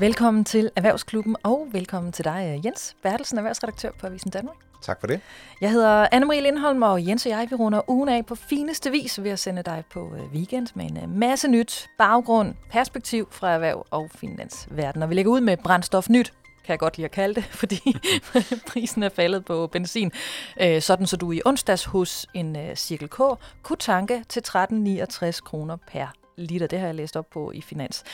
Velkommen 0.00 0.44
til 0.44 0.70
Erhvervsklubben, 0.76 1.36
og 1.42 1.68
velkommen 1.72 2.12
til 2.12 2.24
dig, 2.24 2.60
Jens 2.64 2.96
Bertelsen, 3.02 3.38
erhvervsredaktør 3.38 3.90
på 3.98 4.06
Avisen 4.06 4.30
Danmark. 4.30 4.56
Tak 4.82 5.00
for 5.00 5.06
det. 5.06 5.20
Jeg 5.60 5.70
hedder 5.70 6.06
Anne-Marie 6.06 6.40
Lindholm, 6.40 6.82
og 6.82 7.06
Jens 7.06 7.26
og 7.26 7.30
jeg 7.32 7.46
vi 7.50 7.54
runder 7.54 7.90
ugen 7.90 8.08
af 8.08 8.26
på 8.26 8.34
fineste 8.34 8.90
vis 8.90 9.22
ved 9.22 9.30
at 9.30 9.38
sende 9.38 9.62
dig 9.62 9.84
på 9.90 10.14
øh, 10.14 10.32
weekend 10.32 10.66
med 10.74 10.90
en 10.90 10.96
øh, 10.96 11.08
masse 11.08 11.48
nyt, 11.48 11.88
baggrund, 11.98 12.54
perspektiv 12.70 13.28
fra 13.30 13.52
erhverv 13.52 13.86
og 13.90 14.10
finansverden. 14.14 15.02
Og 15.02 15.10
vi 15.10 15.14
lægger 15.14 15.32
ud 15.32 15.40
med 15.40 15.56
brændstof 15.56 16.08
nyt, 16.08 16.32
kan 16.64 16.72
jeg 16.72 16.78
godt 16.78 16.96
lide 16.96 17.04
at 17.04 17.10
kalde 17.10 17.34
det, 17.34 17.44
fordi 17.60 17.96
prisen 18.70 19.02
er 19.02 19.08
faldet 19.08 19.44
på 19.44 19.66
benzin. 19.66 20.12
Øh, 20.60 20.82
sådan 20.82 21.06
så 21.06 21.16
du 21.16 21.32
i 21.32 21.40
onsdags 21.44 21.84
hos 21.84 22.26
en 22.34 22.56
Cirkel 22.76 23.08
K 23.08 23.18
kunne 23.62 23.76
tanke 23.78 24.24
til 24.28 24.42
13,69 24.48 25.40
kroner 25.40 25.76
per 25.92 26.19
liter. 26.40 26.66
Det 26.66 26.78
har 26.78 26.86
jeg 26.86 26.94
læst 26.94 27.16
op 27.16 27.30
på 27.30 27.52
i 27.52 27.60
Finans. 27.60 28.04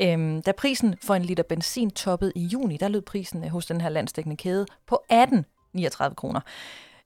Øhm, 0.00 0.42
da 0.42 0.52
prisen 0.52 0.94
for 1.02 1.14
en 1.14 1.22
liter 1.22 1.42
benzin 1.42 1.90
toppede 1.90 2.32
i 2.34 2.44
juni, 2.44 2.76
der 2.76 2.88
lød 2.88 3.02
prisen 3.02 3.44
øh, 3.44 3.50
hos 3.50 3.66
den 3.66 3.80
her 3.80 3.88
landsdækkende 3.88 4.36
kæde 4.36 4.66
på 4.86 5.02
18,39 5.12 6.14
kroner. 6.14 6.40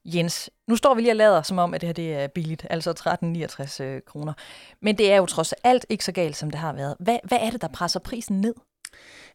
Jens, 0.04 0.50
nu 0.68 0.76
står 0.76 0.94
vi 0.94 1.00
lige 1.00 1.12
og 1.12 1.16
lader 1.16 1.42
som 1.42 1.58
om, 1.58 1.74
at 1.74 1.80
det 1.80 1.86
her 1.86 1.94
det 1.94 2.14
er 2.14 2.26
billigt, 2.26 2.66
altså 2.70 3.18
13,69 3.80 3.82
øh, 3.84 4.00
kroner. 4.06 4.32
Men 4.82 4.98
det 4.98 5.12
er 5.12 5.16
jo 5.16 5.26
trods 5.26 5.52
alt 5.52 5.86
ikke 5.88 6.04
så 6.04 6.12
galt, 6.12 6.36
som 6.36 6.50
det 6.50 6.60
har 6.60 6.72
været. 6.72 6.96
Hvad, 7.00 7.18
hvad 7.24 7.38
er 7.40 7.50
det, 7.50 7.60
der 7.60 7.68
presser 7.68 8.00
prisen 8.00 8.40
ned? 8.40 8.54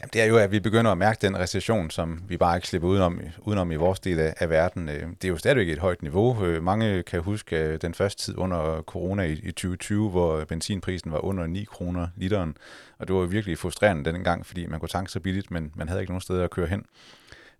Jamen, 0.01 0.09
det 0.13 0.21
er 0.21 0.25
jo, 0.25 0.37
at 0.37 0.51
vi 0.51 0.59
begynder 0.59 0.91
at 0.91 0.97
mærke 0.97 1.17
den 1.21 1.37
recession, 1.37 1.89
som 1.89 2.23
vi 2.27 2.37
bare 2.37 2.57
ikke 2.57 2.67
slipper 2.67 2.87
udenom, 2.87 3.21
udenom 3.39 3.71
i 3.71 3.75
vores 3.75 3.99
del 3.99 4.19
af, 4.19 4.33
af 4.37 4.49
verden. 4.49 4.89
Øh, 4.89 5.01
det 5.01 5.25
er 5.25 5.29
jo 5.29 5.37
stadigvæk 5.37 5.69
et 5.69 5.79
højt 5.79 6.01
niveau. 6.01 6.45
Øh, 6.45 6.63
mange 6.63 7.03
kan 7.03 7.21
huske 7.21 7.57
øh, 7.57 7.81
den 7.81 7.93
første 7.93 8.23
tid 8.23 8.37
under 8.37 8.81
corona 8.81 9.23
i, 9.23 9.31
i 9.31 9.51
2020, 9.51 10.09
hvor 10.09 10.45
benzinprisen 10.45 11.11
var 11.11 11.25
under 11.25 11.47
9 11.47 11.63
kroner 11.63 12.07
literen. 12.15 12.57
Og 12.99 13.07
det 13.07 13.15
var 13.15 13.25
virkelig 13.25 13.57
frustrerende 13.57 14.11
dengang, 14.11 14.45
fordi 14.45 14.65
man 14.65 14.79
kunne 14.79 14.89
tanke 14.89 15.11
så 15.11 15.19
billigt, 15.19 15.51
men 15.51 15.71
man 15.75 15.87
havde 15.87 16.01
ikke 16.01 16.11
nogen 16.11 16.21
steder 16.21 16.43
at 16.43 16.51
køre 16.51 16.67
hen. 16.67 16.85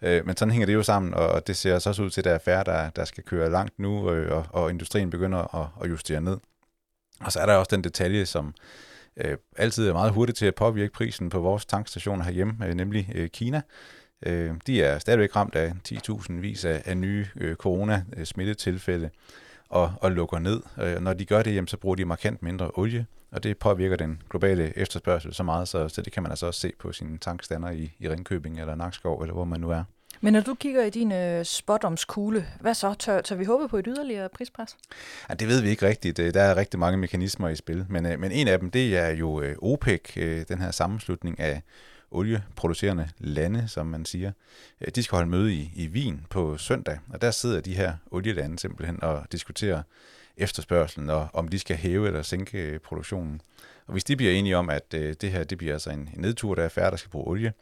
Men 0.01 0.37
sådan 0.37 0.51
hænger 0.51 0.65
det 0.65 0.73
jo 0.73 0.83
sammen, 0.83 1.13
og 1.13 1.47
det 1.47 1.55
ser 1.57 1.79
så 1.79 1.89
også 1.89 2.03
ud 2.03 2.09
til, 2.09 2.21
at 2.21 2.25
der 2.25 2.31
er 2.31 2.37
færre, 2.37 2.63
der, 2.63 2.89
der 2.89 3.05
skal 3.05 3.23
køre 3.23 3.49
langt 3.49 3.79
nu, 3.79 4.09
og, 4.09 4.45
og 4.49 4.69
industrien 4.69 5.09
begynder 5.09 5.55
at, 5.55 5.67
at 5.83 5.89
justere 5.89 6.21
ned. 6.21 6.37
Og 7.19 7.31
så 7.31 7.39
er 7.39 7.45
der 7.45 7.55
også 7.55 7.75
den 7.75 7.83
detalje, 7.83 8.25
som 8.25 8.53
øh, 9.17 9.37
altid 9.57 9.87
er 9.87 9.93
meget 9.93 10.11
hurtigt 10.11 10.37
til 10.37 10.45
at 10.45 10.55
påvirke 10.55 10.93
prisen 10.93 11.29
på 11.29 11.39
vores 11.39 11.65
tankstationer 11.65 12.23
herhjemme, 12.23 12.67
øh, 12.67 12.73
nemlig 12.73 13.11
øh, 13.15 13.29
Kina. 13.29 13.61
Øh, 14.25 14.53
de 14.67 14.81
er 14.81 14.99
stadigvæk 14.99 15.35
ramt 15.35 15.55
af 15.55 15.73
10.000 15.87 16.33
vis 16.33 16.65
af, 16.65 16.81
af 16.85 16.97
nye 16.97 17.25
øh, 17.35 17.55
corona-smittetilfælde 17.55 19.05
øh, 19.05 19.11
og, 19.69 19.93
og 20.01 20.11
lukker 20.11 20.39
ned. 20.39 20.61
Øh, 20.81 21.01
når 21.01 21.13
de 21.13 21.25
gør 21.25 21.43
det, 21.43 21.55
jamen, 21.55 21.67
så 21.67 21.77
bruger 21.77 21.95
de 21.95 22.05
markant 22.05 22.43
mindre 22.43 22.71
olie, 22.73 23.05
og 23.31 23.43
det 23.43 23.57
påvirker 23.57 23.95
den 23.95 24.21
globale 24.29 24.77
efterspørgsel 24.77 25.33
så 25.33 25.43
meget, 25.43 25.67
så, 25.67 25.89
så 25.89 26.01
det 26.01 26.13
kan 26.13 26.23
man 26.23 26.31
altså 26.31 26.45
også 26.45 26.59
se 26.59 26.71
på 26.79 26.91
sine 26.91 27.17
tankstander 27.17 27.69
i, 27.69 27.95
i 27.99 28.09
Ringkøbing 28.09 28.59
eller 28.59 28.75
Nakskov, 28.75 29.21
eller 29.21 29.33
hvor 29.33 29.45
man 29.45 29.59
nu 29.59 29.69
er. 29.69 29.83
Men 30.21 30.33
når 30.33 30.41
du 30.41 30.53
kigger 30.53 30.83
i 30.83 30.89
din 30.89 31.11
øh, 31.11 31.45
spotomskugle, 31.45 32.47
hvad 32.59 32.73
så? 32.73 32.93
Tør, 32.99 33.21
tør 33.21 33.35
vi 33.35 33.45
håbe 33.45 33.67
på 33.67 33.77
et 33.77 33.85
yderligere 33.87 34.29
prispres? 34.29 34.77
Ja, 35.29 35.33
det 35.33 35.47
ved 35.47 35.61
vi 35.61 35.69
ikke 35.69 35.87
rigtigt. 35.87 36.19
Øh, 36.19 36.33
der 36.33 36.41
er 36.41 36.55
rigtig 36.55 36.79
mange 36.79 36.97
mekanismer 36.97 37.49
i 37.49 37.55
spil. 37.55 37.85
Men, 37.89 38.05
øh, 38.05 38.19
men 38.19 38.31
en 38.31 38.47
af 38.47 38.59
dem, 38.59 38.71
det 38.71 38.97
er 38.97 39.09
jo 39.09 39.41
øh, 39.41 39.55
OPEC, 39.61 40.17
øh, 40.17 40.45
den 40.47 40.61
her 40.61 40.71
sammenslutning 40.71 41.39
af 41.39 41.61
olieproducerende 42.11 43.09
lande, 43.17 43.67
som 43.67 43.87
man 43.87 44.05
siger. 44.05 44.31
Øh, 44.81 44.87
de 44.95 45.03
skal 45.03 45.15
holde 45.15 45.29
møde 45.29 45.53
i, 45.53 45.71
i 45.75 45.87
Wien 45.87 46.25
på 46.29 46.57
søndag, 46.57 46.99
og 47.09 47.21
der 47.21 47.31
sidder 47.31 47.61
de 47.61 47.73
her 47.73 47.93
olielande 48.11 48.59
simpelthen 48.59 49.03
og 49.03 49.25
diskuterer 49.31 49.81
efterspørgselen, 50.37 51.09
og 51.09 51.27
om 51.33 51.47
de 51.47 51.59
skal 51.59 51.75
hæve 51.75 52.07
eller 52.07 52.21
sænke 52.21 52.57
øh, 52.57 52.79
produktionen. 52.79 53.41
Og 53.87 53.91
hvis 53.91 54.03
de 54.03 54.15
bliver 54.15 54.31
enige 54.31 54.57
om, 54.57 54.69
at 54.69 54.93
øh, 54.93 55.15
det 55.21 55.31
her 55.31 55.43
det 55.43 55.57
bliver 55.57 55.73
altså 55.73 55.89
en, 55.89 56.09
en 56.15 56.21
nedtur, 56.21 56.55
der 56.55 56.63
er 56.63 56.69
færre, 56.69 56.91
der 56.91 56.97
skal 56.97 57.11
bruge 57.11 57.27
olie, 57.27 57.53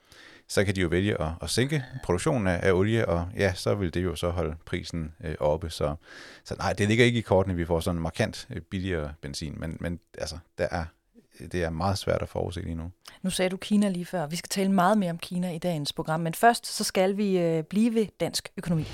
så 0.47 0.66
kan 0.66 0.75
de 0.75 0.81
jo 0.81 0.88
vælge 0.88 1.22
at, 1.22 1.30
at 1.41 1.49
sænke 1.49 1.83
produktionen 2.03 2.47
af, 2.47 2.59
af 2.63 2.72
olie, 2.72 3.09
og 3.09 3.28
ja, 3.38 3.53
så 3.53 3.75
vil 3.75 3.94
det 3.94 4.03
jo 4.03 4.16
så 4.16 4.29
holde 4.29 4.56
prisen 4.66 5.13
øh, 5.23 5.35
oppe. 5.40 5.69
Så, 5.69 5.95
så 6.44 6.56
nej, 6.56 6.73
det 6.73 6.88
ligger 6.88 7.06
ikke 7.06 7.19
i 7.19 7.22
kortene, 7.22 7.53
at 7.53 7.57
vi 7.57 7.66
får 7.66 7.79
sådan 7.79 8.01
markant 8.01 8.47
øh, 8.50 8.62
billigere 8.62 9.13
benzin, 9.22 9.56
men, 9.57 9.78
men 9.79 10.00
altså, 10.17 10.38
der 10.57 10.67
er 10.72 10.85
det 11.40 11.63
er 11.63 11.69
meget 11.69 11.97
svært 11.97 12.22
at 12.22 12.29
forudse 12.29 12.62
lige 12.62 12.75
nu. 12.75 12.91
Nu 13.22 13.29
sagde 13.29 13.50
du 13.50 13.57
Kina 13.57 13.90
lige 13.90 14.06
før. 14.06 14.28
Vi 14.28 14.35
skal 14.35 14.50
tale 14.50 14.72
meget 14.72 14.97
mere 14.97 15.12
om 15.12 15.17
Kina 15.17 15.51
i 15.51 15.57
dagens 15.57 15.94
program, 15.94 16.19
men 16.19 16.34
først 16.34 16.67
så 16.67 16.84
skal 16.84 17.17
vi 17.17 17.38
øh, 17.38 17.63
blive 17.63 17.94
ved 17.94 18.07
dansk 18.19 18.50
økonomi. 18.57 18.85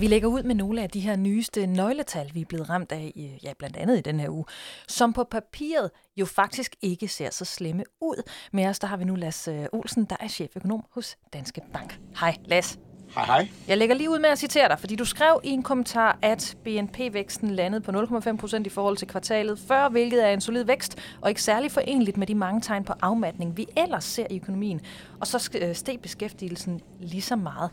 Vi 0.00 0.06
lægger 0.06 0.28
ud 0.28 0.42
med 0.42 0.54
nogle 0.54 0.82
af 0.82 0.90
de 0.90 1.00
her 1.00 1.16
nyeste 1.16 1.66
nøgletal, 1.66 2.30
vi 2.34 2.40
er 2.40 2.44
blevet 2.44 2.70
ramt 2.70 2.92
af, 2.92 3.12
ja, 3.42 3.52
blandt 3.58 3.76
andet 3.76 3.98
i 3.98 4.00
den 4.00 4.20
her 4.20 4.28
uge, 4.30 4.44
som 4.88 5.12
på 5.12 5.24
papiret 5.24 5.90
jo 6.16 6.26
faktisk 6.26 6.76
ikke 6.82 7.08
ser 7.08 7.30
så 7.30 7.44
slemme 7.44 7.84
ud. 8.00 8.22
Med 8.52 8.66
os 8.66 8.78
der 8.78 8.86
har 8.86 8.96
vi 8.96 9.04
nu 9.04 9.14
Lars 9.14 9.48
øh, 9.48 9.64
Olsen, 9.72 10.04
der 10.04 10.16
er 10.20 10.28
cheføkonom 10.28 10.84
hos 10.90 11.16
Danske 11.32 11.60
Bank. 11.72 11.98
Hej 12.20 12.36
Lars. 12.44 12.78
Hej 13.14 13.24
hej. 13.24 13.48
Jeg 13.68 13.78
lægger 13.78 13.94
lige 13.94 14.10
ud 14.10 14.18
med 14.18 14.28
at 14.28 14.38
citere 14.38 14.68
dig, 14.68 14.78
fordi 14.78 14.96
du 14.96 15.04
skrev 15.04 15.40
i 15.44 15.48
en 15.48 15.62
kommentar, 15.62 16.18
at 16.22 16.56
BNP-væksten 16.64 17.50
landede 17.50 17.80
på 17.80 17.90
0,5 17.90 18.36
procent 18.36 18.66
i 18.66 18.70
forhold 18.70 18.96
til 18.96 19.08
kvartalet 19.08 19.58
før, 19.58 19.88
hvilket 19.88 20.26
er 20.26 20.30
en 20.30 20.40
solid 20.40 20.64
vækst, 20.64 20.98
og 21.20 21.28
ikke 21.28 21.42
særlig 21.42 21.72
forenligt 21.72 22.16
med 22.16 22.26
de 22.26 22.34
mange 22.34 22.60
tegn 22.60 22.84
på 22.84 22.92
afmatning, 23.00 23.56
vi 23.56 23.66
ellers 23.76 24.04
ser 24.04 24.26
i 24.30 24.36
økonomien. 24.36 24.80
Og 25.20 25.26
så 25.26 25.58
øh, 25.60 25.74
steg 25.74 26.00
beskæftigelsen 26.02 26.80
lige 27.00 27.22
så 27.22 27.36
meget. 27.36 27.70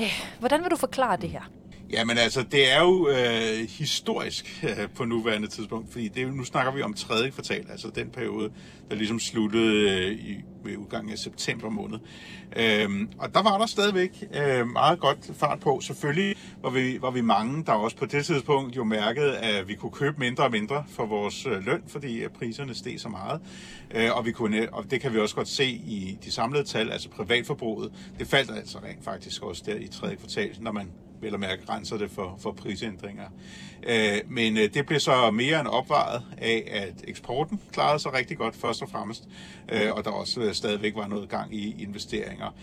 Øh, 0.00 0.12
hvordan 0.38 0.62
vil 0.62 0.70
du 0.70 0.76
forklare 0.76 1.16
det 1.16 1.30
her? 1.30 1.50
Jamen 1.92 2.18
altså, 2.18 2.42
det 2.42 2.72
er 2.72 2.80
jo 2.80 3.08
øh, 3.08 3.68
historisk 3.68 4.64
øh, 4.64 4.88
på 4.94 5.04
nuværende 5.04 5.48
tidspunkt, 5.48 5.92
fordi 5.92 6.08
det 6.08 6.34
nu 6.34 6.44
snakker 6.44 6.72
vi 6.72 6.82
om 6.82 6.94
tredje 6.94 7.30
kvartal, 7.30 7.66
altså 7.70 7.90
den 7.94 8.10
periode, 8.10 8.50
der 8.90 8.96
ligesom 8.96 9.20
sluttede 9.20 9.90
øh, 9.90 10.12
i, 10.12 10.36
ved 10.64 10.76
udgangen 10.76 11.12
af 11.12 11.18
september 11.18 11.68
måned. 11.68 11.98
Øhm, 12.56 13.08
og 13.18 13.34
der 13.34 13.42
var 13.42 13.58
der 13.58 13.66
stadigvæk 13.66 14.24
øh, 14.34 14.66
meget 14.68 15.00
godt 15.00 15.30
fart 15.34 15.60
på. 15.60 15.80
Selvfølgelig 15.80 16.36
var 16.62 16.70
vi, 16.70 17.02
var 17.02 17.10
vi 17.10 17.20
mange, 17.20 17.64
der 17.64 17.72
også 17.72 17.96
på 17.96 18.06
det 18.06 18.24
tidspunkt 18.24 18.76
jo 18.76 18.84
mærkede, 18.84 19.38
at 19.38 19.68
vi 19.68 19.74
kunne 19.74 19.92
købe 19.92 20.16
mindre 20.18 20.44
og 20.44 20.50
mindre 20.50 20.84
for 20.88 21.06
vores 21.06 21.46
øh, 21.46 21.66
løn, 21.66 21.82
fordi 21.88 22.18
øh, 22.18 22.30
priserne 22.30 22.74
steg 22.74 23.00
så 23.00 23.08
meget. 23.08 23.40
Øh, 23.90 24.16
og, 24.16 24.26
vi 24.26 24.32
kunne, 24.32 24.56
øh, 24.56 24.68
og 24.72 24.90
det 24.90 25.00
kan 25.00 25.12
vi 25.12 25.18
også 25.18 25.34
godt 25.34 25.48
se 25.48 25.66
i 25.70 26.18
de 26.24 26.30
samlede 26.32 26.64
tal, 26.64 26.90
altså 26.90 27.08
privatforbruget. 27.08 27.92
Det 28.18 28.26
faldt 28.26 28.50
altså 28.50 28.78
rent 28.78 29.04
faktisk 29.04 29.42
også 29.42 29.62
der 29.66 29.74
i 29.74 29.88
tredje 29.88 30.16
kvartal, 30.16 30.56
når 30.60 30.72
man 30.72 30.90
vel 31.20 31.34
at 31.34 31.40
mærke 31.40 31.66
grænser 31.66 31.98
det 31.98 32.10
for, 32.10 32.36
for 32.42 32.52
prisændringer. 32.52 33.24
Øh, 33.82 34.18
men 34.28 34.56
øh, 34.56 34.74
det 34.74 34.86
blev 34.86 35.00
så 35.00 35.30
mere 35.30 35.60
end 35.60 35.68
opvejet 35.68 36.22
af, 36.38 36.64
at 36.70 37.04
eksporten 37.08 37.60
klarede 37.72 37.98
sig 37.98 38.12
rigtig 38.12 38.38
godt 38.38 38.56
først 38.56 38.82
og 38.82 38.90
fremmest, 38.90 39.28
øh, 39.72 39.92
og 39.92 40.04
der 40.04 40.10
også 40.10 40.40
øh, 40.40 40.54
stadigvæk 40.54 40.96
var 40.96 41.06
noget 41.06 41.28
gang 41.28 41.54
i 41.54 41.82
investeringer 41.82 42.54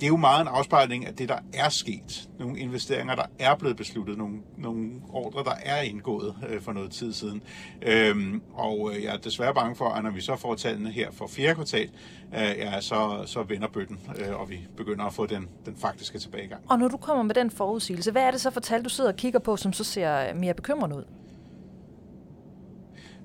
det 0.00 0.06
er 0.06 0.08
jo 0.08 0.16
meget 0.16 0.40
en 0.40 0.48
afspejling 0.48 1.06
af 1.06 1.14
det, 1.14 1.28
der 1.28 1.38
er 1.52 1.68
sket. 1.68 2.28
Nogle 2.38 2.58
investeringer, 2.58 3.14
der 3.14 3.24
er 3.38 3.54
blevet 3.56 3.76
besluttet, 3.76 4.18
nogle, 4.18 4.36
nogle 4.56 4.90
ordre, 5.08 5.44
der 5.44 5.54
er 5.62 5.80
indgået 5.80 6.34
øh, 6.48 6.60
for 6.60 6.72
noget 6.72 6.90
tid 6.90 7.12
siden. 7.12 7.42
Øhm, 7.82 8.42
og 8.54 8.90
øh, 8.94 9.04
jeg 9.04 9.14
er 9.14 9.18
desværre 9.18 9.54
bange 9.54 9.76
for, 9.76 9.88
at 9.88 10.04
når 10.04 10.10
vi 10.10 10.20
så 10.20 10.36
får 10.36 10.54
tallene 10.54 10.90
her 10.90 11.10
for 11.10 11.26
fjerde 11.26 11.54
kvartal, 11.54 11.90
øh, 12.34 12.40
ja, 12.40 12.80
så, 12.80 13.22
så 13.26 13.42
vender 13.42 13.68
bøtten, 13.68 13.98
øh, 14.18 14.40
og 14.40 14.50
vi 14.50 14.58
begynder 14.76 15.04
at 15.04 15.14
få 15.14 15.26
den, 15.26 15.48
den 15.66 15.76
faktiske 15.76 16.18
tilbagegang. 16.18 16.62
Og 16.68 16.78
når 16.78 16.88
du 16.88 16.96
kommer 16.96 17.22
med 17.22 17.34
den 17.34 17.50
forudsigelse, 17.50 18.12
hvad 18.12 18.22
er 18.22 18.30
det 18.30 18.40
så 18.40 18.50
for 18.50 18.60
tal, 18.60 18.84
du 18.84 18.88
sidder 18.88 19.10
og 19.10 19.16
kigger 19.16 19.38
på, 19.38 19.56
som 19.56 19.72
så 19.72 19.84
ser 19.84 20.34
mere 20.34 20.54
bekymrende 20.54 20.96
ud? 20.96 21.04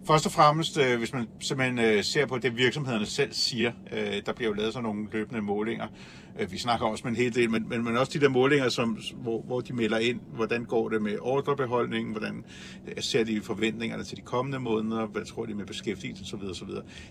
Først 0.08 0.25
og 0.25 0.31
fremmest, 0.31 0.78
øh, 0.78 0.97
hvis 0.97 1.14
man 1.14 1.28
simpelthen 1.40 1.80
øh, 1.80 2.03
ser 2.03 2.25
på 2.25 2.38
det, 2.38 2.58
virksomhederne 2.58 3.06
selv 3.06 3.34
siger, 3.34 3.72
øh, 3.91 4.22
der 4.25 4.34
bliver 4.34 4.50
jo 4.50 4.56
lavet 4.56 4.74
sådan 4.74 4.84
nogle 4.84 5.08
løbende 5.12 5.41
målinger. 5.41 5.88
Øh, 6.40 6.52
vi 6.52 6.58
snakker 6.58 6.86
også 6.86 7.03
med 7.03 7.12
en 7.12 7.18
hel 7.18 7.36
del, 7.36 7.50
men, 7.50 7.69
men, 7.69 7.84
men 7.84 7.97
også 7.97 8.12
de 8.14 8.19
der 8.19 8.30
målinger, 8.30 8.69
som, 8.69 8.97
hvor, 9.14 9.41
hvor 9.41 9.62
de 9.62 9.74
melder 9.74 9.97
ind, 9.97 10.19
hvordan 10.36 10.66
går 10.66 10.90
det 10.90 11.02
med 11.02 11.18
ordrebeholdningen, 11.22 12.12
hvordan 12.12 12.46
øh, 12.88 13.03
ser 13.03 13.23
de 13.23 13.41
forventningerne 13.41 14.03
til 14.03 14.17
de 14.17 14.22
kommende 14.22 14.59
måneder, 14.59 15.05
hvad 15.05 15.26
tror 15.26 15.46
de 15.46 15.53
med 15.53 15.66
beskæftigelse 15.66 16.35
osv. 16.35 16.44
osv. 16.44 16.70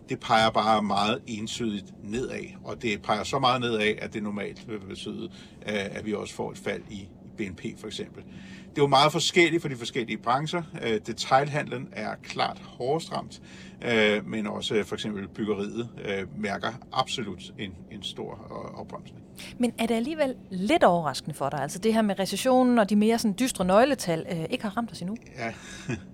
Det 0.09 0.21
peger 0.21 0.51
bare 0.51 0.83
meget 0.83 1.19
entydigt 1.27 1.87
nedad, 2.05 2.45
og 2.65 2.83
det 2.83 3.03
peger 3.03 3.25
så 3.25 3.39
meget 3.39 3.61
nedad, 3.61 3.95
at 3.99 4.15
det 4.15 4.23
normalt 4.23 4.69
vil 4.69 4.81
betyde, 4.81 5.25
øh, 5.67 5.97
at 5.97 6.07
vi 6.07 6.15
også 6.15 6.35
får 6.35 6.51
et 6.51 6.59
fald 6.59 6.83
i 6.91 7.09
BNP 7.37 7.63
for 7.79 7.87
eksempel. 7.87 8.23
Det 8.73 8.79
er 8.79 8.83
jo 8.83 8.89
meget 8.89 9.13
forskelligt 9.13 9.63
for 9.63 9.69
de 9.69 9.77
forskellige 9.77 10.19
brancher. 10.19 10.63
Øh, 10.83 11.01
detailhandlen 11.07 11.89
er 11.93 12.15
klart 12.23 12.59
hårdest 12.59 13.13
ramt, 13.13 13.43
øh, 13.85 14.27
men 14.27 14.47
også 14.47 14.83
for 14.87 14.95
eksempel 14.95 15.29
byggeriet 15.29 15.89
øh, 16.05 16.41
mærker 16.41 16.69
absolut 16.93 17.43
en, 17.59 17.73
en 17.91 18.03
stor 18.03 18.33
opbremsning. 18.77 19.25
Men 19.59 19.73
er 19.79 19.87
det 19.87 19.95
alligevel 19.95 20.35
lidt 20.51 20.85
overraskende 20.85 21.35
for 21.35 21.49
dig, 21.49 21.61
altså 21.61 21.79
det 21.79 21.95
her 21.95 22.03
med 22.03 22.19
recessionen 22.19 22.79
og 22.79 22.91
de 22.91 22.97
mere 22.97 23.19
sådan 23.19 23.35
dystre 23.39 23.65
nøgletal 23.65 24.47
ikke 24.51 24.65
har 24.65 24.77
ramt 24.77 24.93
os 24.93 25.01
endnu? 25.01 25.17
Ja. 25.39 25.53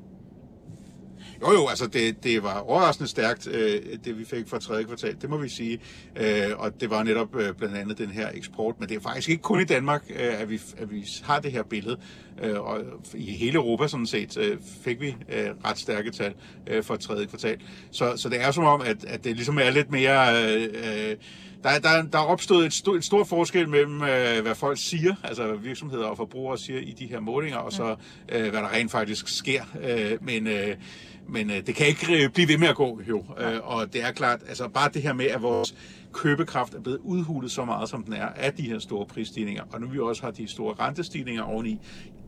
Jo 1.42 1.52
jo, 1.52 1.68
altså 1.68 1.86
det, 1.86 2.24
det 2.24 2.42
var 2.42 2.58
overraskende 2.58 3.10
stærkt, 3.10 3.46
øh, 3.46 3.82
det 4.04 4.18
vi 4.18 4.24
fik 4.24 4.48
fra 4.48 4.58
tredje 4.58 4.84
kvartal, 4.84 5.16
det 5.20 5.30
må 5.30 5.36
vi 5.36 5.48
sige. 5.48 5.80
Øh, 6.16 6.58
og 6.58 6.80
det 6.80 6.90
var 6.90 7.02
netop 7.02 7.36
øh, 7.36 7.54
blandt 7.54 7.76
andet 7.76 7.98
den 7.98 8.10
her 8.10 8.28
eksport, 8.34 8.74
men 8.80 8.88
det 8.88 8.96
er 8.96 9.00
faktisk 9.00 9.28
ikke 9.28 9.42
kun 9.42 9.60
i 9.60 9.64
Danmark, 9.64 10.04
øh, 10.10 10.40
at, 10.40 10.50
vi, 10.50 10.60
at 10.78 10.90
vi 10.90 11.06
har 11.22 11.40
det 11.40 11.52
her 11.52 11.62
billede. 11.62 11.98
Øh, 12.42 12.60
og 12.60 12.80
i 13.14 13.32
hele 13.32 13.54
Europa 13.54 13.88
sådan 13.88 14.06
set 14.06 14.36
øh, 14.36 14.58
fik 14.84 15.00
vi 15.00 15.08
øh, 15.08 15.48
ret 15.64 15.78
stærke 15.78 16.10
tal 16.10 16.34
øh, 16.66 16.84
for 16.84 16.96
tredje 16.96 17.26
kvartal. 17.26 17.58
Så, 17.90 18.16
så 18.16 18.28
det 18.28 18.40
er 18.42 18.50
som 18.50 18.64
om, 18.64 18.80
at, 18.80 19.04
at 19.04 19.24
det 19.24 19.36
ligesom 19.36 19.58
er 19.58 19.70
lidt 19.70 19.90
mere... 19.90 20.44
Øh, 20.44 20.62
øh, 20.62 21.16
der, 21.62 21.78
der, 21.78 22.02
der 22.02 22.18
er 22.18 22.22
opstået 22.22 22.66
et, 22.66 22.72
st- 22.72 22.96
et 22.96 23.04
stort 23.04 23.28
forskel 23.28 23.68
mellem, 23.68 24.02
øh, 24.02 24.42
hvad 24.42 24.54
folk 24.54 24.78
siger, 24.78 25.14
altså 25.24 25.54
virksomheder 25.54 26.04
og 26.04 26.16
forbrugere 26.16 26.58
siger 26.58 26.80
i 26.80 26.94
de 26.98 27.06
her 27.06 27.20
målinger, 27.20 27.58
og 27.58 27.72
så 27.72 27.96
øh, 28.28 28.40
hvad 28.40 28.60
der 28.60 28.72
rent 28.72 28.90
faktisk 28.90 29.28
sker. 29.28 29.62
Øh, 29.82 30.18
men 30.20 30.46
øh, 30.46 30.76
men 31.28 31.50
øh, 31.50 31.66
det 31.66 31.74
kan 31.74 31.86
ikke 31.86 32.24
øh, 32.24 32.30
blive 32.30 32.48
ved 32.48 32.58
med 32.58 32.68
at 32.68 32.76
gå, 32.76 33.00
jo. 33.08 33.24
Øh, 33.38 33.58
og 33.62 33.92
det 33.92 34.04
er 34.04 34.12
klart, 34.12 34.40
altså 34.48 34.68
bare 34.68 34.90
det 34.94 35.02
her 35.02 35.12
med, 35.12 35.26
at 35.26 35.42
vores 35.42 35.74
købekraft 36.12 36.74
er 36.74 36.80
blevet 36.80 36.98
udhulet 36.98 37.50
så 37.50 37.64
meget, 37.64 37.88
som 37.88 38.02
den 38.02 38.12
er, 38.12 38.26
af 38.26 38.52
de 38.52 38.62
her 38.62 38.78
store 38.78 39.06
prisstigninger, 39.06 39.62
og 39.72 39.80
nu 39.80 39.86
vi 39.86 39.98
også 39.98 40.22
har 40.22 40.30
de 40.30 40.48
store 40.48 40.74
rentestigninger 40.74 41.42
oveni, 41.42 41.80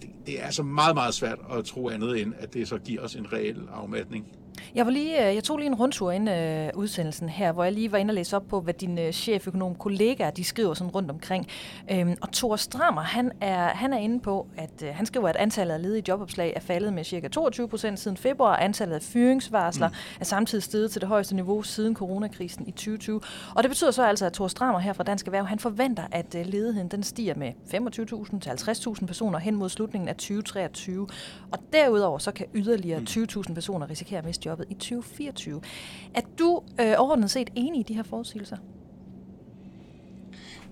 det, 0.02 0.10
det 0.26 0.40
er 0.40 0.44
altså 0.44 0.62
meget, 0.62 0.94
meget 0.94 1.14
svært 1.14 1.38
at 1.52 1.64
tro 1.64 1.88
andet 1.88 2.20
end, 2.20 2.32
at 2.38 2.54
det 2.54 2.68
så 2.68 2.78
giver 2.78 3.02
os 3.02 3.14
en 3.14 3.32
reel 3.32 3.62
afmatning. 3.72 4.26
Jeg, 4.74 4.86
var 4.86 4.92
lige, 4.92 5.28
øh, 5.28 5.34
jeg 5.34 5.44
tog 5.44 5.58
lige 5.58 5.66
en 5.66 5.74
rundtur 5.74 6.10
ind 6.10 6.30
øh, 6.30 6.68
udsendelsen 6.74 7.28
her, 7.28 7.52
hvor 7.52 7.64
jeg 7.64 7.72
lige 7.72 7.92
var 7.92 7.98
inde 7.98 8.10
og 8.10 8.14
læse 8.14 8.36
op 8.36 8.48
på, 8.48 8.60
hvad 8.60 8.74
dine 8.74 9.02
øh, 9.02 9.12
cheføkonom 9.12 9.74
kollegaer 9.74 10.30
de 10.30 10.44
skriver 10.44 10.74
sådan 10.74 10.90
rundt 10.90 11.10
omkring. 11.10 11.46
Øhm, 11.90 12.16
og 12.20 12.32
Thor 12.32 12.56
Strammer, 12.56 13.02
han 13.02 13.32
er, 13.40 13.68
han 13.68 13.92
er 13.92 13.98
inde 13.98 14.20
på, 14.20 14.46
at 14.56 14.82
øh, 14.82 14.94
han 14.94 15.06
skriver, 15.06 15.28
at 15.28 15.36
antallet 15.36 15.74
af 15.74 15.82
ledige 15.82 16.04
jobopslag 16.08 16.52
er 16.56 16.60
faldet 16.60 16.92
med 16.92 17.04
ca. 17.04 17.28
22 17.28 17.68
procent 17.68 18.00
siden 18.00 18.16
februar. 18.16 18.56
Antallet 18.56 18.94
af 18.94 19.02
fyringsvarsler 19.02 19.88
mm. 19.88 19.94
er 20.20 20.24
samtidig 20.24 20.62
steget 20.62 20.90
til 20.90 21.00
det 21.00 21.08
højeste 21.08 21.34
niveau 21.34 21.62
siden 21.62 21.94
coronakrisen 21.94 22.68
i 22.68 22.70
2020. 22.70 23.20
Og 23.56 23.62
det 23.62 23.70
betyder 23.70 23.90
så 23.90 24.02
altså, 24.02 24.26
at 24.26 24.32
Thor 24.32 24.48
Strammer 24.48 24.78
her 24.78 24.92
fra 24.92 25.04
Dansk 25.04 25.26
Erhverv, 25.26 25.46
han 25.46 25.58
forventer, 25.58 26.02
at 26.12 26.34
øh, 26.34 26.46
ledigheden 26.46 26.88
den 26.88 27.02
stiger 27.02 27.34
med 27.34 27.52
25.000 27.66 28.40
til 28.40 28.50
50.000 28.50 29.06
personer 29.06 29.38
hen 29.38 29.54
mod 29.54 29.68
slutningen 29.68 30.08
af 30.08 30.14
2023. 30.14 31.08
Og 31.52 31.58
derudover 31.72 32.18
så 32.18 32.32
kan 32.32 32.46
yderligere 32.54 33.00
20.000 33.08 33.42
mm. 33.48 33.54
personer 33.54 33.90
risikere 33.90 34.18
at 34.18 34.24
miste 34.24 34.49
jobbet 34.50 34.66
i 34.70 34.74
2024. 34.74 35.60
Er 36.14 36.20
du 36.38 36.62
øh, 36.80 36.94
overordnet 36.98 37.30
set 37.30 37.50
enig 37.56 37.80
i 37.80 37.82
de 37.82 37.94
her 37.94 38.02
forudsigelser? 38.02 38.56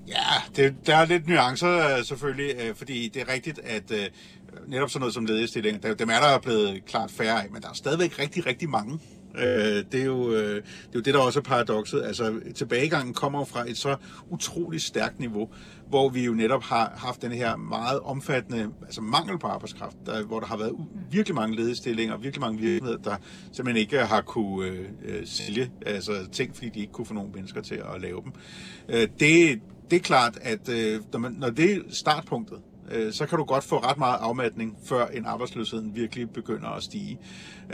Ja, 0.09 0.43
det, 0.57 0.75
der 0.87 0.97
er 0.97 1.05
lidt 1.05 1.29
nuancer 1.29 1.97
øh, 1.97 2.05
selvfølgelig, 2.05 2.55
øh, 2.61 2.75
fordi 2.75 3.09
det 3.09 3.23
er 3.23 3.33
rigtigt, 3.33 3.59
at 3.59 3.91
øh, 3.91 4.07
netop 4.67 4.91
sådan 4.91 5.01
noget 5.01 5.15
som 5.15 5.27
ledigestilling, 5.27 5.83
der, 5.83 5.95
dem 5.95 6.09
er 6.09 6.21
der 6.21 6.39
blevet 6.39 6.85
klart 6.87 7.11
færre 7.11 7.43
af, 7.43 7.51
men 7.51 7.63
der 7.63 7.69
er 7.69 7.73
stadigvæk 7.73 8.19
rigtig, 8.19 8.47
rigtig 8.47 8.69
mange. 8.69 8.99
Øh, 9.35 9.85
det, 9.93 10.01
er 10.01 10.05
jo, 10.05 10.33
øh, 10.33 10.55
det 10.57 10.63
er 10.63 10.95
jo 10.95 11.01
det, 11.01 11.15
der 11.15 11.21
også 11.21 11.39
er 11.39 11.43
paradokset. 11.43 12.03
Altså, 12.03 12.41
tilbagegangen 12.55 13.15
kommer 13.15 13.45
fra 13.45 13.71
et 13.71 13.77
så 13.77 13.97
utroligt 14.31 14.83
stærkt 14.83 15.21
niveau, 15.21 15.49
hvor 15.88 16.08
vi 16.08 16.25
jo 16.25 16.32
netop 16.32 16.62
har 16.62 16.93
haft 16.96 17.23
den 17.23 17.32
her 17.32 17.56
meget 17.56 18.00
omfattende 18.00 18.70
altså 18.82 19.00
mangel 19.00 19.38
på 19.38 19.46
arbejdskraft, 19.46 19.96
der, 20.06 20.26
hvor 20.26 20.40
der 20.40 20.46
har 20.46 20.56
været 20.56 20.73
virkelig 21.11 21.35
mange 21.35 21.56
ledige 21.56 22.14
og 22.14 22.23
virkelig 22.23 22.40
mange 22.40 22.61
virksomheder, 22.61 22.99
der 22.99 23.17
simpelthen 23.52 23.76
ikke 23.76 23.99
har 23.99 24.20
kunne 24.20 24.67
øh, 24.67 24.88
øh, 25.05 25.26
sælge 25.26 25.70
altså 25.87 26.12
ting, 26.32 26.55
fordi 26.55 26.69
de 26.69 26.81
ikke 26.81 26.93
kunne 26.93 27.06
få 27.06 27.14
nogle 27.14 27.31
mennesker 27.35 27.61
til 27.61 27.75
at 27.75 28.00
lave 28.00 28.23
dem. 28.23 28.32
Øh, 28.88 29.08
det, 29.20 29.61
det 29.90 29.96
er 29.96 30.00
klart, 30.00 30.38
at 30.43 30.69
øh, 30.69 31.00
når, 31.12 31.19
man, 31.19 31.32
når 31.32 31.50
det 31.50 31.73
er 31.73 31.81
startpunktet, 31.88 32.58
øh, 32.90 33.12
så 33.12 33.26
kan 33.26 33.38
du 33.38 33.44
godt 33.44 33.64
få 33.64 33.79
ret 33.79 33.99
meget 33.99 34.19
afmatning, 34.20 34.76
før 34.85 35.06
en 35.06 35.26
arbejdsløsheden 35.26 35.94
virkelig 35.94 36.31
begynder 36.31 36.69
at 36.69 36.82
stige. 36.82 37.19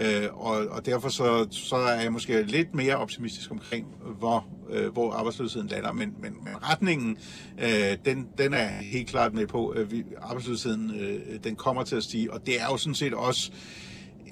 Øh, 0.01 0.29
og, 0.33 0.67
og 0.71 0.87
derfor 0.87 1.09
så, 1.09 1.47
så 1.51 1.77
er 1.77 2.01
jeg 2.01 2.13
måske 2.13 2.43
lidt 2.43 2.75
mere 2.75 2.97
optimistisk 2.97 3.51
omkring, 3.51 3.87
hvor, 4.19 4.47
øh, 4.71 4.93
hvor 4.93 5.13
arbejdsløsheden 5.13 5.69
lander. 5.69 5.93
Men, 5.93 6.15
men, 6.21 6.33
men 6.45 6.55
retningen, 6.71 7.17
øh, 7.59 7.99
den, 8.05 8.29
den 8.39 8.55
er 8.55 8.67
helt 8.67 9.09
klart 9.09 9.35
med 9.35 9.47
på. 9.47 9.75
Øh, 9.77 9.93
vi, 9.93 10.05
arbejdsløsheden, 10.23 10.95
øh, 11.01 11.45
den 11.45 11.57
kommer 11.57 11.85
til 11.85 11.97
at 11.97 12.03
stige, 12.03 12.33
og 12.33 12.47
det 12.47 12.61
er 12.61 12.67
jo 12.71 12.77
sådan 12.77 12.95
set 12.95 13.15
også 13.15 13.53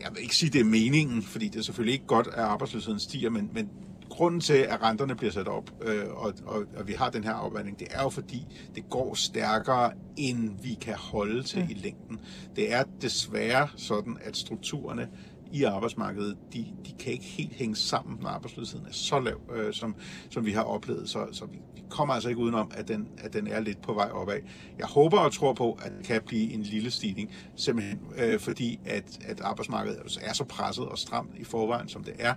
jeg 0.02 0.10
vil 0.14 0.22
ikke 0.22 0.36
sige, 0.36 0.50
det 0.50 0.60
er 0.60 0.64
meningen, 0.64 1.22
fordi 1.22 1.48
det 1.48 1.58
er 1.58 1.62
selvfølgelig 1.62 1.92
ikke 1.92 2.06
godt, 2.06 2.26
at 2.26 2.38
arbejdsløsheden 2.38 3.00
stiger, 3.00 3.30
men, 3.30 3.50
men 3.54 3.68
grunden 4.12 4.40
til, 4.40 4.52
at 4.52 4.82
renterne 4.82 5.14
bliver 5.14 5.32
sat 5.32 5.48
op, 5.48 5.70
øh, 5.82 6.04
og, 6.10 6.32
og, 6.46 6.64
og 6.76 6.88
vi 6.88 6.92
har 6.92 7.10
den 7.10 7.24
her 7.24 7.32
afvandring, 7.32 7.78
det 7.78 7.88
er 7.90 8.02
jo 8.02 8.08
fordi, 8.08 8.46
det 8.74 8.90
går 8.90 9.14
stærkere, 9.14 9.92
end 10.16 10.50
vi 10.62 10.78
kan 10.80 10.94
holde 10.94 11.42
til 11.42 11.62
mm. 11.62 11.70
i 11.70 11.74
længden. 11.74 12.20
Det 12.56 12.72
er 12.72 12.82
desværre 13.00 13.68
sådan, 13.76 14.18
at 14.24 14.36
strukturerne 14.36 15.08
i 15.52 15.64
arbejdsmarkedet, 15.64 16.36
de, 16.52 16.66
de 16.86 16.92
kan 16.98 17.12
ikke 17.12 17.24
helt 17.24 17.52
hænge 17.52 17.76
sammen, 17.76 18.18
når 18.22 18.28
arbejdsløsheden 18.28 18.86
er 18.86 18.92
så 18.92 19.20
lav, 19.20 19.40
øh, 19.54 19.72
som, 19.72 19.94
som 20.30 20.46
vi 20.46 20.52
har 20.52 20.62
oplevet. 20.62 21.08
Så, 21.08 21.26
så 21.32 21.46
vi, 21.46 21.58
vi 21.74 21.82
kommer 21.90 22.14
altså 22.14 22.28
ikke 22.28 22.40
udenom, 22.40 22.70
at 22.74 22.88
den, 22.88 23.08
at 23.18 23.32
den 23.32 23.46
er 23.46 23.60
lidt 23.60 23.82
på 23.82 23.94
vej 23.94 24.10
opad. 24.10 24.38
Jeg 24.78 24.86
håber 24.86 25.18
og 25.18 25.32
tror 25.32 25.52
på, 25.52 25.78
at 25.82 25.92
det 25.98 26.06
kan 26.06 26.22
blive 26.26 26.52
en 26.52 26.62
lille 26.62 26.90
stigning, 26.90 27.30
simpelthen 27.56 28.00
øh, 28.16 28.40
fordi, 28.40 28.80
at, 28.84 29.18
at 29.24 29.40
arbejdsmarkedet 29.40 30.18
er 30.22 30.32
så 30.32 30.44
presset 30.44 30.84
og 30.84 30.98
stramt 30.98 31.30
i 31.36 31.44
forvejen, 31.44 31.88
som 31.88 32.04
det 32.04 32.14
er. 32.18 32.34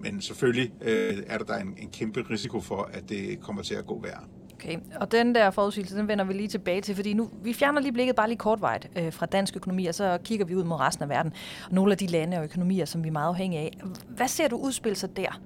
Men 0.00 0.20
selvfølgelig 0.20 0.72
øh, 0.80 1.16
er 1.26 1.38
der, 1.38 1.44
der 1.44 1.56
en, 1.56 1.74
en 1.78 1.90
kæmpe 1.90 2.24
risiko 2.30 2.60
for, 2.60 2.90
at 2.92 3.08
det 3.08 3.40
kommer 3.40 3.62
til 3.62 3.74
at 3.74 3.86
gå 3.86 4.00
værre. 4.02 4.24
Okay, 4.54 4.78
og 5.00 5.12
den 5.12 5.34
der 5.34 5.50
forudsigelse, 5.50 5.96
den 5.96 6.08
vender 6.08 6.24
vi 6.24 6.32
lige 6.32 6.48
tilbage 6.48 6.80
til, 6.80 6.94
fordi 6.94 7.12
nu, 7.12 7.30
vi 7.42 7.52
fjerner 7.52 7.80
lige 7.80 7.92
blikket 7.92 8.16
bare 8.16 8.28
lige 8.28 8.38
kortvejt 8.38 8.90
øh, 8.98 9.12
fra 9.12 9.26
dansk 9.26 9.56
økonomi, 9.56 9.86
og 9.86 9.94
så 9.94 10.18
kigger 10.24 10.46
vi 10.46 10.54
ud 10.54 10.64
mod 10.64 10.80
resten 10.80 11.02
af 11.02 11.08
verden, 11.08 11.32
og 11.68 11.74
nogle 11.74 11.92
af 11.92 11.98
de 11.98 12.06
lande 12.06 12.38
og 12.38 12.44
økonomier, 12.44 12.84
som 12.84 13.02
vi 13.04 13.08
er 13.08 13.12
meget 13.12 13.28
afhængige 13.28 13.60
af. 13.62 13.78
Hvad 14.08 14.28
ser 14.28 14.48
du 14.48 14.56
udspille 14.56 14.96
sig 14.96 15.16
der? 15.16 15.40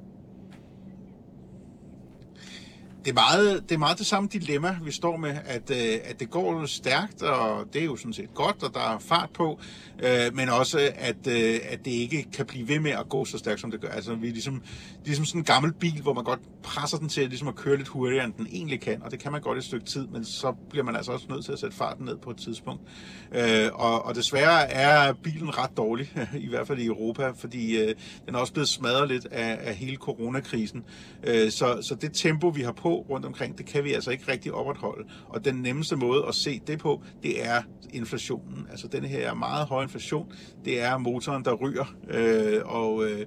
Det 3.05 3.11
er, 3.11 3.15
meget, 3.15 3.63
det 3.69 3.75
er 3.75 3.79
meget 3.79 3.99
det 3.99 4.07
samme 4.07 4.29
dilemma, 4.33 4.79
vi 4.83 4.93
står 4.93 5.17
med, 5.17 5.37
at, 5.45 5.71
øh, 5.71 5.99
at 6.05 6.21
det 6.21 6.31
går 6.31 6.67
stærkt, 6.67 7.23
og 7.23 7.65
det 7.73 7.81
er 7.81 7.85
jo 7.85 7.97
sådan 7.97 8.13
set 8.13 8.35
godt, 8.35 8.63
og 8.63 8.75
der 8.75 8.81
er 8.81 8.99
fart 8.99 9.31
på, 9.35 9.61
øh, 10.03 10.35
men 10.35 10.49
også, 10.49 10.91
at, 10.95 11.27
øh, 11.27 11.61
at 11.69 11.85
det 11.85 11.91
ikke 11.91 12.27
kan 12.33 12.47
blive 12.47 12.69
ved 12.69 12.81
med 12.81 12.91
at 12.91 13.09
gå 13.09 13.25
så 13.25 13.39
stærkt, 13.39 13.61
som 13.61 13.71
det 13.71 13.81
gør. 13.81 13.89
Altså, 13.89 14.15
vi 14.15 14.29
er 14.29 14.33
ligesom, 14.33 14.63
ligesom 15.05 15.25
sådan 15.25 15.41
en 15.41 15.45
gammel 15.45 15.73
bil, 15.73 16.03
hvor 16.03 16.13
man 16.13 16.25
godt 16.25 16.41
presser 16.63 16.99
den 16.99 17.09
til 17.09 17.29
ligesom 17.29 17.49
at 17.49 17.55
køre 17.55 17.77
lidt 17.77 17.89
hurtigere, 17.89 18.25
end 18.25 18.33
den 18.33 18.47
egentlig 18.53 18.81
kan, 18.81 19.03
og 19.03 19.11
det 19.11 19.19
kan 19.19 19.33
man 19.33 19.41
godt 19.41 19.59
et 19.59 19.65
stykke 19.65 19.87
tid, 19.87 20.07
men 20.07 20.25
så 20.25 20.53
bliver 20.71 20.85
man 20.85 20.97
altså 20.97 21.13
også 21.13 21.27
nødt 21.29 21.45
til 21.45 21.53
at 21.53 21.59
sætte 21.59 21.77
farten 21.77 22.05
ned 22.05 22.17
på 22.17 22.31
et 22.31 22.37
tidspunkt. 22.37 22.83
Øh, 23.33 23.69
og, 23.75 24.05
og 24.05 24.15
desværre 24.15 24.71
er 24.71 25.13
bilen 25.13 25.59
ret 25.59 25.77
dårlig, 25.77 26.13
i 26.47 26.49
hvert 26.49 26.67
fald 26.67 26.79
i 26.79 26.87
Europa, 26.87 27.31
fordi 27.31 27.79
øh, 27.79 27.95
den 28.27 28.35
er 28.35 28.39
også 28.39 28.53
blevet 28.53 28.69
smadret 28.69 29.09
lidt 29.09 29.27
af, 29.31 29.59
af 29.63 29.75
hele 29.75 29.97
coronakrisen. 29.97 30.85
Øh, 31.25 31.51
så, 31.51 31.79
så 31.83 31.95
det 31.95 32.13
tempo, 32.13 32.49
vi 32.49 32.63
har 32.63 32.73
på 32.73 33.00
rundt 33.09 33.27
omkring, 33.27 33.59
det 33.59 33.67
kan 33.67 33.85
vi 33.85 33.93
altså 33.93 34.11
ikke 34.11 34.33
rigtig 34.33 34.53
opretholde. 34.53 35.09
Og 35.29 35.45
den 35.45 35.55
nemmeste 35.55 35.97
måde 35.97 36.25
at 36.29 36.35
se 36.35 36.61
det 36.67 36.79
på, 36.79 37.03
det 37.23 37.47
er 37.47 37.63
inflationen. 37.93 38.67
Altså 38.71 38.89
den 38.89 39.05
her 39.05 39.35
meget 39.35 39.67
høje 39.67 39.83
inflation, 39.83 40.33
det 40.65 40.83
er 40.83 40.99
motoren, 40.99 41.45
der 41.45 41.55
ryger, 41.55 41.95
øh, 42.11 42.61
og 42.65 43.05
øh, 43.05 43.27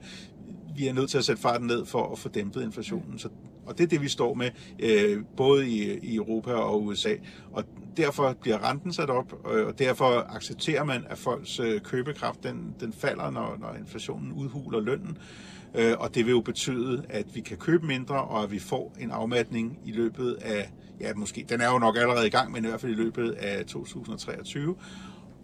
vi 0.76 0.88
er 0.88 0.94
nødt 0.94 1.10
til 1.10 1.18
at 1.18 1.26
sætte 1.26 1.42
farten 1.42 1.68
ned 1.68 1.86
for 1.86 2.12
at 2.12 2.20
få 2.20 2.30
dæmpet 2.30 2.64
inflationen. 2.64 3.20
Så, 3.20 3.30
og 3.66 3.78
det 3.78 3.84
er 3.84 3.88
det, 3.88 4.02
vi 4.02 4.08
står 4.08 4.34
med, 4.34 4.50
øh, 4.80 5.24
både 5.38 5.70
i, 5.70 6.00
i 6.00 6.16
Europa 6.16 6.52
og 6.54 6.84
USA. 6.84 7.16
Og 7.52 7.64
derfor 7.98 8.36
bliver 8.42 8.70
renten 8.70 8.94
sat 8.94 9.10
op, 9.10 9.34
øh, 9.54 9.68
og 9.68 9.80
derfor 9.80 10.36
accepterer 10.36 10.84
man, 10.84 11.04
at 11.10 11.18
folks 11.18 11.60
øh, 11.60 11.82
købekraft 11.82 12.44
den, 12.44 12.76
den 12.80 12.94
falder, 12.94 13.32
når, 13.32 13.58
når 13.60 13.76
inflationen 13.80 14.32
udhuler 14.32 14.80
lønnen. 14.80 15.18
Øh, 15.18 15.53
Øh, 15.76 15.94
og 16.00 16.16
det 16.16 16.26
vil 16.26 16.32
jo 16.32 16.42
betyde, 16.42 17.06
at 17.10 17.36
vi 17.36 17.42
kan 17.42 17.58
købe 17.58 17.86
mindre, 17.86 18.16
og 18.16 18.44
at 18.44 18.52
vi 18.52 18.60
får 18.60 18.96
en 19.00 19.12
afmatning 19.12 19.80
i 19.86 19.92
løbet 19.92 20.34
af, 20.34 20.72
ja 21.00 21.14
måske, 21.16 21.46
den 21.50 21.62
er 21.62 21.72
jo 21.72 21.80
nok 21.80 21.98
allerede 21.98 22.28
i 22.28 22.30
gang, 22.30 22.52
men 22.52 22.66
i 22.66 22.68
hvert 22.68 22.82
fald 22.82 22.92
i 22.92 22.96
løbet 22.96 23.32
af 23.32 23.66
2023. 23.66 24.76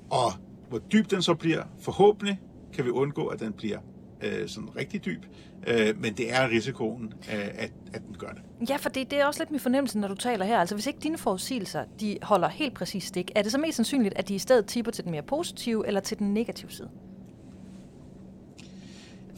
Og 0.10 0.32
hvor 0.70 0.80
dyb 0.80 1.12
den 1.12 1.22
så 1.22 1.34
bliver, 1.34 1.64
forhåbentlig 1.82 2.40
kan 2.74 2.86
vi 2.86 2.90
undgå, 2.90 3.26
at 3.26 3.40
den 3.40 3.54
bliver 3.54 3.80
øh, 4.24 4.48
sådan 4.48 4.76
rigtig 4.76 5.06
dyb, 5.06 5.26
øh, 5.68 6.02
men 6.02 6.14
det 6.14 6.34
er 6.34 6.50
risikoen, 6.50 7.14
øh, 7.34 7.48
at, 7.54 7.72
at 7.94 8.02
den 8.08 8.16
gør 8.20 8.30
det. 8.30 8.70
Ja, 8.70 8.76
for 8.76 8.90
det, 8.90 9.12
det 9.12 9.20
er 9.20 9.26
også 9.26 9.40
lidt 9.40 9.52
min 9.52 9.60
fornemmelse, 9.60 10.00
når 10.00 10.08
du 10.08 10.16
taler 10.16 10.46
her. 10.46 10.60
Altså 10.60 10.76
hvis 10.76 10.88
ikke 10.88 11.00
dine 11.00 11.18
forudsigelser, 11.18 11.84
de 12.00 12.18
holder 12.22 12.48
helt 12.48 12.74
præcis 12.74 13.04
stik, 13.04 13.32
er 13.36 13.42
det 13.42 13.52
så 13.52 13.58
mest 13.58 13.76
sandsynligt, 13.76 14.14
at 14.18 14.28
de 14.28 14.36
i 14.36 14.40
stedet 14.40 14.66
tipper 14.66 14.92
til 14.92 15.04
den 15.04 15.12
mere 15.12 15.24
positive 15.24 15.88
eller 15.88 16.00
til 16.00 16.20
den 16.20 16.34
negative 16.34 16.72
side? 16.72 16.90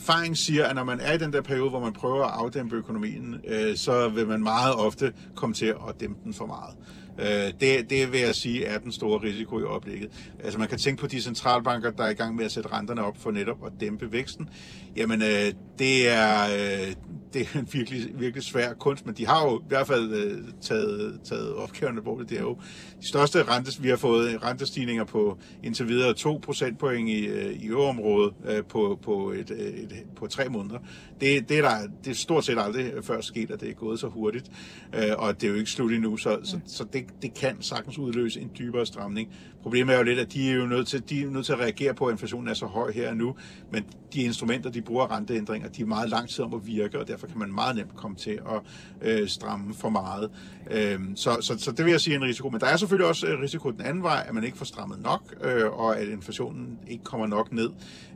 Erfaring 0.02 0.38
siger, 0.38 0.66
at 0.66 0.76
når 0.76 0.84
man 0.84 1.00
er 1.00 1.14
i 1.14 1.18
den 1.18 1.34
der 1.34 1.42
periode, 1.42 1.70
hvor 1.70 1.80
man 1.80 1.94
prøver 1.94 2.26
at 2.26 2.32
afdæmpe 2.34 2.76
økonomien, 2.76 3.36
øh, 3.48 3.76
så 3.76 4.10
vil 4.10 4.28
man 4.28 4.44
meget 4.44 4.76
ofte 4.76 5.14
komme 5.36 5.54
til 5.54 5.66
at 5.66 6.00
dæmpe 6.00 6.20
den 6.24 6.34
for 6.34 6.46
meget. 6.46 6.76
Øh, 7.20 7.54
det, 7.60 7.90
det 7.90 8.12
vil 8.12 8.20
jeg 8.20 8.36
sige 8.36 8.66
er 8.66 8.80
den 8.80 8.92
store 8.92 9.22
risiko 9.22 9.60
i 9.60 9.64
øjeblikket. 9.64 10.10
Altså 10.44 10.60
man 10.60 10.68
kan 10.68 10.78
tænke 10.78 11.02
på 11.02 11.08
de 11.08 11.22
centralbanker, 11.22 11.92
der 11.92 12.04
er 12.04 12.10
i 12.10 12.14
gang 12.14 12.36
med 12.36 12.46
at 12.46 12.52
sætte 12.52 12.70
renterne 12.70 13.04
op 13.04 13.18
for 13.18 13.32
netop 13.32 13.66
at 13.66 13.72
dæmpe 13.80 14.12
væksten. 14.12 14.50
Jamen 14.96 15.22
øh, 15.22 15.54
det 15.80 16.10
er, 16.10 16.44
øh, 16.44 16.94
det 17.34 17.48
er 17.54 17.60
en 17.60 17.68
virkelig, 17.72 18.20
virkelig 18.20 18.44
svær 18.44 18.74
kunst, 18.74 19.06
men 19.06 19.16
de 19.16 19.28
har 19.28 19.46
jo 19.46 19.60
i 19.60 19.64
hvert 19.68 19.88
fald 19.88 20.14
øh, 20.14 20.38
taget, 20.62 21.20
taget 21.24 21.54
opgaverne 21.56 22.02
på 22.02 22.18
det. 22.22 22.30
Det 22.30 22.38
er 22.38 22.42
jo 22.42 22.58
de 23.02 23.08
største 23.08 23.44
rentes, 23.44 23.84
vi 23.84 23.90
har 23.90 23.96
fået 23.96 24.44
rentestigninger 24.44 25.04
på 25.04 25.38
indtil 25.64 25.88
videre 25.88 26.14
2 26.14 26.40
procentpoint 26.44 27.10
i, 27.10 27.26
øh, 27.26 27.54
i 27.54 27.68
øvrigt 27.68 28.36
øh, 28.46 28.64
på, 28.64 29.00
på, 29.04 29.32
et, 29.32 29.52
øh, 29.52 29.60
et, 29.60 30.04
på 30.16 30.28
tre 30.28 30.50
måneder. 30.50 30.80
Det, 31.22 31.50
det, 31.50 31.58
er 31.58 31.62
der, 31.62 31.88
det 32.04 32.12
er 32.12 32.16
stort 32.16 32.46
set 32.46 32.58
aldrig 32.60 32.92
før 33.02 33.22
sket, 33.22 33.52
at 33.52 33.62
det 33.62 33.70
er 33.70 33.74
gået 33.74 34.00
så 34.00 34.08
hurtigt, 34.08 34.52
øh, 34.96 35.02
og 35.18 35.42
det 35.42 35.48
er 35.48 35.52
jo 35.52 35.58
ikke 35.58 35.72
slut 35.72 35.92
endnu, 35.92 36.18
så, 36.18 36.40
så, 36.44 36.60
så 36.66 36.84
det, 36.94 37.01
det 37.22 37.34
kan 37.34 37.62
sagtens 37.62 37.98
udløse 37.98 38.42
en 38.42 38.52
dybere 38.60 38.86
stramning. 38.86 39.30
Problemet 39.62 39.94
er 39.94 39.98
jo 39.98 40.04
lidt, 40.04 40.20
at 40.20 40.34
de 40.34 40.50
er 40.50 40.56
jo 40.56 40.66
nødt 40.66 40.88
til, 40.88 41.10
de 41.10 41.22
er 41.22 41.30
nødt 41.30 41.46
til 41.46 41.54
at 41.54 41.60
reagere 41.60 41.94
på, 41.94 42.06
at 42.06 42.12
inflationen 42.12 42.48
er 42.48 42.54
så 42.54 42.66
høj 42.66 42.92
her 42.92 43.10
og 43.10 43.18
nu, 43.18 43.36
men 43.72 43.86
de 44.14 44.22
instrumenter, 44.22 44.70
de 44.70 44.82
bruger 44.82 45.12
renteændringer, 45.12 45.70
de 45.70 45.82
er 45.82 45.86
meget 45.86 46.10
lang 46.10 46.30
tid 46.30 46.44
om 46.44 46.54
at 46.54 46.68
virke, 46.68 47.00
og 47.00 47.08
derfor 47.08 47.28
kan 47.28 47.40
man 47.40 47.54
meget 47.54 47.76
nemt 47.76 47.96
komme 47.96 48.18
til 48.18 48.40
at 48.52 48.62
øh, 49.02 49.28
stramme 49.28 49.74
for 49.74 49.90
meget. 49.90 50.32
Øh, 50.72 51.00
så, 51.16 51.38
så, 51.42 51.58
så 51.58 51.72
det 51.72 51.86
vil 51.86 51.92
jeg 51.92 52.02
sige 52.02 52.14
er 52.14 52.20
en 52.20 52.26
risiko. 52.26 52.50
Men 52.50 52.60
der 52.60 52.68
er 52.68 52.78
selvfølgelig 52.78 53.08
også 53.08 53.28
øh, 53.28 53.40
risiko 53.40 53.72
den 53.72 53.82
anden 53.82 54.04
vej, 54.04 54.26
at 54.28 54.34
man 54.34 54.44
ikke 54.44 54.58
får 54.58 54.66
strammet 54.66 55.02
nok, 55.02 55.36
øh, 55.44 55.80
og 55.80 56.00
at 56.00 56.08
inflationen 56.08 56.80
ikke 56.88 57.04
kommer 57.04 57.28
nok 57.28 57.52
ned. 57.52 57.70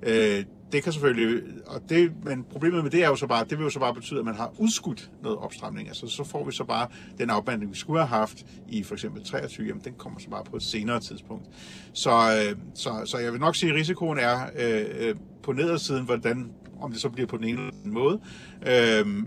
Øh, 0.03 0.43
det 0.75 0.83
kan 0.83 0.93
selvfølgelig, 0.93 1.43
og 1.65 1.81
det, 1.89 2.11
men 2.23 2.43
problemet 2.51 2.83
med 2.83 2.91
det 2.91 3.03
er 3.03 3.07
jo 3.07 3.15
så 3.15 3.27
bare, 3.27 3.45
det 3.49 3.57
vil 3.57 3.63
jo 3.63 3.69
så 3.69 3.79
bare 3.79 3.93
betyde, 3.93 4.19
at 4.19 4.25
man 4.25 4.35
har 4.35 4.53
udskudt 4.57 5.11
noget 5.23 5.37
opstramning. 5.37 5.87
Altså 5.87 6.07
så 6.07 6.23
får 6.23 6.45
vi 6.45 6.51
så 6.51 6.63
bare 6.63 6.87
den 7.17 7.29
afbanding, 7.29 7.71
vi 7.71 7.77
skulle 7.77 7.99
have 7.99 8.07
haft 8.07 8.45
i 8.67 8.83
for 8.83 8.95
eksempel 8.95 9.23
23, 9.23 9.67
jamen 9.67 9.81
den 9.83 9.93
kommer 9.97 10.19
så 10.19 10.29
bare 10.29 10.43
på 10.43 10.55
et 10.55 10.63
senere 10.63 10.99
tidspunkt. 10.99 11.45
Så, 11.93 12.11
øh, 12.11 12.57
så, 12.73 13.01
så 13.05 13.17
jeg 13.17 13.31
vil 13.31 13.39
nok 13.39 13.55
sige, 13.55 13.69
at 13.69 13.75
risikoen 13.75 14.17
er 14.17 14.39
øh, 14.59 14.85
øh 14.97 15.15
på 15.43 15.53
nedersiden, 15.53 16.05
hvordan, 16.05 16.51
om 16.81 16.91
det 16.91 17.01
så 17.01 17.09
bliver 17.09 17.27
på 17.27 17.37
den 17.37 17.45
ene 17.45 17.57
eller 17.57 17.71
anden 17.73 17.93
måde. 17.93 18.19
Øh, 18.67 19.23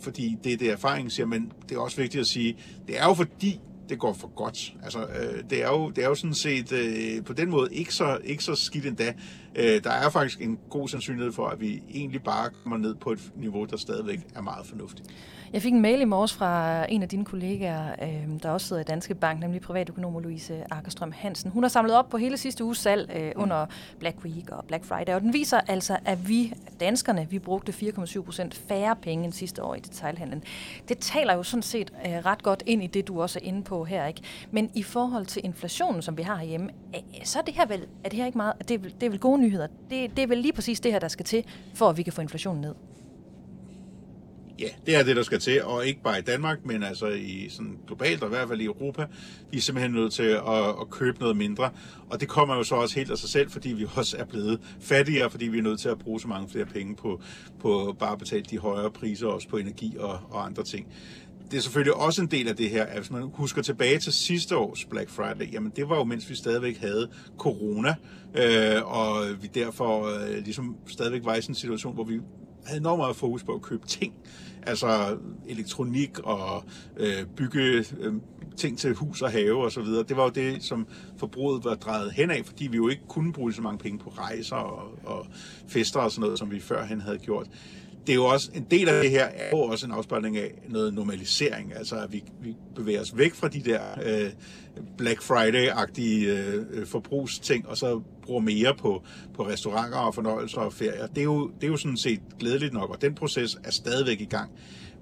fordi 0.00 0.36
det 0.44 0.52
er 0.52 0.56
det, 0.56 0.70
erfaringen 0.70 1.10
siger, 1.10 1.26
men 1.26 1.52
det 1.68 1.76
er 1.76 1.80
også 1.80 1.96
vigtigt 1.96 2.20
at 2.20 2.26
sige, 2.26 2.56
det 2.86 3.00
er 3.00 3.04
jo 3.04 3.14
fordi, 3.14 3.60
det 3.88 3.98
går 3.98 4.12
for 4.12 4.28
godt. 4.34 4.72
Altså, 4.82 4.98
øh, 4.98 5.44
det, 5.50 5.62
er 5.62 5.68
jo, 5.68 5.90
det 5.90 6.04
er 6.04 6.08
jo 6.08 6.14
sådan 6.14 6.34
set 6.34 6.72
øh, 6.72 7.24
på 7.24 7.32
den 7.32 7.50
måde 7.50 7.74
ikke 7.74 7.94
så, 7.94 8.18
ikke 8.24 8.44
så 8.44 8.54
skidt 8.54 8.86
endda. 8.86 9.14
Øh, 9.56 9.84
der 9.84 9.90
er 9.90 10.10
faktisk 10.10 10.40
en 10.40 10.58
god 10.70 10.88
sandsynlighed 10.88 11.32
for, 11.32 11.46
at 11.46 11.60
vi 11.60 11.82
egentlig 11.90 12.22
bare 12.22 12.50
kommer 12.62 12.76
ned 12.76 12.94
på 12.94 13.10
et 13.10 13.32
niveau, 13.36 13.64
der 13.64 13.76
stadigvæk 13.76 14.20
er 14.34 14.40
meget 14.40 14.66
fornuftigt. 14.66 15.10
Jeg 15.54 15.62
fik 15.62 15.72
en 15.72 15.82
mail 15.82 16.00
i 16.00 16.04
morges 16.04 16.34
fra 16.34 16.84
en 16.88 17.02
af 17.02 17.08
dine 17.08 17.24
kollegaer, 17.24 17.92
øh, 18.02 18.42
der 18.42 18.50
også 18.50 18.66
sidder 18.66 18.82
i 18.82 18.84
Danske 18.84 19.14
Bank, 19.14 19.40
nemlig 19.40 19.60
privatøkonom 19.60 20.22
Louise 20.22 20.64
Akkerstrøm 20.70 21.12
Hansen. 21.12 21.50
Hun 21.50 21.62
har 21.62 21.68
samlet 21.68 21.96
op 21.96 22.08
på 22.08 22.16
hele 22.16 22.36
sidste 22.36 22.64
uges 22.64 22.78
salg 22.78 23.10
øh, 23.16 23.32
under 23.36 23.66
Black 23.98 24.16
Week 24.24 24.50
og 24.50 24.64
Black 24.64 24.84
Friday, 24.84 25.14
og 25.14 25.20
den 25.20 25.32
viser 25.32 25.60
altså, 25.60 25.96
at 26.04 26.28
vi 26.28 26.52
danskerne, 26.80 27.26
vi 27.30 27.38
brugte 27.38 27.72
4,7 27.72 28.22
procent 28.22 28.54
færre 28.54 28.96
penge 28.96 29.24
end 29.24 29.32
sidste 29.32 29.62
år 29.62 29.74
i 29.74 29.80
detailhandlen. 29.80 30.42
Det 30.88 30.98
taler 30.98 31.34
jo 31.34 31.42
sådan 31.42 31.62
set 31.62 31.92
øh, 32.06 32.12
ret 32.12 32.42
godt 32.42 32.62
ind 32.66 32.84
i 32.84 32.86
det, 32.86 33.08
du 33.08 33.22
også 33.22 33.38
er 33.42 33.46
inde 33.46 33.62
på 33.62 33.73
her, 33.82 34.06
ikke? 34.06 34.20
Men 34.50 34.70
i 34.74 34.82
forhold 34.82 35.26
til 35.26 35.42
inflationen, 35.44 36.02
som 36.02 36.18
vi 36.18 36.22
har 36.22 36.36
herhjemme, 36.36 36.70
så 37.24 37.38
er 37.38 37.42
det 37.42 37.54
her 37.54 37.66
vel, 37.66 37.86
er 38.04 38.08
det 38.08 38.18
her 38.18 38.26
ikke 38.26 38.38
meget, 38.38 38.68
det 38.68 38.74
er, 38.74 38.88
det 39.00 39.06
er 39.06 39.10
vel 39.10 39.18
gode 39.18 39.40
nyheder. 39.40 39.66
Det, 39.90 40.16
det 40.16 40.22
er 40.22 40.26
vel 40.26 40.38
lige 40.38 40.52
præcis 40.52 40.80
det 40.80 40.92
her, 40.92 40.98
der 40.98 41.08
skal 41.08 41.24
til, 41.24 41.44
for 41.74 41.88
at 41.88 41.96
vi 41.96 42.02
kan 42.02 42.12
få 42.12 42.20
inflationen 42.20 42.60
ned. 42.60 42.74
Ja, 44.58 44.68
det 44.86 44.96
er 44.96 45.02
det, 45.02 45.16
der 45.16 45.22
skal 45.22 45.40
til, 45.40 45.64
og 45.64 45.86
ikke 45.86 46.02
bare 46.02 46.18
i 46.18 46.22
Danmark, 46.22 46.64
men 46.64 46.82
altså 46.82 47.06
i 47.06 47.48
sådan 47.50 47.78
globalt, 47.86 48.22
og 48.22 48.28
i 48.28 48.34
hvert 48.34 48.48
fald 48.48 48.60
i 48.60 48.64
Europa. 48.64 49.06
Vi 49.50 49.56
er 49.56 49.60
simpelthen 49.60 49.92
nødt 49.92 50.12
til 50.12 50.22
at, 50.22 50.68
at 50.80 50.90
købe 50.90 51.20
noget 51.20 51.36
mindre, 51.36 51.70
og 52.10 52.20
det 52.20 52.28
kommer 52.28 52.56
jo 52.56 52.62
så 52.62 52.74
også 52.74 52.94
helt 52.94 53.10
af 53.10 53.18
sig 53.18 53.28
selv, 53.28 53.50
fordi 53.50 53.72
vi 53.72 53.86
også 53.96 54.16
er 54.16 54.24
blevet 54.24 54.60
fattigere, 54.80 55.30
fordi 55.30 55.48
vi 55.48 55.58
er 55.58 55.62
nødt 55.62 55.80
til 55.80 55.88
at 55.88 55.98
bruge 55.98 56.20
så 56.20 56.28
mange 56.28 56.48
flere 56.48 56.66
penge 56.66 56.96
på, 56.96 57.20
på 57.60 57.96
bare 57.98 58.12
at 58.12 58.18
betale 58.18 58.42
de 58.42 58.58
højere 58.58 58.90
priser, 58.90 59.26
også 59.26 59.48
på 59.48 59.56
energi 59.56 59.96
og, 59.98 60.18
og 60.30 60.46
andre 60.46 60.62
ting 60.62 60.86
det 61.50 61.56
er 61.56 61.60
selvfølgelig 61.60 61.94
også 61.94 62.22
en 62.22 62.28
del 62.28 62.48
af 62.48 62.56
det 62.56 62.70
her, 62.70 62.84
at 62.84 62.98
hvis 62.98 63.10
man 63.10 63.30
husker 63.34 63.62
tilbage 63.62 63.98
til 63.98 64.12
sidste 64.12 64.56
års 64.56 64.84
Black 64.84 65.10
Friday, 65.10 65.52
jamen 65.52 65.72
det 65.76 65.88
var 65.88 65.96
jo 65.96 66.04
mens 66.04 66.30
vi 66.30 66.34
stadigvæk 66.34 66.78
havde 66.78 67.08
corona, 67.38 67.94
øh, 68.34 68.82
og 68.84 69.42
vi 69.42 69.46
derfor 69.46 70.06
øh, 70.06 70.44
ligesom 70.44 70.76
stadigvæk 70.86 71.24
var 71.24 71.34
i 71.34 71.42
sådan 71.42 71.50
en 71.50 71.56
situation, 71.56 71.94
hvor 71.94 72.04
vi 72.04 72.20
havde 72.64 72.80
enormt 72.80 72.98
meget 72.98 73.16
fokus 73.16 73.42
på 73.42 73.52
at 73.54 73.62
købe 73.62 73.86
ting, 73.86 74.14
altså 74.62 75.18
elektronik 75.48 76.18
og 76.18 76.64
øh, 76.96 77.26
bygge 77.36 77.84
øh, 78.00 78.12
ting 78.56 78.78
til 78.78 78.94
hus 78.94 79.22
og 79.22 79.30
have 79.30 79.64
og 79.64 79.72
så 79.72 79.80
videre. 79.80 80.02
Det 80.02 80.16
var 80.16 80.22
jo 80.22 80.30
det, 80.30 80.62
som 80.62 80.86
forbruget 81.18 81.64
var 81.64 81.74
drejet 81.74 82.12
hen 82.12 82.30
af, 82.30 82.42
fordi 82.44 82.66
vi 82.66 82.76
jo 82.76 82.88
ikke 82.88 83.02
kunne 83.08 83.32
bruge 83.32 83.52
så 83.52 83.62
mange 83.62 83.78
penge 83.78 83.98
på 83.98 84.10
rejser 84.10 84.56
og, 84.56 84.98
og 85.04 85.26
fester 85.68 86.00
og 86.00 86.10
sådan 86.10 86.22
noget, 86.22 86.38
som 86.38 86.50
vi 86.50 86.60
førhen 86.60 87.00
havde 87.00 87.18
gjort 87.18 87.46
det 88.06 88.12
er 88.12 88.16
jo 88.16 88.24
også, 88.24 88.50
en 88.54 88.66
del 88.70 88.88
af 88.88 89.02
det 89.02 89.10
her 89.10 89.24
er 89.24 89.50
jo 89.52 89.58
også 89.58 89.86
en 89.86 89.92
afspejling 89.92 90.36
af 90.36 90.50
noget 90.68 90.94
normalisering, 90.94 91.76
altså 91.76 91.96
at 91.96 92.12
vi, 92.12 92.24
vi 92.42 92.56
bevæger 92.74 93.00
os 93.00 93.16
væk 93.16 93.34
fra 93.34 93.48
de 93.48 93.60
der 93.60 93.80
øh, 94.04 94.30
Black 94.98 95.22
Friday-agtige 95.22 96.26
øh, 96.26 96.86
forbrugsting, 96.86 97.68
og 97.68 97.76
så 97.76 98.00
bruger 98.22 98.40
mere 98.40 98.74
på, 98.78 99.02
på 99.34 99.46
restauranter 99.46 99.98
og 99.98 100.14
fornøjelser 100.14 100.60
og 100.60 100.72
ferier. 100.72 101.06
Det 101.06 101.18
er, 101.18 101.24
jo, 101.24 101.48
det 101.48 101.64
er 101.64 101.70
jo 101.70 101.76
sådan 101.76 101.96
set 101.96 102.20
glædeligt 102.38 102.72
nok, 102.72 102.90
og 102.90 103.02
den 103.02 103.14
proces 103.14 103.58
er 103.64 103.70
stadigvæk 103.70 104.20
i 104.20 104.24
gang. 104.24 104.50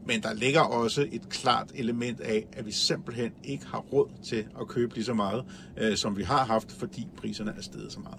Men 0.06 0.22
der 0.22 0.34
ligger 0.34 0.60
også 0.60 1.06
et 1.12 1.28
klart 1.28 1.72
element 1.74 2.20
af, 2.20 2.46
at 2.52 2.66
vi 2.66 2.72
simpelthen 2.72 3.32
ikke 3.44 3.66
har 3.66 3.78
råd 3.78 4.08
til 4.24 4.44
at 4.60 4.68
købe 4.68 4.94
lige 4.94 5.04
så 5.04 5.14
meget, 5.14 5.44
øh, 5.78 5.96
som 5.96 6.16
vi 6.16 6.22
har 6.22 6.44
haft, 6.44 6.72
fordi 6.72 7.06
priserne 7.16 7.54
er 7.56 7.62
steget 7.62 7.92
så 7.92 8.00
meget. 8.00 8.18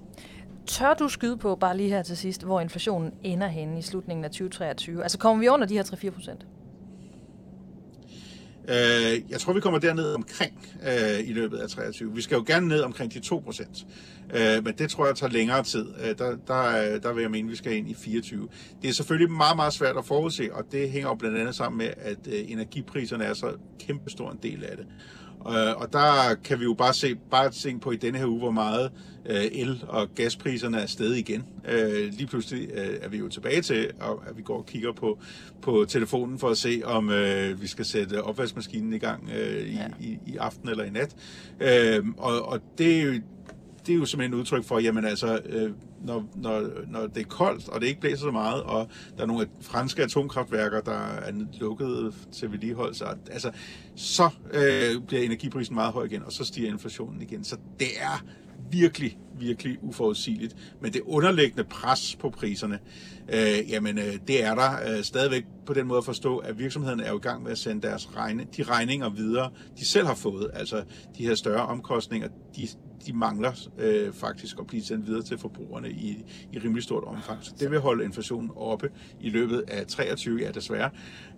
Tør 0.67 0.93
du 0.93 1.07
skyde 1.07 1.37
på, 1.37 1.55
bare 1.55 1.77
lige 1.77 1.89
her 1.89 2.03
til 2.03 2.17
sidst, 2.17 2.43
hvor 2.43 2.59
inflationen 2.59 3.11
ender 3.23 3.47
henne 3.47 3.79
i 3.79 3.81
slutningen 3.81 4.25
af 4.25 4.31
2023? 4.31 5.03
Altså 5.03 5.17
kommer 5.17 5.43
vi 5.43 5.49
under 5.49 5.67
de 5.67 5.73
her 5.73 5.83
3-4 5.83 6.09
procent? 6.09 6.45
Øh, 8.67 9.31
jeg 9.31 9.39
tror, 9.39 9.53
vi 9.53 9.59
kommer 9.59 9.79
derned 9.79 10.13
omkring 10.13 10.67
øh, 10.87 11.29
i 11.29 11.33
løbet 11.33 11.57
af 11.57 11.69
23. 11.69 12.15
Vi 12.15 12.21
skal 12.21 12.35
jo 12.35 12.43
gerne 12.47 12.67
ned 12.67 12.81
omkring 12.81 13.13
de 13.13 13.19
2 13.19 13.39
procent. 13.39 13.85
Øh, 14.33 14.63
men 14.63 14.73
det 14.77 14.89
tror 14.89 15.05
jeg 15.05 15.15
tager 15.15 15.31
længere 15.31 15.63
tid. 15.63 15.85
Øh, 16.03 16.17
der, 16.17 16.35
der, 16.47 16.99
der 16.99 17.13
vil 17.13 17.21
jeg 17.21 17.31
mene, 17.31 17.47
at 17.47 17.51
vi 17.51 17.55
skal 17.55 17.77
ind 17.77 17.89
i 17.89 17.93
24. 17.93 18.47
Det 18.81 18.89
er 18.89 18.93
selvfølgelig 18.93 19.31
meget, 19.31 19.55
meget 19.55 19.73
svært 19.73 19.97
at 19.97 20.05
forudse, 20.05 20.53
og 20.53 20.63
det 20.71 20.89
hænger 20.89 21.09
jo 21.09 21.15
blandt 21.15 21.37
andet 21.37 21.55
sammen 21.55 21.77
med, 21.77 21.89
at 21.97 22.27
øh, 22.27 22.51
energipriserne 22.51 23.23
er 23.23 23.33
så 23.33 23.51
kæmpestor 23.79 24.31
en 24.31 24.39
del 24.43 24.63
af 24.63 24.77
det. 24.77 24.85
Øh, 25.47 25.81
og 25.81 25.93
der 25.93 26.35
kan 26.43 26.59
vi 26.59 26.63
jo 26.63 26.73
bare 26.73 26.93
se, 26.93 27.15
bare 27.15 27.51
se 27.51 27.77
på 27.77 27.91
i 27.91 27.95
denne 27.95 28.17
her 28.17 28.25
uge, 28.25 28.39
hvor 28.39 28.51
meget 28.51 28.91
øh, 29.25 29.45
el- 29.51 29.83
og 29.87 30.15
gaspriserne 30.15 30.77
er 30.77 30.85
steget 30.85 31.17
igen. 31.17 31.43
Øh, 31.69 32.13
lige 32.13 32.27
pludselig 32.27 32.69
øh, 32.73 32.97
er 33.01 33.09
vi 33.09 33.17
jo 33.17 33.29
tilbage 33.29 33.61
til, 33.61 33.91
at 34.27 34.37
vi 34.37 34.41
går 34.41 34.57
og 34.57 34.65
kigger 34.65 34.91
på, 34.93 35.19
på 35.61 35.85
telefonen 35.89 36.39
for 36.39 36.49
at 36.49 36.57
se, 36.57 36.81
om 36.85 37.09
øh, 37.09 37.61
vi 37.61 37.67
skal 37.67 37.85
sætte 37.85 38.23
opvaskemaskinen 38.23 38.93
i 38.93 38.97
gang 38.97 39.29
øh, 39.35 39.67
i, 39.67 39.73
ja. 39.73 39.87
i, 39.99 40.17
i 40.27 40.37
aften 40.37 40.69
eller 40.69 40.83
i 40.83 40.89
nat. 40.89 41.15
Øh, 41.59 42.05
og, 42.17 42.41
og 42.41 42.59
det 42.77 42.99
er 42.99 43.03
jo 43.03 43.13
det 43.87 43.93
er 43.93 43.97
jo 43.97 44.05
simpelthen 44.05 44.33
et 44.33 44.39
udtryk 44.39 44.63
for, 44.63 44.79
jamen 44.79 45.05
altså, 45.05 45.39
øh, 45.45 45.71
når, 46.03 46.25
når, 46.35 46.69
når 46.87 47.07
det 47.07 47.21
er 47.21 47.27
koldt, 47.27 47.69
og 47.69 47.81
det 47.81 47.87
ikke 47.87 48.01
blæser 48.01 48.17
så 48.17 48.31
meget, 48.31 48.63
og 48.63 48.87
der 49.17 49.23
er 49.23 49.27
nogle 49.27 49.47
franske 49.61 50.03
atomkraftværker, 50.03 50.81
der 50.81 50.91
er 50.91 51.31
lukket 51.59 52.13
til 52.31 52.51
vedligeholdelse, 52.51 53.05
altså, 53.31 53.51
så 53.95 54.29
øh, 54.53 55.01
bliver 55.07 55.23
energiprisen 55.23 55.75
meget 55.75 55.93
høj 55.93 56.05
igen, 56.05 56.23
og 56.23 56.31
så 56.31 56.43
stiger 56.43 56.69
inflationen 56.69 57.21
igen. 57.21 57.43
Så 57.43 57.57
det 57.79 57.87
er 58.01 58.23
virkelig, 58.71 59.17
virkelig 59.39 59.77
uforudsigeligt. 59.81 60.55
Men 60.81 60.93
det 60.93 61.01
underliggende 61.01 61.63
pres 61.63 62.15
på 62.15 62.29
priserne, 62.29 62.79
øh, 63.33 63.69
jamen 63.69 63.97
øh, 63.97 64.13
det 64.27 64.43
er 64.43 64.55
der 64.55 64.97
øh, 64.97 65.03
stadigvæk 65.03 65.43
på 65.65 65.73
den 65.73 65.87
måde 65.87 65.97
at 65.97 66.05
forstå, 66.05 66.37
at 66.37 66.59
virksomhederne 66.59 67.03
er 67.03 67.11
jo 67.11 67.17
i 67.17 67.21
gang 67.21 67.43
med 67.43 67.51
at 67.51 67.57
sende 67.57 67.87
deres 67.87 68.15
regne, 68.15 68.45
de 68.57 68.63
regninger 68.63 69.09
videre, 69.09 69.51
de 69.79 69.85
selv 69.85 70.07
har 70.07 70.15
fået, 70.15 70.51
altså 70.53 70.83
de 71.17 71.27
her 71.27 71.35
større 71.35 71.65
omkostninger, 71.65 72.27
de, 72.55 72.67
de 73.05 73.13
mangler 73.13 73.51
øh, 73.77 74.13
faktisk 74.13 74.59
at 74.59 74.67
blive 74.67 74.83
sendt 74.83 75.07
videre 75.07 75.21
til 75.21 75.37
forbrugerne 75.37 75.89
i, 75.89 76.25
i 76.51 76.59
rimelig 76.59 76.83
stort 76.83 77.03
omfang. 77.03 77.39
Så 77.41 77.53
det 77.59 77.71
vil 77.71 77.79
holde 77.79 78.03
inflationen 78.03 78.51
oppe 78.55 78.89
i 79.21 79.29
løbet 79.29 79.63
af 79.67 79.87
23, 79.87 80.39
ja 80.39 80.51
desværre. 80.51 80.89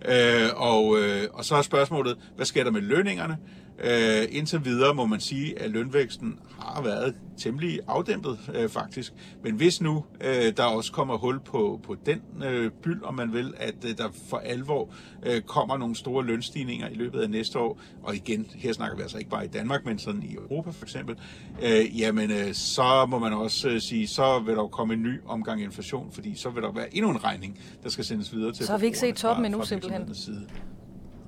Øh, 0.08 0.48
og, 0.56 0.98
øh, 0.98 1.22
og 1.32 1.44
så 1.44 1.54
er 1.56 1.62
spørgsmålet, 1.62 2.18
hvad 2.36 2.46
sker 2.46 2.64
der 2.64 2.70
med 2.70 2.80
lønningerne? 2.80 3.38
Øh, 3.84 4.28
indtil 4.30 4.64
videre 4.64 4.94
må 4.94 5.06
man 5.06 5.20
sige, 5.20 5.62
at 5.62 5.70
lønvæksten 5.70 6.38
har 6.60 6.82
været 6.82 7.14
temmelig 7.38 7.80
afdæmpet 7.86 8.38
øh, 8.54 8.68
faktisk. 8.68 9.12
Men 9.42 9.54
hvis 9.54 9.80
nu 9.80 10.04
øh, 10.20 10.56
der 10.56 10.62
også 10.62 10.92
kommer 10.92 11.16
hul 11.16 11.40
på, 11.40 11.80
på 11.82 11.96
den 12.06 12.22
øh, 12.44 12.70
byld, 12.70 13.02
om 13.02 13.14
man 13.14 13.32
vil, 13.32 13.54
at 13.56 13.74
øh, 13.84 13.98
der 13.98 14.08
for 14.28 14.36
alvor 14.36 14.90
øh, 15.26 15.40
kommer 15.42 15.76
nogle 15.76 15.96
store 15.96 16.24
lønstigninger 16.24 16.88
i 16.88 16.94
løbet 16.94 17.20
af 17.20 17.30
næste 17.30 17.58
år, 17.58 17.80
og 18.02 18.16
igen, 18.16 18.46
her 18.54 18.72
snakker 18.72 18.96
vi 18.96 19.02
altså 19.02 19.18
ikke 19.18 19.30
bare 19.30 19.44
i 19.44 19.48
Danmark, 19.48 19.84
men 19.84 19.98
sådan 19.98 20.22
i 20.22 20.34
Europa 20.34 20.70
for 20.70 20.84
eksempel, 20.84 21.16
øh, 21.62 22.00
jamen 22.00 22.30
øh, 22.30 22.54
så 22.54 23.06
må 23.08 23.18
man 23.18 23.32
også 23.32 23.68
øh, 23.68 23.80
sige, 23.80 24.06
så 24.06 24.38
vil 24.38 24.54
der 24.54 24.66
komme 24.66 24.94
en 24.94 25.02
ny 25.02 25.20
omgang 25.26 25.62
inflation, 25.62 26.12
fordi 26.12 26.34
så 26.34 26.50
vil 26.50 26.62
der 26.62 26.72
være 26.72 26.96
endnu 26.96 27.10
en 27.10 27.24
regning, 27.24 27.60
der 27.82 27.88
skal 27.88 28.04
sendes 28.04 28.34
videre 28.34 28.52
til 28.52 28.66
Så 28.66 28.72
har 28.72 28.78
vi 28.78 28.86
ikke 28.86 28.98
set 28.98 29.16
toppen 29.16 29.44
endnu 29.44 29.64
simpelthen. 29.64 30.14
Side. 30.14 30.48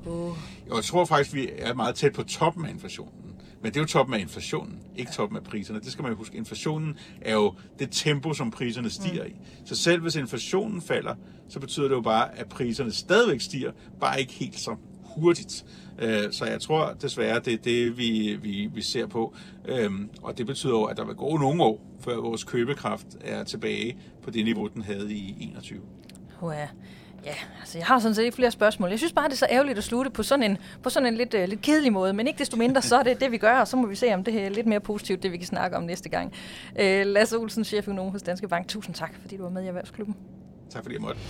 Uh. 0.06 0.36
Jeg 0.74 0.84
tror 0.84 1.04
faktisk, 1.04 1.34
vi 1.34 1.48
er 1.58 1.74
meget 1.74 1.94
tæt 1.94 2.12
på 2.12 2.22
toppen 2.22 2.66
af 2.66 2.70
inflationen. 2.70 3.28
Men 3.62 3.72
det 3.72 3.76
er 3.76 3.80
jo 3.80 3.86
toppen 3.86 4.14
af 4.14 4.18
inflationen, 4.18 4.80
ikke 4.96 5.12
toppen 5.12 5.36
af 5.36 5.44
priserne. 5.44 5.80
Det 5.80 5.92
skal 5.92 6.02
man 6.02 6.12
jo 6.12 6.18
huske. 6.18 6.36
Inflationen 6.36 6.96
er 7.20 7.34
jo 7.34 7.54
det 7.78 7.88
tempo, 7.90 8.34
som 8.34 8.50
priserne 8.50 8.90
stiger 8.90 9.24
i. 9.24 9.36
Så 9.64 9.76
selv 9.76 10.02
hvis 10.02 10.16
inflationen 10.16 10.82
falder, 10.82 11.14
så 11.48 11.60
betyder 11.60 11.88
det 11.88 11.94
jo 11.94 12.00
bare, 12.00 12.38
at 12.38 12.48
priserne 12.48 12.92
stadigvæk 12.92 13.40
stiger, 13.40 13.72
bare 14.00 14.20
ikke 14.20 14.32
helt 14.32 14.60
så 14.60 14.76
hurtigt. 15.02 15.64
Øh, 15.98 16.32
så 16.32 16.44
jeg 16.44 16.60
tror 16.60 16.92
desværre, 17.02 17.40
det 17.40 17.52
er 17.52 17.58
det, 17.58 17.98
vi, 17.98 18.38
vi, 18.42 18.70
vi 18.74 18.82
ser 18.82 19.06
på. 19.06 19.34
Øhm, 19.64 20.10
og 20.22 20.38
det 20.38 20.46
betyder 20.46 20.72
jo, 20.72 20.84
at 20.84 20.96
der 20.96 21.04
vil 21.04 21.14
gå 21.14 21.36
nogle 21.36 21.62
år, 21.62 21.96
før 22.00 22.16
vores 22.16 22.44
købekraft 22.44 23.06
er 23.20 23.44
tilbage 23.44 23.98
på 24.22 24.30
det 24.30 24.44
niveau, 24.44 24.66
den 24.66 24.82
havde 24.82 25.14
i 25.14 25.36
21. 25.40 25.80
Ja. 26.42 26.68
Ja, 27.24 27.34
altså 27.60 27.78
jeg 27.78 27.86
har 27.86 27.98
sådan 27.98 28.14
set 28.14 28.22
ikke 28.22 28.34
flere 28.34 28.50
spørgsmål. 28.50 28.90
Jeg 28.90 28.98
synes 28.98 29.12
bare, 29.12 29.24
det 29.24 29.32
er 29.32 29.36
så 29.36 29.46
ærgerligt 29.50 29.78
at 29.78 29.84
slutte 29.84 30.10
på 30.10 30.22
sådan 30.22 30.50
en, 30.50 30.58
på 30.82 30.90
sådan 30.90 31.06
en 31.06 31.14
lidt, 31.14 31.34
uh, 31.34 31.40
lidt 31.40 31.62
kedelig 31.62 31.92
måde, 31.92 32.12
men 32.12 32.26
ikke 32.26 32.38
desto 32.38 32.56
mindre, 32.56 32.82
så 32.82 32.96
er 32.96 33.02
det 33.02 33.20
det, 33.20 33.32
vi 33.32 33.38
gør, 33.38 33.60
og 33.60 33.68
så 33.68 33.76
må 33.76 33.86
vi 33.86 33.94
se, 33.94 34.14
om 34.14 34.24
det 34.24 34.32
her 34.32 34.46
er 34.46 34.50
lidt 34.50 34.66
mere 34.66 34.80
positivt, 34.80 35.22
det 35.22 35.32
vi 35.32 35.36
kan 35.36 35.46
snakke 35.46 35.76
om 35.76 35.82
næste 35.82 36.08
gang. 36.08 36.32
Uh, 36.70 36.80
Lasse 37.04 37.38
Olsen, 37.38 37.64
cheføkonom 37.64 38.10
hos 38.10 38.22
Danske 38.22 38.48
Bank, 38.48 38.68
tusind 38.68 38.94
tak, 38.94 39.14
fordi 39.20 39.36
du 39.36 39.42
var 39.42 39.50
med 39.50 39.62
i 39.64 39.66
Erhvervsklubben. 39.66 40.16
Tak 40.70 40.82
fordi 40.82 40.94
jeg 40.94 41.02
måtte. 41.02 41.20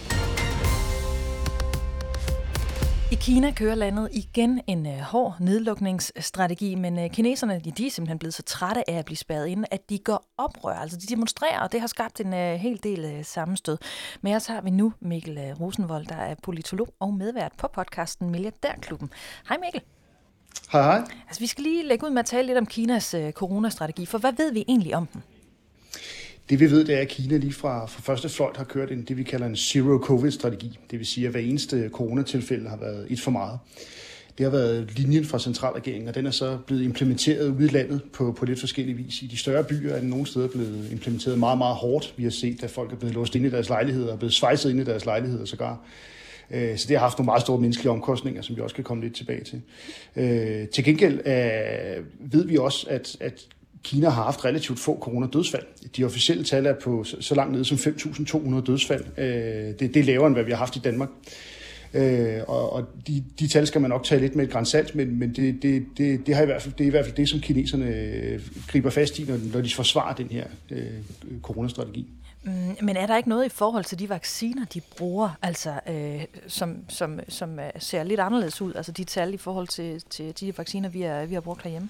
I 3.12 3.14
Kina 3.14 3.50
kører 3.50 3.74
landet 3.74 4.08
igen 4.12 4.60
en 4.66 4.86
uh, 4.86 4.92
hård 4.92 5.36
nedlukningsstrategi, 5.40 6.74
men 6.74 6.98
uh, 6.98 7.10
kineserne 7.10 7.60
de, 7.64 7.86
er 7.86 7.90
simpelthen 7.90 8.18
blevet 8.18 8.34
så 8.34 8.42
trætte 8.42 8.90
af 8.90 8.94
at 8.98 9.04
blive 9.04 9.16
spærret 9.16 9.46
ind, 9.46 9.64
at 9.70 9.90
de 9.90 9.98
går 9.98 10.24
oprør. 10.38 10.74
Altså 10.74 10.96
de 10.96 11.06
demonstrerer, 11.06 11.60
og 11.60 11.72
det 11.72 11.80
har 11.80 11.86
skabt 11.86 12.20
en 12.20 12.32
uh, 12.32 12.38
hel 12.38 12.80
del 12.82 13.24
sammenstød. 13.24 13.78
Men 14.20 14.34
os 14.34 14.46
har 14.46 14.60
vi 14.60 14.70
nu 14.70 14.92
Mikkel 15.00 15.54
Rosenvold, 15.60 16.06
der 16.06 16.14
er 16.16 16.34
politolog 16.42 16.88
og 17.00 17.14
medvært 17.14 17.52
på 17.58 17.68
podcasten 17.74 18.30
Milliardærklubben. 18.30 19.10
Hej 19.48 19.58
Mikkel. 19.64 19.82
Hej 20.72 20.82
hej. 20.82 21.04
Altså 21.26 21.40
vi 21.40 21.46
skal 21.46 21.64
lige 21.64 21.86
lægge 21.86 22.06
ud 22.06 22.10
med 22.10 22.20
at 22.20 22.26
tale 22.26 22.46
lidt 22.46 22.58
om 22.58 22.66
Kinas 22.66 23.14
coronastrategi, 23.30 24.06
for 24.06 24.18
hvad 24.18 24.32
ved 24.32 24.52
vi 24.52 24.64
egentlig 24.68 24.94
om 24.94 25.06
den? 25.06 25.22
Det 26.48 26.60
vi 26.60 26.70
ved, 26.70 26.84
det 26.84 26.94
er, 26.94 27.00
at 27.00 27.08
Kina 27.08 27.36
lige 27.36 27.52
fra, 27.52 27.86
fra 27.86 28.00
første 28.00 28.28
fløjt 28.28 28.56
har 28.56 28.64
kørt 28.64 28.90
en, 28.90 29.02
det, 29.02 29.16
vi 29.16 29.22
kalder 29.22 29.46
en 29.46 29.56
zero-covid-strategi. 29.56 30.78
Det 30.90 30.98
vil 30.98 31.06
sige, 31.06 31.26
at 31.26 31.30
hver 31.30 31.40
eneste 31.40 31.90
coronatilfælde 31.92 32.68
har 32.68 32.76
været 32.76 33.06
et 33.10 33.20
for 33.20 33.30
meget. 33.30 33.58
Det 34.38 34.44
har 34.44 34.50
været 34.50 34.98
linjen 34.98 35.24
fra 35.24 35.38
centralregeringen, 35.38 36.08
og 36.08 36.14
den 36.14 36.26
er 36.26 36.30
så 36.30 36.58
blevet 36.66 36.82
implementeret 36.82 37.48
ude 37.48 37.64
i 37.64 37.68
landet 37.68 38.00
på, 38.12 38.32
på 38.32 38.44
lidt 38.44 38.60
forskellige 38.60 38.96
vis. 38.96 39.22
I 39.22 39.26
de 39.26 39.36
større 39.36 39.64
byer 39.64 39.94
er 39.94 40.00
den 40.00 40.08
nogle 40.08 40.26
steder 40.26 40.48
blevet 40.48 40.88
implementeret 40.92 41.38
meget, 41.38 41.58
meget 41.58 41.76
hårdt. 41.76 42.14
Vi 42.16 42.22
har 42.22 42.30
set, 42.30 42.62
at 42.62 42.70
folk 42.70 42.92
er 42.92 42.96
blevet 42.96 43.14
låst 43.14 43.34
ind 43.34 43.46
i 43.46 43.50
deres 43.50 43.68
lejligheder 43.68 44.12
og 44.12 44.18
blevet 44.18 44.34
svejset 44.34 44.70
ind 44.70 44.80
i 44.80 44.84
deres 44.84 45.04
lejligheder 45.04 45.44
sågar. 45.44 45.80
Øh, 46.50 46.78
så 46.78 46.86
det 46.88 46.96
har 46.96 47.04
haft 47.04 47.18
nogle 47.18 47.26
meget 47.26 47.42
store 47.42 47.60
menneskelige 47.60 47.90
omkostninger, 47.90 48.42
som 48.42 48.56
vi 48.56 48.60
også 48.60 48.74
kan 48.74 48.84
komme 48.84 49.02
lidt 49.02 49.14
tilbage 49.14 49.44
til. 49.44 49.62
Øh, 50.16 50.68
til 50.68 50.84
gengæld 50.84 51.14
øh, 51.14 52.04
ved 52.32 52.44
vi 52.44 52.56
også, 52.56 52.86
at, 52.90 53.16
at 53.20 53.46
Kina 53.88 54.08
har 54.08 54.22
haft 54.22 54.44
relativt 54.44 54.78
få 54.78 54.98
coronadødsfald. 55.00 55.64
De 55.96 56.04
officielle 56.04 56.44
tal 56.44 56.66
er 56.66 56.74
på 56.74 57.04
så 57.04 57.34
langt 57.34 57.52
nede 57.52 57.64
som 57.64 57.76
5.200 57.76 58.60
dødsfald. 58.66 59.04
Øh, 59.18 59.24
det, 59.24 59.80
det 59.80 59.96
er 59.96 60.04
lavere, 60.04 60.26
end 60.26 60.36
hvad 60.36 60.44
vi 60.44 60.50
har 60.50 60.58
haft 60.58 60.76
i 60.76 60.78
Danmark. 60.78 61.08
Øh, 61.94 62.40
og 62.48 62.72
og 62.72 62.84
de, 63.06 63.24
de 63.40 63.48
tal 63.48 63.66
skal 63.66 63.80
man 63.80 63.90
nok 63.90 64.04
tage 64.04 64.20
lidt 64.20 64.36
med 64.36 64.44
et 64.44 64.50
grænsalt, 64.50 64.94
men, 64.94 65.18
men 65.18 65.32
det, 65.34 65.62
det, 65.62 65.86
det, 65.98 66.26
det, 66.26 66.34
har 66.34 66.42
i 66.42 66.46
hvert 66.46 66.62
fald, 66.62 66.74
det 66.74 66.84
er 66.84 66.88
i 66.88 66.90
hvert 66.90 67.04
fald 67.04 67.16
det, 67.16 67.28
som 67.28 67.40
kineserne 67.40 67.86
øh, 67.86 68.40
griber 68.68 68.90
fast 68.90 69.18
i, 69.18 69.24
når, 69.24 69.38
når 69.52 69.60
de 69.60 69.74
forsvarer 69.74 70.14
den 70.14 70.28
her 70.30 70.44
øh, 70.70 70.82
coronastrategi. 71.42 72.06
Mm, 72.42 72.52
men 72.82 72.96
er 72.96 73.06
der 73.06 73.16
ikke 73.16 73.28
noget 73.28 73.46
i 73.46 73.48
forhold 73.48 73.84
til 73.84 73.98
de 73.98 74.08
vacciner, 74.08 74.64
de 74.64 74.80
bruger, 74.80 75.38
altså 75.42 75.80
øh, 75.88 76.24
som, 76.46 76.76
som, 76.88 77.20
som 77.28 77.58
øh, 77.58 77.70
ser 77.78 78.02
lidt 78.02 78.20
anderledes 78.20 78.60
ud, 78.62 78.72
altså 78.74 78.92
de 78.92 79.04
tal 79.04 79.34
i 79.34 79.36
forhold 79.36 79.68
til, 79.68 80.02
til 80.10 80.40
de 80.40 80.58
vacciner, 80.58 80.88
vi, 80.88 81.02
er, 81.02 81.26
vi 81.26 81.34
har 81.34 81.40
brugt 81.40 81.62
herhjemme? 81.62 81.88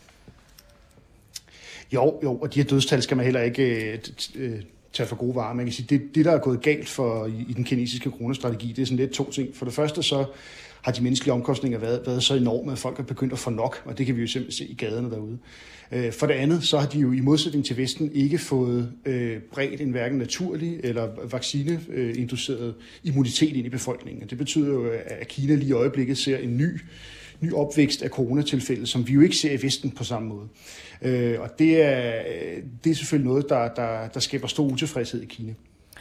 Jo, 1.92 2.21
jo, 2.23 2.37
og 2.37 2.54
de 2.54 2.61
her 2.61 2.68
dødstal 2.68 3.02
skal 3.02 3.16
man 3.16 3.25
heller 3.25 3.40
ikke 3.40 3.92
øh, 3.92 3.99
øh, 4.35 4.62
tage 4.92 5.07
for 5.07 5.16
gode 5.16 5.35
varer. 5.35 5.54
Man 5.54 5.66
kan 5.66 5.73
sige, 5.73 5.87
det, 5.90 6.14
det 6.14 6.25
der 6.25 6.33
er 6.33 6.38
gået 6.38 6.62
galt 6.62 6.88
for 6.88 7.26
i, 7.26 7.47
i 7.49 7.52
den 7.52 7.64
kinesiske 7.64 8.11
coronastrategi, 8.11 8.68
det 8.68 8.83
er 8.83 8.87
sådan 8.87 8.97
lidt 8.97 9.11
to 9.11 9.30
ting. 9.30 9.57
For 9.57 9.64
det 9.64 9.75
første 9.75 10.02
så 10.02 10.25
har 10.83 10.92
de 10.92 11.02
menneskelige 11.02 11.33
omkostninger 11.33 11.78
været, 11.78 12.02
været 12.07 12.23
så 12.23 12.35
enorme, 12.35 12.73
at 12.73 12.78
folk 12.78 12.99
er 12.99 13.02
begyndt 13.02 13.33
at 13.33 13.38
få 13.38 13.50
nok, 13.50 13.83
og 13.85 13.99
det 13.99 14.07
kan 14.07 14.16
vi 14.16 14.21
jo 14.21 14.26
simpelthen 14.26 14.66
se 14.66 14.73
i 14.73 14.75
gaderne 14.75 15.11
derude. 15.11 15.38
Øh, 15.92 16.12
for 16.12 16.26
det 16.26 16.35
andet, 16.35 16.64
så 16.64 16.78
har 16.78 16.87
de 16.87 16.99
jo 16.99 17.12
i 17.12 17.21
modsætning 17.21 17.64
til 17.64 17.76
Vesten 17.76 18.12
ikke 18.14 18.38
fået 18.38 18.92
øh, 19.07 19.40
bredt 19.52 19.80
en 19.80 19.90
hverken 19.90 20.18
naturlig 20.18 20.80
eller 20.83 21.09
vaccineinduceret 21.30 22.75
immunitet 23.04 23.57
ind 23.57 23.66
i 23.66 23.71
befolkningen. 23.71 24.28
Det 24.28 24.38
betyder 24.38 24.68
jo, 24.68 24.90
at 25.07 25.28
Kina 25.28 25.54
lige 25.54 25.68
i 25.68 25.73
øjeblikket 25.73 26.18
ser 26.18 26.38
en 26.38 26.57
ny 26.57 26.80
ny 27.40 27.52
opvækst 27.52 28.02
af 28.02 28.11
coronatilfælde, 28.11 28.87
som 28.87 29.09
vi 29.09 29.12
jo 29.12 29.21
ikke 29.21 29.37
ser 29.37 29.52
i 29.52 29.62
Vesten 29.62 29.90
på 29.90 30.04
samme 30.04 30.28
måde. 30.28 30.49
Øh, 31.02 31.40
og 31.40 31.59
det 31.59 31.83
er, 31.83 32.23
det 32.85 32.90
er 32.90 32.95
selvfølgelig 32.95 33.28
noget, 33.30 33.49
der, 33.49 33.75
der, 33.75 34.09
der 34.09 34.21
skaber 34.21 34.49
stor 34.49 34.64
utilfredshed 34.64 35.23
i 35.23 35.26
Kina. 35.26 35.54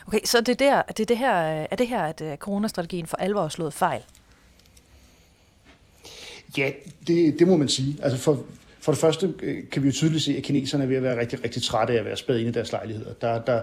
Okay, 0.07 0.19
så 0.25 0.41
det 0.41 0.49
er, 0.49 0.55
der, 0.55 0.81
det 0.81 0.99
er, 0.99 1.05
det 1.05 1.17
her, 1.17 1.31
er 1.71 1.75
det 1.75 1.87
her, 1.87 2.01
at 2.01 2.21
øh, 2.21 2.37
coronastrategien 2.37 3.05
for 3.05 3.17
alvor 3.17 3.41
har 3.41 3.49
slået 3.49 3.73
fejl? 3.73 4.01
Ja, 6.57 6.71
det, 7.07 7.39
det 7.39 7.47
må 7.47 7.57
man 7.57 7.67
sige. 7.67 7.97
Altså 8.03 8.19
for, 8.19 8.43
for 8.87 8.91
det 8.91 9.01
første 9.01 9.33
øh, 9.43 9.57
kan 9.71 9.83
vi 9.83 9.87
jo 9.87 9.93
tydeligt 9.93 10.23
se, 10.23 10.37
at 10.37 10.43
kineserne 10.43 10.83
er 10.83 10.87
ved 10.87 10.95
at 10.95 11.03
være 11.03 11.19
rigtig, 11.19 11.43
rigtig 11.43 11.63
trætte 11.63 11.93
af 11.93 11.97
at 11.97 12.05
være 12.05 12.17
spadet 12.17 12.39
ind 12.39 12.49
i 12.49 12.51
deres 12.51 12.71
lejligheder. 12.71 13.13
Der, 13.13 13.41
der, 13.41 13.61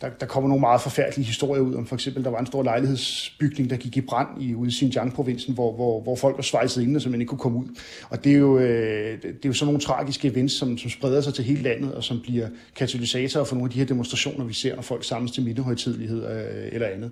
der, 0.00 0.08
der 0.08 0.26
kommer 0.26 0.48
nogle 0.48 0.60
meget 0.60 0.80
forfærdelige 0.80 1.26
historier 1.26 1.62
ud 1.62 1.74
om 1.74 1.86
for 1.86 1.94
eksempel, 1.94 2.24
der 2.24 2.30
var 2.30 2.38
en 2.38 2.46
stor 2.46 2.62
lejlighedsbygning, 2.62 3.70
der 3.70 3.76
gik 3.76 3.96
i 3.96 4.00
brand 4.00 4.42
i 4.42 4.54
ude 4.54 4.68
i 4.68 4.72
Xinjiang-provincen, 4.72 5.54
hvor, 5.54 5.72
hvor, 5.72 6.00
hvor 6.00 6.16
folk 6.16 6.36
var 6.36 6.42
svejset 6.42 6.82
inde, 6.82 7.00
så 7.00 7.08
man 7.08 7.20
ikke 7.20 7.28
kunne 7.28 7.38
komme 7.38 7.58
ud. 7.58 7.64
Og 8.10 8.24
det 8.24 8.32
er 8.32 8.36
jo, 8.36 8.58
øh, 8.58 9.22
det 9.22 9.44
er 9.44 9.48
jo 9.48 9.52
sådan 9.52 9.66
nogle 9.66 9.80
tragiske 9.80 10.28
events, 10.28 10.54
som, 10.54 10.78
som 10.78 10.90
spreder 10.90 11.20
sig 11.20 11.34
til 11.34 11.44
hele 11.44 11.62
landet, 11.62 11.94
og 11.94 12.04
som 12.04 12.20
bliver 12.22 12.48
katalysatorer 12.76 13.44
for 13.44 13.54
nogle 13.54 13.68
af 13.68 13.72
de 13.72 13.78
her 13.78 13.86
demonstrationer, 13.86 14.44
vi 14.44 14.54
ser, 14.54 14.74
når 14.74 14.82
folk 14.82 15.04
samles 15.04 15.32
til 15.32 15.42
mindehøjtidlighed 15.42 16.24
øh, 16.24 16.68
eller 16.72 16.86
andet. 16.86 17.10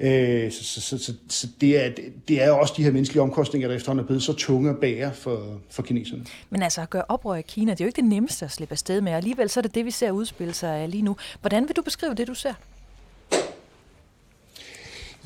Mm. 0.00 0.06
Øh, 0.06 0.52
så 0.52 0.64
så, 0.64 0.80
så, 0.80 0.98
så, 0.98 1.12
så 1.28 1.48
det, 1.60 1.84
er, 1.84 1.90
det 2.28 2.42
er 2.42 2.50
også 2.50 2.74
de 2.76 2.82
her 2.82 2.90
menneskelige 2.90 3.22
omkostninger, 3.22 3.68
der 3.68 3.76
efterhånden 3.76 4.02
er 4.02 4.06
blevet 4.06 4.22
så 4.22 4.32
tunge 4.32 4.70
at 4.70 4.76
bære 4.80 5.12
for, 5.12 5.60
for 5.70 5.82
kineserne. 5.82 6.24
Men 6.50 6.62
altså 6.62 6.83
at 6.84 6.90
gøre 6.90 7.04
oprør 7.08 7.34
i 7.34 7.42
Kina, 7.42 7.70
det 7.70 7.80
er 7.80 7.84
jo 7.84 7.88
ikke 7.88 7.96
det 7.96 8.04
nemmeste 8.04 8.44
at 8.44 8.50
slippe 8.50 8.72
afsted 8.72 9.00
med, 9.00 9.12
og 9.12 9.16
alligevel 9.16 9.50
så 9.50 9.60
er 9.60 9.62
det 9.62 9.74
det, 9.74 9.84
vi 9.84 9.90
ser 9.90 10.10
udspille 10.10 10.54
sig 10.54 10.88
lige 10.88 11.02
nu. 11.02 11.16
Hvordan 11.40 11.68
vil 11.68 11.76
du 11.76 11.82
beskrive 11.82 12.14
det, 12.14 12.28
du 12.28 12.34
ser? 12.34 12.54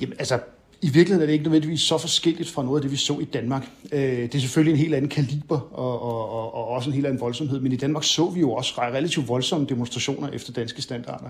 Jamen, 0.01 0.16
altså, 0.18 0.40
i 0.83 0.90
virkeligheden 0.90 1.23
er 1.23 1.27
det 1.27 1.33
ikke 1.33 1.44
nødvendigvis 1.44 1.81
så 1.81 1.99
forskelligt 1.99 2.51
fra 2.51 2.62
noget 2.62 2.79
af 2.79 2.83
det, 2.83 2.90
vi 2.90 2.97
så 2.97 3.18
i 3.18 3.25
Danmark. 3.25 3.68
Øh, 3.92 4.01
det 4.01 4.35
er 4.35 4.38
selvfølgelig 4.38 4.73
en 4.73 4.79
helt 4.79 4.94
anden 4.94 5.11
kaliber 5.11 5.61
og, 5.61 6.03
og, 6.03 6.31
og, 6.31 6.55
og 6.55 6.68
også 6.68 6.90
en 6.90 6.94
helt 6.94 7.07
anden 7.07 7.21
voldsomhed, 7.21 7.61
men 7.61 7.73
i 7.73 7.77
Danmark 7.77 8.05
så 8.05 8.31
vi 8.31 8.40
jo 8.40 8.53
også 8.53 8.75
relativt 8.81 9.29
voldsomme 9.29 9.66
demonstrationer 9.66 10.29
efter 10.29 10.53
danske 10.53 10.83
standarder. 10.83 11.29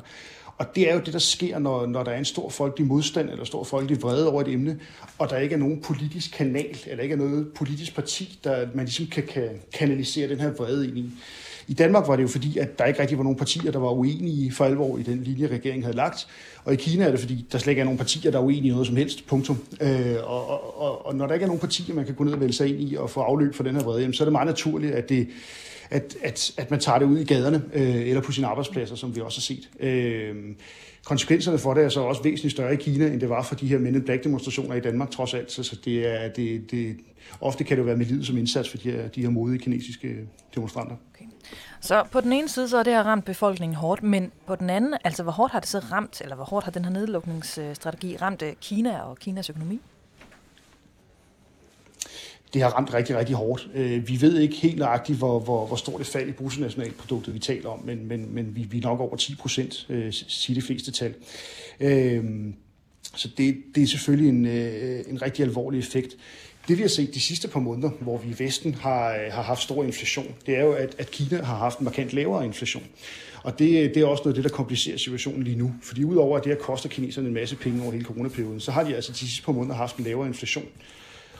Og 0.58 0.66
det 0.74 0.90
er 0.90 0.94
jo 0.94 1.00
det, 1.00 1.12
der 1.12 1.18
sker, 1.18 1.58
når, 1.58 1.86
når 1.86 2.02
der 2.02 2.10
er 2.10 2.18
en 2.18 2.24
stor 2.24 2.48
folkelig 2.48 2.86
modstand 2.86 3.30
eller 3.30 3.44
stor 3.44 3.64
folkelig 3.64 4.02
vrede 4.02 4.30
over 4.30 4.42
et 4.42 4.48
emne, 4.48 4.78
og 5.18 5.30
der 5.30 5.38
ikke 5.38 5.54
er 5.54 5.58
nogen 5.58 5.80
politisk 5.80 6.32
kanal, 6.32 6.78
eller 6.86 7.02
ikke 7.02 7.12
er 7.12 7.16
noget 7.16 7.48
politisk 7.54 7.94
parti, 7.94 8.38
der 8.44 8.66
man 8.74 8.84
ligesom 8.84 9.06
kan, 9.06 9.22
kan 9.22 9.48
kanalisere 9.72 10.28
den 10.28 10.40
her 10.40 10.52
vrede 10.52 10.88
ind 10.88 10.98
i. 10.98 11.10
I 11.68 11.74
Danmark 11.74 12.08
var 12.08 12.16
det 12.16 12.22
jo 12.22 12.28
fordi, 12.28 12.58
at 12.58 12.78
der 12.78 12.84
ikke 12.84 13.00
rigtig 13.00 13.18
var 13.18 13.24
nogen 13.24 13.38
partier, 13.38 13.72
der 13.72 13.78
var 13.78 13.90
uenige 13.90 14.52
for 14.52 14.64
alvor 14.64 14.98
i 14.98 15.02
den 15.02 15.22
linje, 15.22 15.46
regeringen 15.46 15.82
havde 15.82 15.96
lagt. 15.96 16.26
Og 16.64 16.72
i 16.72 16.76
Kina 16.76 17.04
er 17.04 17.10
det 17.10 17.20
fordi, 17.20 17.46
der 17.52 17.58
slet 17.58 17.70
ikke 17.70 17.80
er 17.80 17.84
nogen 17.84 17.98
partier, 17.98 18.30
der 18.30 18.38
er 18.38 18.42
uenige 18.42 18.66
i 18.66 18.70
noget 18.70 18.86
som 18.86 18.96
helst. 18.96 19.26
Punktum. 19.26 19.58
Øh, 19.80 20.16
og, 20.24 20.80
og, 20.80 21.06
og 21.06 21.14
når 21.14 21.26
der 21.26 21.34
ikke 21.34 21.44
er 21.44 21.46
nogen 21.46 21.60
partier, 21.60 21.94
man 21.94 22.06
kan 22.06 22.14
gå 22.14 22.24
ned 22.24 22.32
og 22.32 22.40
vælge 22.40 22.52
sig 22.52 22.68
ind 22.68 22.90
i 22.90 22.96
og 22.96 23.10
få 23.10 23.20
afløb 23.20 23.54
for 23.54 23.62
den 23.62 23.76
her 23.76 23.82
vrede, 23.82 24.14
så 24.14 24.22
er 24.22 24.24
det 24.24 24.32
meget 24.32 24.46
naturligt, 24.46 24.94
at 24.94 25.08
det, 25.08 25.28
at, 25.90 26.16
at, 26.22 26.52
at 26.56 26.70
man 26.70 26.80
tager 26.80 26.98
det 26.98 27.06
ud 27.06 27.18
i 27.18 27.24
gaderne 27.24 27.62
øh, 27.72 28.08
eller 28.08 28.22
på 28.22 28.32
sine 28.32 28.46
arbejdspladser, 28.46 28.96
som 28.96 29.16
vi 29.16 29.20
også 29.20 29.38
har 29.38 29.42
set. 29.42 29.70
Øh, 29.80 30.36
konsekvenserne 31.04 31.58
for 31.58 31.74
det 31.74 31.84
er 31.84 31.88
så 31.88 32.00
også 32.00 32.22
væsentligt 32.22 32.52
større 32.52 32.74
i 32.74 32.76
Kina, 32.76 33.06
end 33.06 33.20
det 33.20 33.28
var 33.28 33.42
for 33.42 33.54
de 33.54 33.66
her 33.66 33.78
Men 33.78 33.94
in 33.94 34.02
Black 34.02 34.24
demonstrationer 34.24 34.74
i 34.74 34.80
Danmark 34.80 35.10
trods 35.10 35.34
alt. 35.34 35.52
Så 35.52 35.78
det 35.84 36.06
er, 36.06 36.28
det, 36.28 36.70
det, 36.70 36.96
ofte 37.40 37.64
kan 37.64 37.76
det 37.76 37.82
jo 37.82 37.86
være 37.86 37.96
med 37.96 38.06
livet 38.06 38.26
som 38.26 38.36
indsats 38.36 38.70
for 38.70 38.76
de 38.76 38.90
her, 38.90 39.08
de 39.08 39.22
her 39.22 39.30
modige 39.30 39.58
kinesiske 39.58 40.16
demonstranter. 40.54 40.96
Okay. 41.14 41.24
Så 41.80 42.04
på 42.12 42.20
den 42.20 42.32
ene 42.32 42.48
side, 42.48 42.68
så 42.68 42.78
er 42.78 42.82
det 42.82 42.92
her 42.92 43.02
ramt 43.02 43.24
befolkningen 43.24 43.76
hårdt, 43.76 44.02
men 44.02 44.32
på 44.46 44.56
den 44.56 44.70
anden, 44.70 44.94
altså 45.04 45.22
hvor 45.22 45.32
hårdt 45.32 45.52
har 45.52 45.60
det 45.60 45.68
så 45.68 45.78
ramt, 45.78 46.20
eller 46.20 46.36
hvor 46.36 46.44
hårdt 46.44 46.64
har 46.64 46.72
den 46.72 46.84
her 46.84 46.92
nedlukningsstrategi 46.92 48.16
ramt 48.16 48.42
øh, 48.42 48.52
Kina 48.60 49.00
og 49.00 49.18
Kinas 49.18 49.50
økonomi? 49.50 49.80
Det 52.54 52.62
har 52.62 52.68
ramt 52.68 52.94
rigtig, 52.94 53.16
rigtig 53.16 53.36
hårdt. 53.36 53.68
Øh, 53.74 54.08
vi 54.08 54.20
ved 54.20 54.38
ikke 54.38 54.56
helt 54.56 54.78
nøjagtigt, 54.78 55.18
hvor, 55.18 55.38
hvor, 55.40 55.66
hvor 55.66 55.76
stort 55.76 56.00
et 56.00 56.06
fald 56.06 56.28
i 56.28 56.32
bruttonationalproduktet 56.32 57.34
vi 57.34 57.38
taler 57.38 57.68
om, 57.68 57.80
men, 57.84 58.08
men, 58.08 58.34
men 58.34 58.56
vi, 58.56 58.62
vi 58.62 58.78
er 58.78 58.82
nok 58.82 59.00
over 59.00 59.16
10 59.16 59.34
procent, 59.36 59.86
øh, 59.88 60.12
siger 60.12 60.60
de 60.60 60.66
fleste 60.66 60.92
tal. 60.92 61.14
Øh, 61.80 62.24
så 63.16 63.28
det, 63.38 63.56
det 63.74 63.82
er 63.82 63.86
selvfølgelig 63.86 64.28
en, 64.28 64.46
en 65.14 65.22
rigtig 65.22 65.42
alvorlig 65.42 65.78
effekt. 65.78 66.16
Det 66.68 66.76
vi 66.76 66.82
har 66.82 66.88
set 66.88 67.14
de 67.14 67.20
sidste 67.20 67.48
par 67.48 67.60
måneder, 67.60 67.90
hvor 68.00 68.18
vi 68.18 68.28
i 68.28 68.44
Vesten 68.44 68.74
har, 68.74 69.30
har 69.30 69.42
haft 69.42 69.62
stor 69.62 69.84
inflation, 69.84 70.34
det 70.46 70.56
er 70.56 70.64
jo, 70.64 70.72
at, 70.72 70.94
at 70.98 71.10
Kina 71.10 71.42
har 71.42 71.56
haft 71.56 71.78
en 71.78 71.84
markant 71.84 72.12
lavere 72.12 72.44
inflation. 72.44 72.82
Og 73.42 73.58
det, 73.58 73.94
det 73.94 74.02
er 74.02 74.06
også 74.06 74.22
noget 74.24 74.36
af 74.36 74.42
det, 74.42 74.50
der 74.50 74.56
komplicerer 74.56 74.96
situationen 74.96 75.42
lige 75.42 75.56
nu. 75.56 75.74
Fordi 75.82 76.04
udover 76.04 76.38
at 76.38 76.44
det 76.44 76.52
her 76.52 76.58
koster 76.58 76.88
kineserne 76.88 77.28
en 77.28 77.34
masse 77.34 77.56
penge 77.56 77.82
over 77.82 77.92
hele 77.92 78.04
coronaperioden, 78.04 78.60
så 78.60 78.70
har 78.70 78.84
de 78.84 78.94
altså 78.94 79.12
de 79.12 79.18
sidste 79.18 79.42
par 79.42 79.52
måneder 79.52 79.74
haft 79.74 79.96
en 79.96 80.04
lavere 80.04 80.26
inflation. 80.26 80.64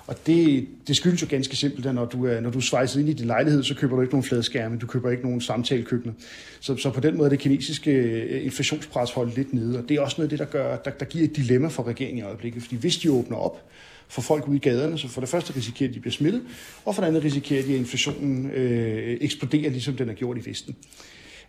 Og 0.08 0.16
det, 0.26 0.66
det 0.86 0.96
skyldes 0.96 1.22
jo 1.22 1.26
ganske 1.30 1.56
simpelt, 1.56 1.86
at 1.86 1.94
når 1.94 2.04
du 2.04 2.26
er, 2.26 2.40
når 2.40 2.50
du 2.50 2.60
svejser 2.60 3.00
ind 3.00 3.08
i 3.08 3.12
din 3.12 3.26
lejlighed, 3.26 3.62
så 3.62 3.74
køber 3.74 3.96
du 3.96 4.02
ikke 4.02 4.14
nogen 4.14 4.24
fladskærme, 4.24 4.78
du 4.78 4.86
køber 4.86 5.10
ikke 5.10 5.22
nogen 5.22 5.40
samtalekøkkener. 5.40 6.14
Så, 6.60 6.76
så 6.76 6.90
på 6.90 7.00
den 7.00 7.16
måde 7.16 7.26
er 7.26 7.30
det 7.30 7.38
kinesiske 7.38 7.90
øh, 7.90 8.44
inflationspres 8.44 9.10
holdt 9.10 9.36
lidt 9.36 9.54
nede, 9.54 9.78
og 9.78 9.88
det 9.88 9.96
er 9.96 10.00
også 10.00 10.14
noget 10.18 10.26
af 10.26 10.30
det, 10.30 10.38
der, 10.38 10.44
gør, 10.44 10.76
der, 10.76 10.90
der 10.90 11.04
giver 11.04 11.24
et 11.24 11.36
dilemma 11.36 11.68
for 11.68 11.82
regeringen 11.82 12.18
i 12.18 12.22
øjeblikket. 12.22 12.62
Fordi 12.62 12.76
hvis 12.76 12.96
de 12.96 13.12
åbner 13.12 13.36
op 13.36 13.70
for 14.08 14.22
folk 14.22 14.48
ude 14.48 14.56
i 14.56 14.60
gaderne, 14.60 14.98
så 14.98 15.08
for 15.08 15.20
det 15.20 15.30
første 15.30 15.56
risikerer 15.56 15.90
de 15.90 15.96
at 15.96 16.00
blive 16.00 16.12
smittet, 16.12 16.42
og 16.84 16.94
for 16.94 17.02
det 17.02 17.08
andet 17.08 17.24
risikerer 17.24 17.62
de, 17.62 17.72
at 17.72 17.78
inflationen 17.78 18.50
øh, 18.50 19.18
eksploderer, 19.20 19.70
ligesom 19.70 19.96
den 19.96 20.08
har 20.08 20.14
gjort 20.14 20.38
i 20.38 20.50
Vesten. 20.50 20.76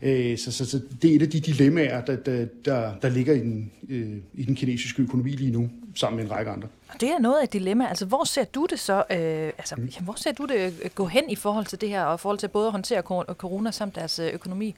Øh, 0.01 0.37
så, 0.37 0.51
så, 0.51 0.65
så 0.65 0.81
det 1.01 1.11
er 1.11 1.15
et 1.15 1.21
af 1.21 1.29
de 1.29 1.39
dilemmaer, 1.39 2.05
der, 2.05 2.15
der, 2.15 2.45
der, 2.65 2.95
der 3.01 3.09
ligger 3.09 3.33
i 3.33 3.39
den, 3.39 3.71
øh, 3.89 4.17
i 4.33 4.43
den 4.43 4.55
kinesiske 4.55 5.01
økonomi 5.01 5.29
lige 5.29 5.51
nu, 5.51 5.69
sammen 5.95 6.17
med 6.17 6.25
en 6.25 6.31
række 6.31 6.51
andre. 6.51 6.67
Og 6.87 7.01
det 7.01 7.09
er 7.09 7.19
noget 7.19 7.39
af 7.39 7.43
et 7.43 7.53
dilemma. 7.53 7.87
Altså, 7.87 8.05
hvor 8.05 8.23
ser 8.23 8.43
du 8.43 8.67
det 8.69 8.79
så, 8.79 9.03
øh, 9.11 9.51
altså, 9.57 9.75
mm. 9.77 9.89
hvor 10.01 10.13
ser 10.17 10.31
du 10.31 10.45
det 10.45 10.73
øh, 10.83 10.89
gå 10.95 11.05
hen 11.05 11.29
i 11.29 11.35
forhold 11.35 11.65
til 11.65 11.81
det 11.81 11.89
her, 11.89 12.03
og 12.03 12.15
i 12.15 12.17
forhold 12.17 12.39
til 12.39 12.47
både 12.47 12.65
at 12.65 12.71
håndtere 12.71 13.01
corona 13.33 13.71
samt 13.71 13.95
deres 13.95 14.19
øh, 14.19 14.33
økonomi? 14.33 14.75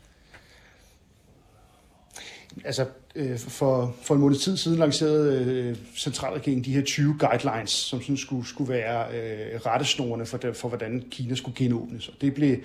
Altså, 2.65 2.85
øh, 3.15 3.39
for, 3.39 3.95
for 4.03 4.15
en 4.15 4.21
måned 4.21 4.37
tid 4.37 4.57
siden 4.57 4.79
lancerede 4.79 5.45
øh, 5.45 5.75
centralregeringen 5.97 6.65
de 6.65 6.73
her 6.73 6.81
20 6.81 7.15
guidelines, 7.19 7.71
som 7.71 8.01
sådan 8.01 8.17
skulle, 8.17 8.47
skulle 8.47 8.73
være 8.73 9.07
øh, 9.07 9.59
rettesnorene 9.65 10.25
for, 10.25 10.39
for, 10.53 10.67
hvordan 10.67 11.03
Kina 11.11 11.35
skulle 11.35 11.55
genåbnes. 11.55 12.07
Og 12.07 12.13
det 12.21 12.33
blev 12.33 12.57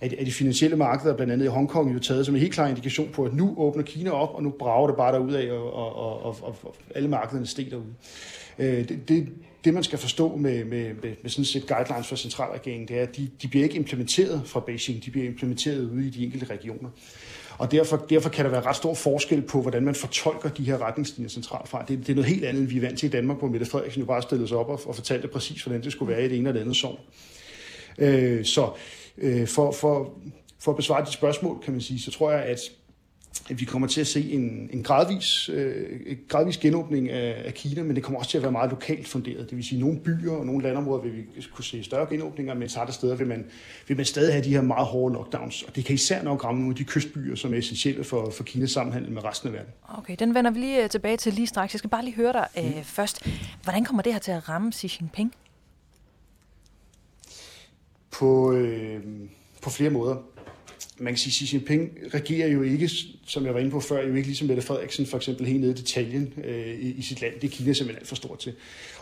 af 0.00 0.10
de, 0.10 0.18
af 0.18 0.24
de 0.24 0.32
finansielle 0.32 0.76
markeder, 0.76 1.16
blandt 1.16 1.32
andet 1.32 1.44
i 1.44 1.48
Hongkong, 1.48 1.94
jo 1.94 1.98
taget 1.98 2.26
som 2.26 2.34
en 2.34 2.40
helt 2.40 2.52
klar 2.52 2.68
indikation 2.68 3.08
på, 3.12 3.24
at 3.24 3.34
nu 3.34 3.54
åbner 3.58 3.82
Kina 3.82 4.10
op, 4.10 4.34
og 4.34 4.42
nu 4.42 4.50
brager 4.50 4.86
det 4.86 4.96
bare 4.96 5.12
derud 5.12 5.32
af, 5.32 5.52
og, 5.52 5.72
og, 5.72 6.22
og, 6.22 6.36
og, 6.42 6.56
og 6.62 6.74
alle 6.94 7.08
markederne 7.08 7.46
steg 7.46 7.70
derude. 7.70 7.94
Øh, 8.58 8.88
det, 8.88 9.08
det, 9.08 9.28
det, 9.64 9.74
man 9.74 9.82
skal 9.82 9.98
forstå 9.98 10.36
med, 10.36 10.64
med, 10.64 10.94
med, 11.02 11.12
med 11.22 11.30
sådan 11.30 11.44
set 11.44 11.66
guidelines 11.66 12.08
fra 12.08 12.16
centralregeringen, 12.16 12.88
det 12.88 12.98
er, 12.98 13.02
at 13.02 13.16
de, 13.16 13.28
de 13.42 13.48
bliver 13.48 13.64
ikke 13.64 13.76
implementeret 13.76 14.42
fra 14.44 14.60
Beijing, 14.60 15.04
de 15.04 15.10
bliver 15.10 15.26
implementeret 15.26 15.84
ude 15.84 16.06
i 16.06 16.10
de 16.10 16.24
enkelte 16.24 16.46
regioner. 16.46 16.88
Og 17.58 17.72
derfor, 17.72 17.96
derfor 17.96 18.28
kan 18.28 18.44
der 18.44 18.50
være 18.50 18.60
ret 18.60 18.76
stor 18.76 18.94
forskel 18.94 19.42
på, 19.42 19.62
hvordan 19.62 19.84
man 19.84 19.94
fortolker 19.94 20.48
de 20.48 20.64
her 20.64 20.86
retningslinjer 20.86 21.28
centralt 21.28 21.68
fra. 21.68 21.84
Det, 21.88 21.98
det 21.98 22.08
er 22.08 22.14
noget 22.14 22.30
helt 22.30 22.44
andet, 22.44 22.60
end 22.60 22.68
vi 22.68 22.76
er 22.76 22.80
vant 22.80 22.98
til 22.98 23.06
i 23.06 23.10
Danmark, 23.10 23.38
hvor 23.38 23.48
Mette 23.48 23.66
Frederiksen 23.66 24.00
jo 24.00 24.06
bare 24.06 24.22
stillede 24.22 24.48
sig 24.48 24.56
op 24.56 24.68
og, 24.68 24.80
og 24.86 24.94
fortalte 24.94 25.28
præcis, 25.28 25.62
hvordan 25.62 25.82
det 25.82 25.92
skulle 25.92 26.12
være 26.12 26.24
i 26.24 26.28
det 26.28 26.38
ene 26.38 26.48
eller 26.48 26.60
andet 26.60 26.76
sovn. 26.76 26.98
Øh, 27.98 28.44
så 28.44 28.70
øh, 29.18 29.46
for, 29.48 29.72
for, 29.72 30.18
for 30.58 30.70
at 30.70 30.76
besvare 30.76 31.04
de 31.04 31.12
spørgsmål, 31.12 31.60
kan 31.62 31.72
man 31.72 31.80
sige, 31.80 32.00
så 32.00 32.10
tror 32.10 32.30
jeg, 32.30 32.42
at 32.42 32.60
vi 33.48 33.64
kommer 33.64 33.88
til 33.88 34.00
at 34.00 34.06
se 34.06 34.30
en, 34.30 34.70
en 34.72 34.82
gradvis, 34.82 35.48
øh, 35.48 36.16
gradvis 36.28 36.56
genåbning 36.56 37.10
af, 37.10 37.42
af 37.46 37.54
Kina, 37.54 37.82
men 37.82 37.96
det 37.96 38.04
kommer 38.04 38.18
også 38.18 38.30
til 38.30 38.38
at 38.38 38.42
være 38.42 38.52
meget 38.52 38.70
lokalt 38.70 39.08
funderet. 39.08 39.50
Det 39.50 39.56
vil 39.56 39.64
sige, 39.64 39.78
at 39.78 39.84
nogle 39.84 40.00
byer 40.00 40.32
og 40.32 40.46
nogle 40.46 40.62
landområder 40.62 41.02
vil 41.02 41.12
vi 41.12 41.22
kunne 41.54 41.64
se 41.64 41.84
større 41.84 42.06
genåbninger, 42.06 42.54
men 42.54 42.68
andre 42.76 42.92
steder 42.92 43.14
vil 43.14 43.26
man, 43.26 43.44
vil 43.88 43.96
man 43.96 44.06
stadig 44.06 44.32
have 44.32 44.44
de 44.44 44.50
her 44.50 44.62
meget 44.62 44.86
hårde 44.86 45.14
lockdowns. 45.14 45.62
Og 45.62 45.76
det 45.76 45.84
kan 45.84 45.94
især 45.94 46.22
nok 46.22 46.44
ramme 46.44 46.60
nogle 46.60 46.72
af 46.72 46.76
de 46.76 46.84
kystbyer, 46.84 47.34
som 47.34 47.54
er 47.54 47.58
essentielle 47.58 48.04
for, 48.04 48.30
for 48.30 48.44
Kinas 48.44 48.70
sammenhandel 48.70 49.12
med 49.12 49.24
resten 49.24 49.48
af 49.48 49.52
verden. 49.54 49.72
Okay, 49.98 50.16
den 50.18 50.34
vender 50.34 50.50
vi 50.50 50.58
lige 50.58 50.84
øh, 50.84 50.90
tilbage 50.90 51.16
til 51.16 51.32
lige 51.32 51.46
straks. 51.46 51.74
Jeg 51.74 51.78
skal 51.78 51.90
bare 51.90 52.04
lige 52.04 52.14
høre 52.14 52.32
dig 52.32 52.48
øh, 52.58 52.76
mm. 52.76 52.84
først. 52.84 53.28
Hvordan 53.62 53.84
kommer 53.84 54.02
det 54.02 54.12
her 54.12 54.20
til 54.20 54.32
at 54.32 54.48
ramme 54.48 54.72
Xi 54.72 54.92
Jinping? 55.00 55.32
På, 58.18 58.52
øh, 58.52 59.00
på 59.62 59.70
flere 59.70 59.90
måder 59.90 60.16
man 60.98 61.12
kan 61.12 61.18
sige, 61.18 61.46
Xi 61.46 61.56
Jinping 61.56 61.98
regerer 62.14 62.48
jo 62.48 62.62
ikke, 62.62 62.90
som 63.26 63.46
jeg 63.46 63.54
var 63.54 63.60
inde 63.60 63.70
på 63.70 63.80
før, 63.80 64.02
jo 64.02 64.14
ikke 64.14 64.26
ligesom 64.26 64.48
Mette 64.48 64.62
Frederiksen 64.62 65.06
for 65.06 65.16
eksempel 65.16 65.46
helt 65.46 65.60
nede 65.60 65.72
i 65.72 65.74
detaljen 65.74 66.34
øh, 66.44 66.66
i, 66.66 66.90
i 66.90 67.02
sit 67.02 67.20
land. 67.20 67.34
Det 67.34 67.44
er 67.44 67.56
Kina 67.56 67.72
simpelthen 67.72 68.00
alt 68.00 68.08
for 68.08 68.16
stort 68.16 68.38
til. 68.38 68.52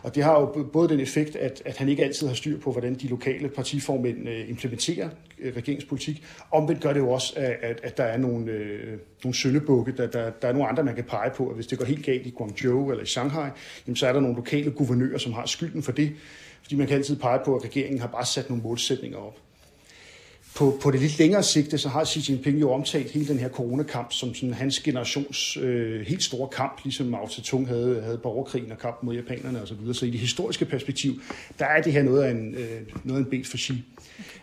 Og 0.02 0.14
det 0.14 0.22
har 0.22 0.40
jo 0.40 0.68
både 0.72 0.88
den 0.88 1.00
effekt, 1.00 1.36
at, 1.36 1.62
at 1.64 1.76
han 1.76 1.88
ikke 1.88 2.04
altid 2.04 2.26
har 2.26 2.34
styr 2.34 2.58
på, 2.58 2.72
hvordan 2.72 2.94
de 2.94 3.08
lokale 3.08 3.48
partiformænd 3.48 4.28
øh, 4.28 4.48
implementerer 4.48 5.08
øh, 5.38 5.56
regeringspolitik. 5.56 6.22
Omvendt 6.50 6.82
gør 6.82 6.92
det 6.92 7.00
jo 7.00 7.10
også, 7.10 7.32
at, 7.36 7.56
at, 7.62 7.80
at 7.82 7.96
der 7.96 8.04
er 8.04 8.18
nogle, 8.18 8.52
øh, 8.52 8.98
nogle 9.24 9.34
søndebukke, 9.34 9.92
der, 9.96 10.06
der, 10.06 10.30
der 10.30 10.48
er 10.48 10.52
nogle 10.52 10.68
andre, 10.68 10.84
man 10.84 10.94
kan 10.94 11.04
pege 11.04 11.30
på, 11.36 11.48
at 11.48 11.54
hvis 11.54 11.66
det 11.66 11.78
går 11.78 11.84
helt 11.84 12.04
galt 12.04 12.26
i 12.26 12.30
Guangzhou 12.30 12.90
eller 12.90 13.02
i 13.02 13.06
Shanghai, 13.06 13.50
jamen, 13.86 13.96
så 13.96 14.06
er 14.06 14.12
der 14.12 14.20
nogle 14.20 14.36
lokale 14.36 14.70
guvernører, 14.70 15.18
som 15.18 15.32
har 15.32 15.46
skylden 15.46 15.82
for 15.82 15.92
det. 15.92 16.12
Fordi 16.64 16.76
man 16.76 16.86
kan 16.86 16.96
altid 16.96 17.16
pege 17.16 17.38
på, 17.44 17.56
at 17.56 17.64
regeringen 17.64 18.00
har 18.00 18.08
bare 18.08 18.26
sat 18.26 18.48
nogle 18.48 18.62
målsætninger 18.62 19.18
op 19.18 19.38
på, 20.54 20.78
på 20.82 20.90
det 20.90 21.00
lidt 21.00 21.18
længere 21.18 21.42
sigte, 21.42 21.78
så 21.78 21.88
har 21.88 22.04
Xi 22.04 22.32
Jinping 22.32 22.60
jo 22.60 22.72
omtalt 22.72 23.10
hele 23.10 23.28
den 23.28 23.38
her 23.38 23.48
coronakamp 23.48 24.12
som 24.12 24.34
sådan 24.34 24.54
hans 24.54 24.80
generations 24.80 25.56
øh, 25.56 26.06
helt 26.06 26.22
store 26.22 26.48
kamp, 26.48 26.80
ligesom 26.84 27.06
Mao 27.06 27.28
Zedong 27.28 27.68
havde, 27.68 28.02
havde 28.02 28.18
borgerkrigen 28.18 28.72
og 28.72 28.78
kampen 28.78 29.06
mod 29.06 29.14
japanerne 29.14 29.62
osv. 29.62 29.66
Så, 29.66 29.74
videre. 29.74 29.94
så 29.94 30.06
i 30.06 30.10
det 30.10 30.20
historiske 30.20 30.64
perspektiv, 30.64 31.20
der 31.58 31.66
er 31.66 31.82
det 31.82 31.92
her 31.92 32.02
noget 32.02 32.22
af 32.22 32.30
en, 32.30 32.54
øh, 32.54 32.80
noget 33.04 33.20
af 33.20 33.24
en 33.24 33.30
bed 33.30 33.44
for 33.44 33.56
Xi. 33.56 33.84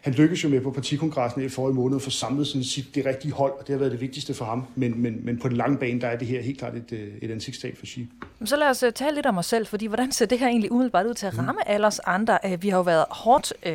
Han 0.02 0.14
lykkedes 0.14 0.44
jo 0.44 0.50
med 0.50 0.62
på 0.62 0.72
partikongressen 0.72 1.42
i 1.42 1.50
forrige 1.50 1.76
måned 1.76 1.96
at 1.96 2.02
få 2.02 2.10
samlet 2.10 2.48
sådan 2.48 2.64
sit, 2.64 2.96
det 2.96 3.06
rigtige 3.06 3.32
hold, 3.32 3.52
og 3.52 3.68
det 3.68 3.74
har 3.74 3.80
været 3.80 3.92
det 3.92 4.02
vigtigste 4.02 4.34
for 4.34 4.46
ham. 4.46 4.66
Men, 4.76 5.02
men, 5.02 5.26
men 5.26 5.40
på 5.40 5.50
den 5.50 5.58
lange 5.58 5.78
bane, 5.78 6.02
der 6.02 6.08
er 6.08 6.18
det 6.18 6.28
her 6.28 6.42
helt 6.42 6.60
klart 6.60 6.76
et, 6.76 6.92
øh, 6.92 7.08
et 7.22 7.32
ansigtstab 7.32 7.78
for 7.78 7.86
Xi. 7.86 8.08
Så 8.46 8.56
lad 8.56 8.68
os 8.70 8.84
uh, 8.84 8.90
tale 8.90 9.16
lidt 9.16 9.26
om 9.26 9.38
os 9.38 9.46
selv, 9.46 9.68
fordi 9.68 9.86
hvordan 9.86 10.12
ser 10.12 10.26
det 10.26 10.40
her 10.40 10.48
egentlig 10.48 10.72
umiddelbart 10.72 11.06
ud 11.06 11.14
til 11.14 11.26
at 11.26 11.34
mm. 11.34 11.40
ramme 11.40 11.52
mm. 11.52 11.74
alle 11.74 11.88
os 11.88 12.00
andre? 12.00 12.38
Uh, 12.46 12.64
vi 12.64 12.70
har 12.70 12.78
jo 12.78 12.84
været 12.84 13.06
hårdt 13.10 13.54
uh, 13.66 13.72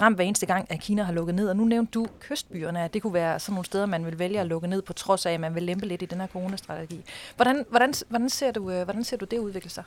ramt 0.00 0.16
hver 0.16 0.24
eneste 0.24 0.46
gang, 0.46 0.66
at 0.70 0.80
Kina 0.80 1.02
har 1.02 1.12
lukket 1.12 1.34
ned, 1.34 1.48
og 1.48 1.56
nu 1.56 1.64
nævnte 1.64 1.90
du 1.90 2.06
kystbyerne, 2.20 2.84
at 2.84 2.94
det 2.94 3.02
kunne 3.02 3.14
være 3.14 3.40
sådan 3.40 3.54
nogle 3.54 3.66
steder, 3.66 3.86
man 3.86 4.06
vil 4.06 4.18
vælge 4.18 4.40
at 4.40 4.46
lukke 4.46 4.68
ned, 4.68 4.82
på 4.82 4.92
trods 4.92 5.26
af, 5.26 5.32
at 5.32 5.40
man 5.40 5.54
vil 5.54 5.62
lempe 5.62 5.86
lidt 5.86 6.02
i 6.02 6.06
den 6.06 6.20
her 6.20 6.26
coronastrategi. 6.26 7.00
Hvordan, 7.36 7.64
hvordan, 7.70 7.94
hvordan, 8.08 8.30
ser, 8.30 8.50
du, 8.50 8.70
hvordan 8.70 9.04
ser 9.04 9.16
du 9.16 9.24
det 9.24 9.38
udvikle 9.38 9.70
sig? 9.70 9.84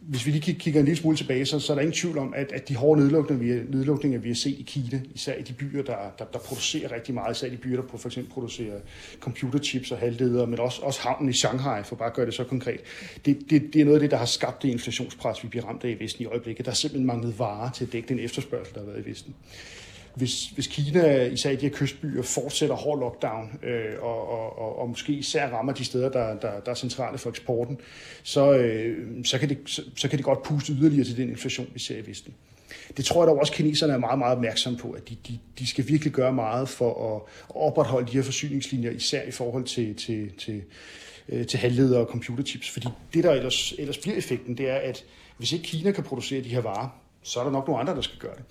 Hvis 0.00 0.26
vi 0.26 0.30
lige 0.30 0.54
kigger 0.54 0.80
en 0.80 0.86
lille 0.86 1.00
smule 1.00 1.16
tilbage, 1.16 1.46
så, 1.46 1.60
så 1.60 1.72
er 1.72 1.74
der 1.74 1.82
ingen 1.82 1.94
tvivl 1.94 2.18
om, 2.18 2.34
at, 2.36 2.52
at 2.52 2.68
de 2.68 2.76
hårde 2.76 3.00
nedlukninger, 3.00 3.54
vi, 3.54 3.62
nedlukninger, 3.76 4.18
vi 4.18 4.28
har 4.28 4.34
set 4.34 4.58
i 4.58 4.62
Kina, 4.62 5.00
især 5.14 5.34
i 5.34 5.42
de 5.42 5.52
byer, 5.52 5.82
der, 5.82 5.96
der, 6.18 6.24
der 6.24 6.38
producerer 6.38 6.92
rigtig 6.92 7.14
meget, 7.14 7.36
især 7.36 7.48
de 7.48 7.56
byer, 7.56 7.82
der 7.82 7.98
for 7.98 8.08
eksempel 8.08 8.32
producerer 8.32 8.80
computerchips 9.20 9.90
og 9.90 9.98
halvledere, 9.98 10.46
men 10.46 10.60
også, 10.60 10.82
også 10.82 11.00
havnen 11.00 11.28
i 11.28 11.32
Shanghai, 11.32 11.82
for 11.82 11.96
bare 11.96 12.08
at 12.08 12.14
gøre 12.14 12.26
det 12.26 12.34
så 12.34 12.44
konkret. 12.44 12.80
Det, 13.26 13.50
det, 13.50 13.62
det 13.72 13.80
er 13.80 13.84
noget 13.84 13.96
af 13.96 14.00
det, 14.00 14.10
der 14.10 14.16
har 14.16 14.26
skabt 14.26 14.62
det 14.62 14.68
inflationspres, 14.68 15.42
vi 15.42 15.48
bliver 15.48 15.64
ramt 15.64 15.84
af 15.84 15.88
i 15.88 16.04
Vesten 16.04 16.22
i 16.22 16.26
øjeblikket. 16.26 16.66
Der 16.66 16.70
er 16.70 16.76
simpelthen 16.76 17.06
manglet 17.06 17.38
varer 17.38 17.70
til 17.70 17.84
at 17.84 17.92
dække 17.92 18.08
den 18.08 18.18
efterspørgsel, 18.18 18.74
der 18.74 18.80
har 18.80 18.86
været 18.86 19.06
i 19.06 19.10
Vesten 19.10 19.34
hvis, 20.14 20.46
hvis 20.46 20.66
Kina, 20.66 21.24
især 21.24 21.50
i 21.50 21.56
de 21.56 21.60
her 21.60 21.76
kystbyer, 21.76 22.22
fortsætter 22.22 22.74
hård 22.76 22.98
lockdown, 22.98 23.58
øh, 23.62 24.02
og, 24.02 24.28
og, 24.28 24.58
og, 24.58 24.78
og 24.78 24.88
måske 24.88 25.12
især 25.12 25.48
rammer 25.48 25.72
de 25.72 25.84
steder, 25.84 26.08
der, 26.08 26.38
der, 26.38 26.60
der 26.60 26.70
er 26.70 26.74
centrale 26.74 27.18
for 27.18 27.30
eksporten, 27.30 27.78
så, 28.22 28.52
øh, 28.52 29.24
så, 29.24 29.38
kan 29.38 29.48
det, 29.48 29.58
så, 29.66 29.82
så 29.96 30.08
kan 30.08 30.16
det 30.16 30.24
godt 30.24 30.42
puste 30.42 30.72
yderligere 30.72 31.04
til 31.04 31.16
den 31.16 31.28
inflation, 31.28 31.66
vi 31.72 31.78
ser 31.78 31.96
i 31.96 32.06
Vesten. 32.06 32.34
Det 32.96 33.04
tror 33.04 33.22
jeg 33.22 33.28
dog 33.28 33.38
også, 33.38 33.52
at 33.52 33.56
kineserne 33.56 33.92
er 33.92 33.98
meget, 33.98 34.18
meget 34.18 34.36
opmærksomme 34.36 34.78
på, 34.78 34.90
at 34.90 35.08
de, 35.08 35.16
de, 35.28 35.38
de 35.58 35.66
skal 35.66 35.88
virkelig 35.88 36.12
gøre 36.12 36.32
meget 36.32 36.68
for 36.68 37.14
at, 37.14 37.22
at 37.50 37.56
opretholde 37.56 38.06
de 38.06 38.12
her 38.12 38.22
forsyningslinjer, 38.22 38.90
især 38.90 39.22
i 39.22 39.30
forhold 39.30 39.64
til, 39.64 39.94
til, 39.94 40.30
til, 40.38 40.62
øh, 41.28 41.46
til 41.46 41.58
halvledere 41.58 42.00
og 42.00 42.06
computerchips. 42.06 42.70
Fordi 42.70 42.88
det, 43.14 43.24
der 43.24 43.32
ellers, 43.32 43.74
ellers 43.78 43.98
bliver 43.98 44.16
effekten, 44.16 44.58
det 44.58 44.70
er, 44.70 44.76
at 44.76 45.04
hvis 45.36 45.52
ikke 45.52 45.64
Kina 45.64 45.92
kan 45.92 46.04
producere 46.04 46.40
de 46.40 46.48
her 46.48 46.60
varer, 46.60 47.03
så 47.24 47.40
er 47.40 47.44
der 47.44 47.50
nok 47.50 47.66
nogle 47.66 47.80
andre, 47.80 47.94
der 47.94 48.00
skal 48.00 48.18
gøre 48.18 48.34
det. 48.36 48.44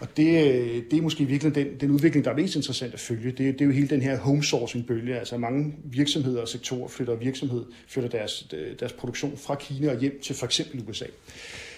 Og 0.00 0.16
det, 0.16 0.52
øh, 0.52 0.82
det 0.90 0.98
er 0.98 1.02
måske 1.02 1.24
virkelig 1.24 1.54
den, 1.54 1.66
den 1.80 1.90
udvikling, 1.90 2.24
der 2.24 2.30
er 2.30 2.36
mest 2.36 2.56
interessant 2.56 2.94
at 2.94 3.00
følge. 3.00 3.30
Det, 3.30 3.38
det 3.38 3.60
er 3.60 3.64
jo 3.64 3.70
hele 3.70 3.88
den 3.88 4.02
her 4.02 4.18
homesourcing-bølge. 4.18 5.18
Altså 5.18 5.36
mange 5.36 5.74
virksomheder 5.84 6.40
og 6.40 6.48
sektorer 6.48 6.88
flytter 6.88 7.14
virksomhed, 7.14 7.64
flytter 7.88 8.10
deres, 8.10 8.46
øh, 8.54 8.78
deres 8.80 8.92
produktion 8.92 9.36
fra 9.36 9.54
Kina 9.54 9.90
og 9.90 10.00
hjem 10.00 10.20
til 10.22 10.36
for 10.36 10.46
eksempel 10.46 10.84
USA. 10.88 11.06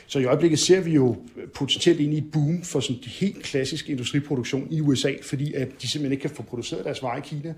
Så 0.06 0.18
i 0.18 0.24
øjeblikket 0.24 0.58
ser 0.58 0.80
vi 0.80 0.90
jo 0.90 1.16
potentielt 1.54 2.00
ind 2.00 2.14
i 2.14 2.18
et 2.18 2.30
boom 2.32 2.62
for 2.62 2.80
sådan 2.80 3.02
de 3.04 3.10
helt 3.10 3.42
klassiske 3.42 3.92
industriproduktion 3.92 4.68
i 4.70 4.80
USA, 4.80 5.12
fordi 5.22 5.54
at 5.54 5.68
de 5.82 5.90
simpelthen 5.90 6.12
ikke 6.12 6.22
kan 6.22 6.36
få 6.36 6.42
produceret 6.42 6.84
deres 6.84 7.02
varer 7.02 7.18
i 7.18 7.20
Kina 7.24 7.54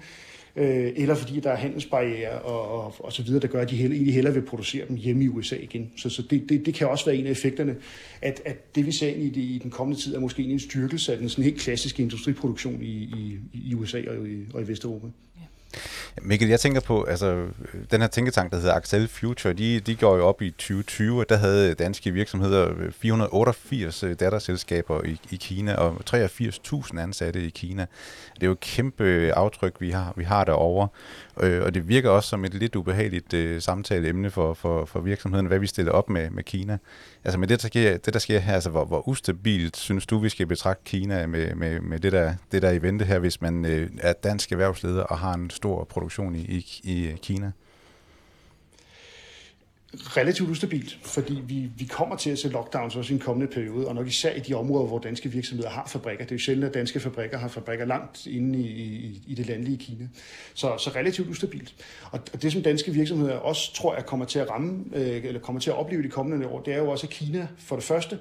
øh, 0.56 0.92
eller 0.96 1.14
fordi 1.14 1.40
der 1.40 1.50
er 1.50 1.56
handelsbarriere 1.56 2.38
og, 2.38 2.84
og, 2.84 2.94
og 2.98 3.12
så 3.12 3.22
videre, 3.22 3.40
der 3.40 3.48
gør, 3.48 3.60
at 3.60 3.70
de 3.70 3.76
heller, 3.76 3.96
egentlig 3.96 4.14
hellere 4.14 4.34
vil 4.34 4.42
producere 4.42 4.88
dem 4.88 4.96
hjemme 4.96 5.24
i 5.24 5.28
USA 5.28 5.56
igen. 5.56 5.92
Så, 5.96 6.08
så 6.08 6.22
det, 6.22 6.48
det, 6.48 6.66
det 6.66 6.74
kan 6.74 6.88
også 6.88 7.04
være 7.04 7.16
en 7.16 7.26
af 7.26 7.30
effekterne, 7.30 7.76
at, 8.22 8.42
at 8.44 8.74
det 8.74 8.86
vi 8.86 8.92
ser 8.92 9.14
i, 9.14 9.28
det, 9.28 9.36
i 9.36 9.60
den 9.62 9.70
kommende 9.70 10.00
tid 10.00 10.14
er 10.14 10.20
måske 10.20 10.42
en 10.42 10.60
styrkelse 10.60 11.12
af 11.12 11.18
den 11.18 11.28
sådan 11.28 11.44
helt 11.44 11.60
klassiske 11.60 12.02
industriproduktion 12.02 12.82
i, 12.82 12.86
i, 12.86 13.38
i 13.52 13.74
USA 13.74 14.02
og 14.08 14.28
i, 14.28 14.44
og 14.54 14.62
i 14.62 14.68
Vesteuropa. 14.68 15.06
Mikkel, 16.22 16.48
jeg 16.48 16.60
tænker 16.60 16.80
på, 16.80 17.02
altså 17.02 17.46
den 17.90 18.00
her 18.00 18.08
tænketank, 18.08 18.52
der 18.52 18.58
hedder 18.58 18.74
Axel 18.74 19.08
Future, 19.08 19.54
de, 19.54 19.80
de 19.80 19.96
går 19.96 20.16
jo 20.16 20.26
op 20.26 20.42
i 20.42 20.50
2020, 20.50 21.20
og 21.20 21.28
der 21.28 21.36
havde 21.36 21.74
danske 21.74 22.10
virksomheder 22.10 22.68
øh, 22.78 22.92
488 22.92 24.02
øh, 24.02 24.16
datterselskaber 24.20 25.04
i, 25.04 25.20
i 25.30 25.36
Kina 25.36 25.74
og 25.74 25.96
83.000 26.14 26.98
ansatte 27.00 27.46
i 27.46 27.50
Kina. 27.50 27.86
Det 28.34 28.42
er 28.42 28.46
jo 28.46 28.52
et 28.52 28.60
kæmpe 28.60 29.04
øh, 29.04 29.32
aftryk, 29.36 29.76
vi 29.80 29.90
har, 29.90 30.12
vi 30.16 30.24
har 30.24 30.44
derovre, 30.44 30.88
øh, 31.40 31.62
og 31.64 31.74
det 31.74 31.88
virker 31.88 32.10
også 32.10 32.28
som 32.28 32.44
et 32.44 32.54
lidt 32.54 32.76
ubehageligt 32.76 33.34
øh, 33.34 33.62
samtaleemne 33.62 34.30
for, 34.30 34.54
for, 34.54 34.84
for 34.84 35.00
virksomheden, 35.00 35.46
hvad 35.46 35.58
vi 35.58 35.66
stiller 35.66 35.92
op 35.92 36.10
med, 36.10 36.30
med 36.30 36.42
Kina. 36.42 36.78
Altså 37.24 37.38
med 37.38 37.48
det, 37.48 37.62
der 37.62 37.68
sker, 37.68 37.96
det, 37.96 38.14
der 38.14 38.20
sker 38.20 38.38
her, 38.38 38.54
altså 38.54 38.70
hvor, 38.70 38.84
hvor 38.84 39.08
ustabilt 39.08 39.76
synes 39.76 40.06
du, 40.06 40.18
vi 40.18 40.28
skal 40.28 40.46
betragte 40.46 40.82
Kina 40.84 41.26
med, 41.26 41.54
med, 41.54 41.80
med 41.80 41.98
det, 41.98 42.12
der, 42.12 42.34
det, 42.52 42.62
der 42.62 42.68
er 42.68 42.72
i 42.72 42.82
vente 42.82 43.04
her, 43.04 43.18
hvis 43.18 43.40
man 43.40 43.64
øh, 43.64 43.90
er 44.00 44.12
dansk 44.12 44.52
erhvervsleder 44.52 45.02
og 45.02 45.18
har 45.18 45.34
en 45.34 45.50
stor 45.60 45.84
produktion 45.84 46.34
i, 46.36 46.40
i, 46.40 46.64
i 46.84 47.16
Kina? 47.22 47.52
relativt 49.94 50.50
ustabilt, 50.50 50.98
fordi 51.02 51.42
vi, 51.46 51.70
vi 51.76 51.84
kommer 51.84 52.16
til 52.16 52.30
at 52.30 52.38
se 52.38 52.48
lockdowns 52.48 52.96
også 52.96 53.12
i 53.12 53.16
en 53.16 53.20
kommende 53.20 53.52
periode, 53.52 53.88
og 53.88 53.94
nok 53.94 54.06
især 54.06 54.34
i 54.34 54.40
de 54.40 54.54
områder, 54.54 54.86
hvor 54.86 54.98
danske 54.98 55.28
virksomheder 55.28 55.70
har 55.70 55.86
fabrikker. 55.86 56.24
Det 56.24 56.32
er 56.32 56.36
jo 56.36 56.40
sjældent, 56.40 56.68
at 56.68 56.74
danske 56.74 57.00
fabrikker 57.00 57.38
har 57.38 57.48
fabrikker 57.48 57.84
langt 57.84 58.26
inde 58.26 58.58
i, 58.58 58.66
i, 58.66 59.22
i 59.26 59.34
det 59.34 59.46
landlige 59.46 59.76
Kina. 59.76 60.08
Så, 60.54 60.76
så 60.78 60.90
relativt 60.90 61.28
ustabilt. 61.28 61.74
Og, 62.10 62.20
og 62.32 62.42
det, 62.42 62.52
som 62.52 62.62
danske 62.62 62.92
virksomheder 62.92 63.34
også 63.34 63.74
tror 63.74 63.94
jeg 63.94 64.06
kommer 64.06 64.26
til 64.26 64.38
at 64.38 64.50
ramme, 64.50 64.84
øh, 64.94 65.24
eller 65.24 65.40
kommer 65.40 65.60
til 65.60 65.70
at 65.70 65.76
opleve 65.76 66.02
de 66.02 66.08
kommende 66.08 66.46
år, 66.46 66.60
det 66.60 66.74
er 66.74 66.78
jo 66.78 66.90
også, 66.90 67.06
at 67.06 67.10
Kina 67.10 67.48
for 67.58 67.76
det 67.76 67.84
første 67.84 68.18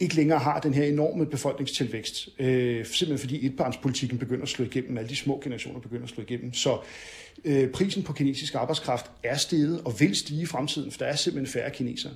ikke 0.00 0.14
længere 0.14 0.38
har 0.38 0.60
den 0.60 0.74
her 0.74 0.84
enorme 0.84 1.26
befolkningstilvækst. 1.26 2.28
Øh, 2.38 2.86
simpelthen 2.86 3.18
fordi 3.18 3.46
etbarnspolitikken 3.46 4.18
begynder 4.18 4.42
at 4.42 4.48
slå 4.48 4.64
igennem, 4.64 4.98
alle 4.98 5.08
de 5.08 5.16
små 5.16 5.40
generationer 5.44 5.80
begynder 5.80 6.04
at 6.04 6.10
slå 6.10 6.22
igennem. 6.22 6.54
Så 6.54 6.78
øh, 7.44 7.70
prisen 7.70 8.02
på 8.02 8.12
kinesisk 8.12 8.54
arbejdskraft 8.54 9.10
er 9.22 9.36
steget 9.36 9.80
og 9.84 10.00
vil 10.00 10.16
stige 10.16 10.42
i 10.42 10.46
fremtiden, 10.46 10.90
for 10.90 10.98
der 10.98 11.06
er 11.06 11.16
simpelthen 11.16 11.60
færre 11.60 11.70
kinesere. 11.70 12.12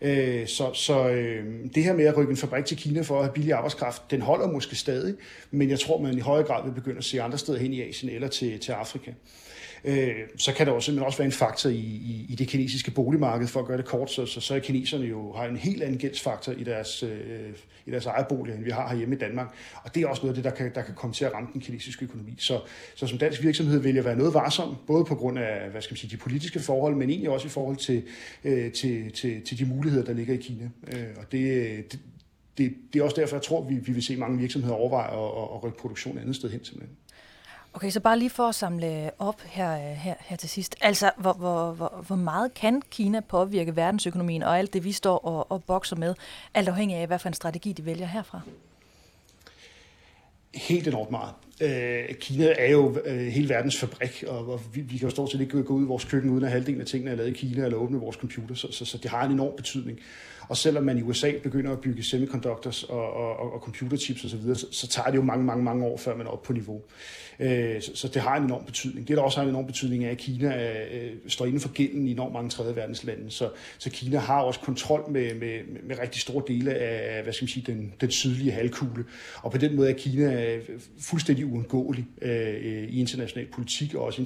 Øh, 0.00 0.46
så 0.46 0.72
så 0.74 1.08
øh, 1.08 1.44
det 1.74 1.84
her 1.84 1.92
med 1.92 2.04
at 2.04 2.16
rykke 2.16 2.30
en 2.30 2.36
fabrik 2.36 2.64
til 2.64 2.76
Kina 2.76 3.02
for 3.02 3.18
at 3.18 3.24
have 3.24 3.34
billig 3.34 3.52
arbejdskraft, 3.52 4.10
den 4.10 4.22
holder 4.22 4.50
måske 4.50 4.76
stadig, 4.76 5.14
men 5.50 5.70
jeg 5.70 5.80
tror, 5.80 6.00
man 6.00 6.18
i 6.18 6.20
højere 6.20 6.46
grad 6.46 6.64
vil 6.64 6.74
begynde 6.74 6.98
at 6.98 7.04
se 7.04 7.22
andre 7.22 7.38
steder 7.38 7.58
hen 7.58 7.72
i 7.72 7.82
Asien 7.82 8.12
eller 8.12 8.28
til, 8.28 8.58
til 8.58 8.72
Afrika 8.72 9.10
øh, 9.84 10.14
så 10.36 10.52
kan 10.52 10.66
der 10.66 10.72
også 10.72 10.86
simpelthen 10.86 11.06
også 11.06 11.18
være 11.18 11.26
en 11.26 11.32
faktor 11.32 11.70
i, 11.70 11.74
i, 11.74 12.26
i 12.28 12.34
det 12.34 12.48
kinesiske 12.48 12.90
boligmarked, 12.90 13.46
for 13.46 13.60
at 13.60 13.66
gøre 13.66 13.76
det 13.76 13.84
kort, 13.84 14.10
så, 14.10 14.26
så, 14.26 14.40
så 14.40 14.54
er 14.54 14.58
kineserne 14.58 15.06
jo 15.06 15.32
har 15.32 15.44
en 15.44 15.56
helt 15.56 15.82
anden 15.82 15.98
gældsfaktor 15.98 16.52
i 16.52 16.64
deres, 16.64 17.02
øh, 17.02 17.50
i 17.86 17.90
deres 17.90 18.06
eget 18.06 18.26
bolig, 18.28 18.54
end 18.54 18.64
vi 18.64 18.70
har 18.70 18.88
herhjemme 18.88 19.14
i 19.14 19.18
Danmark. 19.18 19.54
Og 19.82 19.94
det 19.94 20.02
er 20.02 20.06
også 20.06 20.22
noget 20.22 20.36
af 20.36 20.42
det, 20.42 20.44
der 20.44 20.56
kan, 20.56 20.74
der 20.74 20.82
kan 20.82 20.94
komme 20.94 21.14
til 21.14 21.24
at 21.24 21.34
ramme 21.34 21.48
den 21.52 21.60
kinesiske 21.60 22.04
økonomi. 22.04 22.34
Så, 22.38 22.60
så 22.94 23.06
som 23.06 23.18
dansk 23.18 23.42
virksomhed 23.42 23.80
vil 23.80 23.94
jeg 23.94 24.04
være 24.04 24.16
noget 24.16 24.34
varsom, 24.34 24.76
både 24.86 25.04
på 25.04 25.14
grund 25.14 25.38
af 25.38 25.70
hvad 25.70 25.82
skal 25.82 25.92
man 25.92 25.98
sige, 25.98 26.10
de 26.10 26.16
politiske 26.16 26.60
forhold, 26.60 26.94
men 26.94 27.10
egentlig 27.10 27.30
også 27.30 27.46
i 27.46 27.50
forhold 27.50 27.76
til, 27.76 28.02
øh, 28.44 28.72
til, 28.72 29.12
til, 29.12 29.42
til 29.42 29.58
de 29.58 29.64
muligheder, 29.64 30.04
der 30.04 30.12
ligger 30.12 30.34
i 30.34 30.36
Kina. 30.36 30.70
Øh, 30.92 31.06
og 31.16 31.32
det, 31.32 31.92
det, 31.92 32.00
det, 32.58 32.74
det 32.92 33.00
er 33.00 33.04
også 33.04 33.20
derfor, 33.20 33.36
jeg 33.36 33.42
tror, 33.42 33.64
vi, 33.64 33.74
vi 33.74 33.92
vil 33.92 34.02
se 34.02 34.16
mange 34.16 34.38
virksomheder 34.38 34.74
overveje 34.74 35.08
at, 35.08 35.56
at 35.56 35.64
rykke 35.64 35.78
produktion 35.78 36.18
andet 36.18 36.36
sted 36.36 36.50
hen 36.50 36.64
simpelthen. 36.64 36.96
Okay, 37.74 37.90
så 37.90 38.00
bare 38.00 38.18
lige 38.18 38.30
for 38.30 38.48
at 38.48 38.54
samle 38.54 39.10
op 39.18 39.40
her, 39.40 39.74
øh, 39.74 39.96
her, 39.96 40.14
her 40.20 40.36
til 40.36 40.48
sidst. 40.48 40.76
Altså, 40.80 41.10
hvor, 41.16 41.32
hvor, 41.32 41.72
hvor, 41.72 42.04
hvor 42.06 42.16
meget 42.16 42.54
kan 42.54 42.82
Kina 42.90 43.20
påvirke 43.20 43.76
verdensøkonomien 43.76 44.42
og 44.42 44.58
alt 44.58 44.72
det, 44.72 44.84
vi 44.84 44.92
står 44.92 45.18
og, 45.18 45.52
og 45.52 45.64
bokser 45.64 45.96
med, 45.96 46.14
alt 46.54 46.68
afhængig 46.68 46.96
af, 46.96 47.06
hvad 47.06 47.18
for 47.18 47.28
en 47.28 47.34
strategi 47.34 47.72
de 47.72 47.84
vælger 47.84 48.06
herfra? 48.06 48.40
Helt 50.54 50.88
enormt 50.88 51.10
meget. 51.10 51.34
Øh, 51.60 52.14
Kina 52.14 52.54
er 52.58 52.70
jo 52.70 52.98
øh, 53.04 53.26
hele 53.26 53.48
verdens 53.48 53.78
fabrik, 53.78 54.24
og, 54.26 54.48
og 54.48 54.60
vi, 54.74 54.80
vi 54.80 54.98
kan 54.98 55.08
jo 55.08 55.10
stort 55.10 55.30
set 55.30 55.40
ikke 55.40 55.62
gå 55.62 55.74
ud 55.74 55.82
i 55.82 55.86
vores 55.86 56.04
køkken, 56.04 56.30
uden 56.30 56.44
at 56.44 56.50
halvdelen 56.50 56.80
af 56.80 56.86
tingene 56.86 57.10
er 57.10 57.16
lavet 57.16 57.30
i 57.30 57.32
Kina, 57.32 57.64
eller 57.64 57.78
åbne 57.78 57.98
vores 57.98 58.16
computer, 58.16 58.54
så, 58.54 58.72
så, 58.72 58.84
så 58.84 58.98
det 58.98 59.10
har 59.10 59.24
en 59.24 59.32
enorm 59.32 59.56
betydning. 59.56 59.98
Og 60.48 60.56
selvom 60.56 60.84
man 60.84 60.98
i 60.98 61.02
USA 61.02 61.32
begynder 61.42 61.72
at 61.72 61.80
bygge 61.80 62.02
semiconductors 62.02 62.82
og, 62.82 63.12
og, 63.12 63.52
og 63.52 63.60
computerchips 63.60 64.24
osv., 64.24 64.54
så, 64.54 64.66
så 64.72 64.86
tager 64.86 65.10
det 65.10 65.16
jo 65.16 65.22
mange, 65.22 65.44
mange, 65.44 65.64
mange 65.64 65.86
år, 65.86 65.96
før 65.96 66.16
man 66.16 66.26
er 66.26 66.30
oppe 66.30 66.46
på 66.46 66.52
niveau. 66.52 66.76
Øh, 66.76 66.82
Øh, 67.40 67.82
så, 67.82 67.90
så 67.94 68.08
det 68.08 68.22
har 68.22 68.36
en 68.36 68.44
enorm 68.44 68.64
betydning. 68.64 69.08
Det, 69.08 69.16
der 69.16 69.22
også 69.22 69.36
har 69.36 69.42
en 69.42 69.48
enorm 69.48 69.66
betydning, 69.66 70.04
er, 70.04 70.10
at 70.10 70.16
Kina 70.16 70.70
øh, 70.70 71.04
øh, 71.04 71.10
står 71.26 71.46
inden 71.46 71.60
for 71.60 71.72
gælden 71.72 72.08
i 72.08 72.10
enormt 72.10 72.32
mange 72.32 72.50
tredje 72.50 72.76
verdens 72.76 73.04
lande. 73.04 73.30
Så, 73.30 73.50
så 73.78 73.90
Kina 73.90 74.18
har 74.18 74.40
også 74.40 74.60
kontrol 74.60 75.10
med, 75.10 75.34
med, 75.34 75.58
med 75.82 75.98
rigtig 75.98 76.20
store 76.20 76.42
dele 76.48 76.74
af 76.74 77.22
hvad 77.22 77.32
skal 77.32 77.44
man 77.44 77.48
sige, 77.48 77.72
den, 77.72 77.92
den 78.00 78.10
sydlige 78.10 78.52
halvkugle. 78.52 79.04
Og 79.42 79.52
på 79.52 79.58
den 79.58 79.76
måde 79.76 79.90
er 79.90 79.94
Kina 79.94 80.58
fuldstændig 81.00 81.46
uundgåelig 81.46 82.06
i 82.90 83.00
international 83.00 83.46
politik 83.52 83.94
og 83.94 84.04
også 84.04 84.20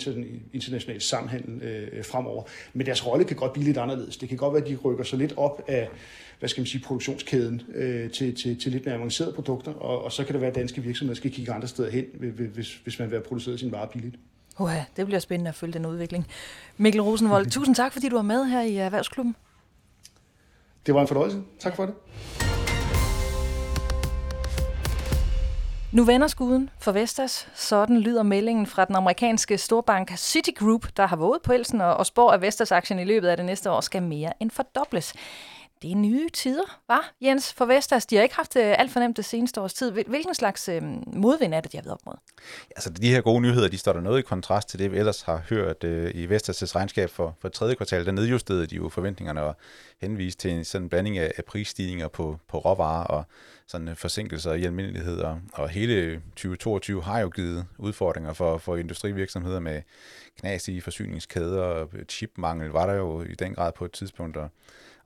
international 0.53 1.01
samhandel 1.01 1.61
fremover. 2.03 2.43
Men 2.73 2.87
deres 2.87 3.07
rolle 3.07 3.25
kan 3.25 3.37
godt 3.37 3.53
blive 3.53 3.65
lidt 3.65 3.79
anderledes. 3.79 4.17
Det 4.17 4.29
kan 4.29 4.39
godt 4.39 4.55
være, 4.55 4.63
at 4.63 4.69
de 4.69 4.77
rykker 4.77 5.05
sig 5.05 5.19
lidt 5.19 5.35
op 5.37 5.65
af 5.69 5.89
hvad 6.39 6.49
skal 6.49 6.61
man 6.61 6.67
sige, 6.67 6.83
produktionskæden 6.85 7.63
øh, 7.75 8.11
til, 8.11 8.35
til, 8.35 8.61
til 8.61 8.73
lidt 8.73 8.87
mere 8.87 8.95
avancerede 8.95 9.33
produkter, 9.33 9.73
og, 9.73 10.05
og 10.05 10.13
så 10.13 10.25
kan 10.25 10.33
det 10.33 10.41
være, 10.41 10.51
at 10.51 10.57
danske 10.57 10.83
virksomheder 10.83 11.17
skal 11.17 11.31
kigge 11.31 11.53
andre 11.53 11.69
steder 11.69 11.91
hen, 11.91 12.05
hvis, 12.55 12.75
hvis 12.75 12.99
man 12.99 13.11
vil 13.11 13.17
have 13.17 13.25
produceret 13.25 13.61
sin 13.61 13.73
vare 13.73 13.87
billigt. 13.93 14.17
Uha, 14.59 14.81
det 14.97 15.07
bliver 15.07 15.21
spændende 15.21 15.49
at 15.49 15.55
følge 15.55 15.73
den 15.73 15.87
udvikling. 15.87 16.27
Mikkel 16.77 17.03
Rosenvold, 17.03 17.51
tusind 17.57 17.75
tak, 17.75 17.93
fordi 17.93 18.09
du 18.09 18.17
var 18.17 18.23
med 18.23 18.45
her 18.45 18.63
i 18.63 18.77
Erhvervsklubben. 18.77 19.37
Det 20.87 20.95
var 20.95 21.01
en 21.01 21.09
fornøjelse. 21.09 21.43
Tak 21.59 21.77
for 21.77 21.87
det. 21.87 21.95
Nu 25.93 26.05
vender 26.05 26.27
skuden 26.27 26.71
for 26.79 26.93
Vestas. 26.93 27.49
Sådan 27.55 28.01
lyder 28.01 28.23
meldingen 28.23 28.67
fra 28.67 28.85
den 28.85 28.97
amerikanske 28.97 29.59
storbank 29.59 30.13
Citigroup, 30.17 30.87
der 30.97 31.07
har 31.07 31.17
våget 31.17 31.43
på 31.43 31.53
elsen 31.53 31.81
og 31.81 32.07
spår, 32.07 32.31
at 32.31 32.43
Vestas-aktien 32.43 32.99
i 32.99 33.05
løbet 33.05 33.29
af 33.29 33.37
det 33.37 33.47
næste 33.47 33.71
år 33.71 33.81
skal 33.81 34.03
mere 34.03 34.33
end 34.41 34.51
fordobles. 34.51 35.15
Det 35.83 35.93
er 35.93 35.97
nye 35.97 36.29
tider, 36.33 36.81
var 36.89 37.13
Jens, 37.21 37.53
for 37.53 37.65
Vestas. 37.65 38.07
De 38.07 38.17
har 38.17 38.23
ikke 38.23 38.35
haft 38.35 38.55
det 38.55 38.61
øh, 38.61 38.75
alt 38.79 38.93
for 38.93 39.01
nemt 39.01 39.17
det 39.17 39.25
seneste 39.25 39.61
års 39.61 39.75
tid. 39.75 39.91
Hvilken 39.91 40.35
slags 40.35 40.69
øh, 40.69 40.83
modvind 41.07 41.55
er 41.55 41.61
det, 41.61 41.73
de 41.73 41.77
har 41.77 41.83
været 41.83 41.93
op 41.93 42.07
mod? 42.07 42.15
Altså, 42.71 42.91
de 42.91 43.11
her 43.11 43.21
gode 43.21 43.41
nyheder, 43.41 43.69
de 43.69 43.79
står 43.79 43.93
der 43.93 44.01
noget 44.01 44.19
i 44.19 44.23
kontrast 44.23 44.69
til 44.69 44.79
det, 44.79 44.93
vi 44.93 44.99
ellers 44.99 45.23
har 45.23 45.43
hørt 45.49 45.85
øh, 45.85 46.11
i 46.15 46.27
Vestas' 46.27 46.77
regnskab 46.77 47.11
for, 47.11 47.37
for 47.41 47.49
tredje 47.49 47.75
kvartal. 47.75 48.07
Der 48.07 48.13
nedjusterede 48.13 48.67
de 48.67 48.77
jo 48.77 48.89
forventningerne 48.89 49.43
og 49.43 49.57
henviste 50.01 50.41
til 50.41 50.51
en 50.51 50.65
sådan 50.65 50.89
blanding 50.89 51.19
af, 51.19 51.33
af 51.37 51.45
prisstigninger 51.45 52.09
på, 52.09 52.39
på 52.49 52.59
råvarer 52.59 53.05
og 53.05 53.25
sådan 53.67 53.97
forsinkelser 53.97 54.53
i 54.53 54.65
almindelighed. 54.65 55.19
Og, 55.19 55.41
og 55.53 55.69
hele 55.69 56.23
2022 56.31 57.03
har 57.03 57.21
jo 57.21 57.29
givet 57.29 57.67
udfordringer 57.79 58.33
for, 58.33 58.59
for 58.59 58.77
industrivirksomheder 58.77 59.61
med 59.61 59.83
knas 60.41 60.69
i 60.69 60.81
forsyningskæder 60.81 61.63
og 61.63 61.89
chipmangel 62.09 62.71
var 62.71 62.87
der 62.87 62.95
jo 62.95 63.23
i 63.23 63.35
den 63.35 63.55
grad 63.55 63.73
på 63.73 63.85
et 63.85 63.93
tidspunkt. 63.93 64.37
Og, 64.37 64.51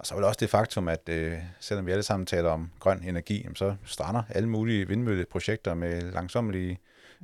og 0.03 0.07
så 0.07 0.15
er 0.15 0.19
det 0.19 0.29
også 0.29 0.39
det 0.41 0.51
faktum, 0.51 0.89
at 0.89 1.09
øh, 1.09 1.39
selvom 1.61 1.87
vi 1.87 1.93
alle 1.93 2.03
sammen 2.03 2.27
taler 2.27 2.51
om 2.51 2.71
grøn 2.81 3.03
energi, 3.03 3.47
så 3.55 3.75
strander 3.85 4.23
alle 4.29 4.49
mulige 4.49 4.89
vindmølleprojekter 4.89 5.75
med 5.75 6.13
langsommelige 6.13 6.79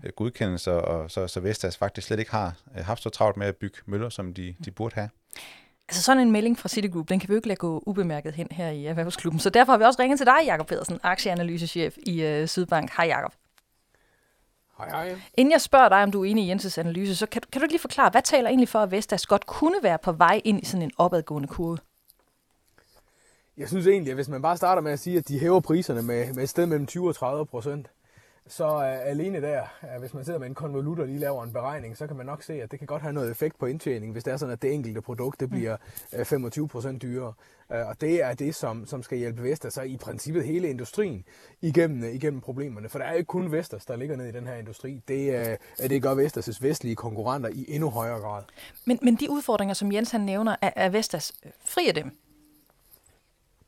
øh, 0.04 0.12
godkendelser, 0.16 0.72
og 0.72 1.10
så, 1.10 1.26
så 1.26 1.40
Vestas 1.40 1.76
faktisk 1.76 2.06
slet 2.06 2.18
ikke 2.18 2.30
har 2.30 2.54
øh, 2.78 2.84
haft 2.84 3.02
så 3.02 3.08
travlt 3.10 3.36
med 3.36 3.46
at 3.46 3.56
bygge 3.56 3.78
møller, 3.86 4.08
som 4.08 4.34
de, 4.34 4.54
de 4.64 4.70
burde 4.70 4.94
have. 4.94 5.08
Altså 5.88 6.02
sådan 6.02 6.22
en 6.22 6.32
melding 6.32 6.58
fra 6.58 6.68
Citigroup, 6.68 7.08
den 7.08 7.20
kan 7.20 7.28
vi 7.28 7.34
jo 7.34 7.38
ikke 7.38 7.48
lade 7.48 7.56
gå 7.56 7.82
ubemærket 7.86 8.34
hen 8.34 8.48
her 8.50 8.70
i 8.70 8.86
Erhvervsklubben. 8.86 9.40
Så 9.40 9.50
derfor 9.50 9.72
har 9.72 9.78
vi 9.78 9.84
også 9.84 10.02
ringet 10.02 10.18
til 10.18 10.26
dig, 10.26 10.38
Jakob 10.44 10.66
Pedersen, 10.66 11.00
aktieanalysechef 11.02 11.96
i 12.06 12.22
øh, 12.22 12.48
Sydbank. 12.48 12.90
Hej 12.96 13.06
Jakob. 13.06 13.32
Hej, 14.78 14.88
hej. 14.88 15.20
Inden 15.34 15.52
jeg 15.52 15.60
spørger 15.60 15.88
dig, 15.88 16.02
om 16.02 16.10
du 16.10 16.24
er 16.24 16.30
enig 16.30 16.44
i 16.44 16.48
Jenses 16.48 16.78
analyse, 16.78 17.16
så 17.16 17.26
kan, 17.26 17.42
kan 17.52 17.60
du 17.60 17.66
lige 17.66 17.78
forklare, 17.78 18.10
hvad 18.10 18.22
taler 18.22 18.48
egentlig 18.48 18.68
for, 18.68 18.78
at 18.78 18.90
Vestas 18.90 19.26
godt 19.26 19.46
kunne 19.46 19.82
være 19.82 19.98
på 19.98 20.12
vej 20.12 20.40
ind 20.44 20.62
i 20.62 20.64
sådan 20.64 20.82
en 20.82 20.90
opadgående 20.98 21.48
kurve? 21.48 21.78
Jeg 23.58 23.68
synes 23.68 23.86
egentlig, 23.86 24.10
at 24.10 24.16
hvis 24.16 24.28
man 24.28 24.42
bare 24.42 24.56
starter 24.56 24.82
med 24.82 24.92
at 24.92 24.98
sige, 24.98 25.18
at 25.18 25.28
de 25.28 25.38
hæver 25.38 25.60
priserne 25.60 26.02
med, 26.02 26.34
med 26.34 26.42
et 26.42 26.48
sted 26.48 26.66
mellem 26.66 26.86
20 26.86 27.08
og 27.08 27.14
30 27.14 27.46
procent, 27.46 27.90
så 28.46 28.76
uh, 28.76 29.10
alene 29.10 29.40
der, 29.40 29.62
uh, 29.82 30.00
hvis 30.00 30.14
man 30.14 30.24
sidder 30.24 30.38
med 30.38 30.46
en 30.46 30.54
konvolut 30.54 30.98
og 30.98 31.06
lige 31.06 31.18
laver 31.18 31.44
en 31.44 31.52
beregning, 31.52 31.96
så 31.96 32.06
kan 32.06 32.16
man 32.16 32.26
nok 32.26 32.42
se, 32.42 32.62
at 32.62 32.70
det 32.70 32.78
kan 32.78 32.86
godt 32.86 33.02
have 33.02 33.12
noget 33.12 33.30
effekt 33.30 33.58
på 33.58 33.66
indtjening, 33.66 34.12
hvis 34.12 34.24
det 34.24 34.32
er 34.32 34.36
sådan, 34.36 34.52
at 34.52 34.62
det 34.62 34.74
enkelte 34.74 35.00
produkt 35.00 35.40
det 35.40 35.50
bliver 35.50 35.76
uh, 36.18 36.24
25 36.24 36.68
procent 36.68 37.02
dyrere. 37.02 37.32
Uh, 37.70 37.88
og 37.88 38.00
det 38.00 38.22
er 38.22 38.34
det, 38.34 38.54
som, 38.54 38.86
som 38.86 39.02
skal 39.02 39.18
hjælpe 39.18 39.42
Vestas, 39.42 39.74
så 39.74 39.82
i 39.82 39.96
princippet 39.96 40.44
hele 40.44 40.68
industrien 40.68 41.24
igennem, 41.60 42.02
uh, 42.02 42.14
igennem 42.14 42.40
problemerne. 42.40 42.88
For 42.88 42.98
der 42.98 43.06
er 43.06 43.12
ikke 43.12 43.26
kun 43.26 43.52
Vestas, 43.52 43.84
der 43.84 43.96
ligger 43.96 44.16
ned 44.16 44.26
i 44.26 44.32
den 44.32 44.46
her 44.46 44.54
industri. 44.54 45.00
Det, 45.08 45.58
uh, 45.82 45.88
det 45.90 46.02
gør 46.02 46.14
Vestas' 46.14 46.58
vestlige 46.60 46.96
konkurrenter 46.96 47.50
i 47.52 47.64
endnu 47.68 47.90
højere 47.90 48.20
grad. 48.20 48.42
Men, 48.84 48.98
men 49.02 49.14
de 49.14 49.30
udfordringer, 49.30 49.74
som 49.74 49.92
Jens 49.92 50.10
han 50.10 50.20
nævner, 50.20 50.56
er, 50.62 50.70
er 50.76 50.88
Vestas 50.88 51.32
fri 51.64 51.88
af 51.88 51.94
dem? 51.94 52.12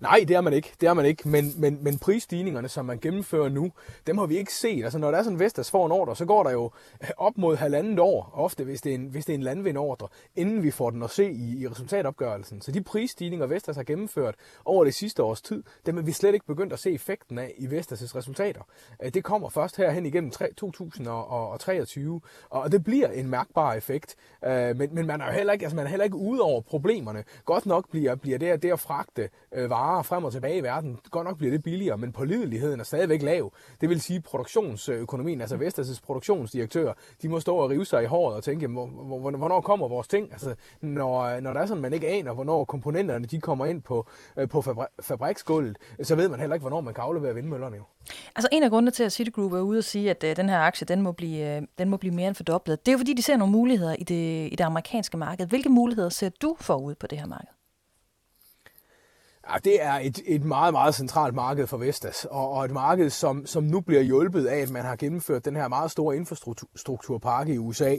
Nej, 0.00 0.24
det 0.28 0.36
er 0.36 0.40
man 0.40 0.52
ikke. 0.52 0.72
Det 0.80 0.88
er 0.88 0.94
man 0.94 1.04
ikke. 1.04 1.28
Men, 1.28 1.52
men, 1.56 1.84
men 1.84 1.98
prisstigningerne, 1.98 2.68
som 2.68 2.84
man 2.84 2.98
gennemfører 2.98 3.48
nu, 3.48 3.72
dem 4.06 4.18
har 4.18 4.26
vi 4.26 4.36
ikke 4.36 4.54
set. 4.54 4.84
Altså, 4.84 4.98
når 4.98 5.10
der 5.10 5.18
er 5.18 5.22
sådan 5.22 5.36
en 5.36 5.40
Vestas 5.40 5.70
får 5.70 5.86
en 5.86 5.92
ordre, 5.92 6.16
så 6.16 6.24
går 6.24 6.42
der 6.42 6.50
jo 6.50 6.70
øh, 7.02 7.08
op 7.16 7.38
mod 7.38 7.56
halvandet 7.56 7.98
år, 7.98 8.30
ofte 8.34 8.64
hvis 8.64 8.80
det 8.80 8.90
er 8.90 8.94
en, 8.94 9.06
hvis 9.06 9.24
det 9.24 9.32
er 9.32 9.34
en 9.34 9.42
landvindordre, 9.42 10.08
inden 10.36 10.62
vi 10.62 10.70
får 10.70 10.90
den 10.90 11.02
at 11.02 11.10
se 11.10 11.30
i, 11.30 11.62
i 11.62 11.68
resultatopgørelsen. 11.68 12.60
Så 12.60 12.72
de 12.72 12.82
prisstigninger, 12.82 13.46
Vestas 13.46 13.76
har 13.76 13.82
gennemført 13.82 14.34
over 14.64 14.84
det 14.84 14.94
sidste 14.94 15.22
års 15.22 15.42
tid, 15.42 15.62
dem 15.86 15.98
er 15.98 16.02
vi 16.02 16.12
slet 16.12 16.34
ikke 16.34 16.46
begyndt 16.46 16.72
at 16.72 16.78
se 16.78 16.92
effekten 16.92 17.38
af 17.38 17.52
i 17.58 17.66
Vestas' 17.66 18.16
resultater. 18.16 18.60
Øh, 19.02 19.14
det 19.14 19.24
kommer 19.24 19.48
først 19.48 19.76
herhen 19.76 20.06
igennem 20.06 20.30
2023, 20.56 22.20
og 22.50 22.72
det 22.72 22.84
bliver 22.84 23.08
en 23.08 23.30
mærkbar 23.30 23.74
effekt. 23.74 24.16
Øh, 24.44 24.76
men, 24.76 24.94
men 24.94 25.06
man 25.06 25.20
er 25.20 25.26
jo 25.26 25.32
heller 25.32 25.52
ikke, 25.52 25.64
altså 25.64 25.76
man 25.76 25.84
er 25.84 25.90
heller 25.90 26.04
ikke 26.04 26.16
ude 26.16 26.40
over 26.40 26.60
problemerne. 26.60 27.24
Godt 27.44 27.66
nok 27.66 27.90
bliver, 27.90 28.14
bliver 28.14 28.38
det, 28.38 28.62
det 28.62 28.72
at 28.72 28.80
fragte 28.80 29.28
varer 29.52 29.85
varer 29.86 30.02
frem 30.02 30.24
og 30.24 30.32
tilbage 30.32 30.58
i 30.58 30.62
verden. 30.62 30.98
Godt 31.10 31.26
nok 31.26 31.38
bliver 31.38 31.50
det 31.50 31.62
billigere, 31.62 31.98
men 31.98 32.12
pålideligheden 32.12 32.80
er 32.80 32.84
stadigvæk 32.84 33.22
lav. 33.22 33.52
Det 33.80 33.88
vil 33.88 34.00
sige 34.00 34.20
produktionsøkonomien, 34.20 35.40
altså 35.40 35.56
Vestas' 35.56 36.00
produktionsdirektør, 36.06 36.92
de 37.22 37.28
må 37.28 37.40
stå 37.40 37.56
og 37.56 37.70
rive 37.70 37.84
sig 37.84 38.02
i 38.02 38.06
håret 38.06 38.36
og 38.36 38.44
tænke, 38.44 38.66
hvornår 38.66 39.60
kommer 39.60 39.88
vores 39.88 40.08
ting? 40.08 40.32
Altså, 40.32 40.54
når, 40.80 41.40
når 41.40 41.52
der 41.52 41.60
er 41.60 41.66
sådan, 41.66 41.82
man 41.82 41.92
ikke 41.92 42.08
aner, 42.08 42.32
hvornår 42.34 42.64
komponenterne 42.64 43.26
de 43.26 43.40
kommer 43.40 43.66
ind 43.66 43.82
på, 43.82 44.06
øh, 44.36 44.48
på 44.48 44.62
fabriksgulvet, 45.02 45.78
så 46.02 46.14
ved 46.14 46.28
man 46.28 46.40
heller 46.40 46.54
ikke, 46.54 46.62
hvornår 46.62 46.80
man 46.80 46.94
kan 46.94 47.04
aflevere 47.04 47.34
vindmøllerne 47.34 47.76
jo. 47.76 47.82
Altså 48.36 48.48
en 48.52 48.62
af 48.62 48.70
grundene 48.70 48.90
til, 48.90 49.04
at 49.04 49.12
Citigroup 49.12 49.52
er 49.52 49.60
ude 49.60 49.78
og 49.78 49.84
sige, 49.84 50.10
at 50.10 50.24
øh, 50.24 50.36
den 50.36 50.48
her 50.48 50.58
aktie, 50.58 50.84
den 50.84 51.02
må, 51.02 51.12
blive, 51.12 51.56
øh, 51.56 51.62
den 51.78 51.88
må 51.88 51.96
blive 51.96 52.14
mere 52.14 52.28
end 52.28 52.34
fordoblet, 52.34 52.86
det 52.86 52.92
er 52.92 52.94
jo 52.94 52.98
fordi, 52.98 53.14
de 53.14 53.22
ser 53.22 53.36
nogle 53.36 53.52
muligheder 53.52 53.94
i 53.98 54.04
det, 54.04 54.52
i 54.52 54.54
det 54.58 54.64
amerikanske 54.64 55.16
marked. 55.16 55.46
Hvilke 55.46 55.68
muligheder 55.68 56.08
ser 56.08 56.28
du 56.28 56.56
forud 56.60 56.94
på 56.94 57.06
det 57.06 57.18
her 57.18 57.26
marked? 57.26 57.55
Ja, 59.52 59.58
det 59.64 59.82
er 59.82 59.92
et, 59.92 60.20
et 60.26 60.44
meget, 60.44 60.72
meget 60.74 60.94
centralt 60.94 61.34
marked 61.34 61.66
for 61.66 61.76
Vestas, 61.76 62.26
og, 62.30 62.50
og 62.50 62.64
et 62.64 62.70
marked, 62.70 63.10
som, 63.10 63.46
som 63.46 63.64
nu 63.64 63.80
bliver 63.80 64.02
hjulpet 64.02 64.46
af, 64.46 64.58
at 64.58 64.70
man 64.70 64.84
har 64.84 64.96
gennemført 64.96 65.44
den 65.44 65.56
her 65.56 65.68
meget 65.68 65.90
store 65.90 66.16
infrastrukturpakke 66.16 67.54
i 67.54 67.58
USA. 67.58 67.96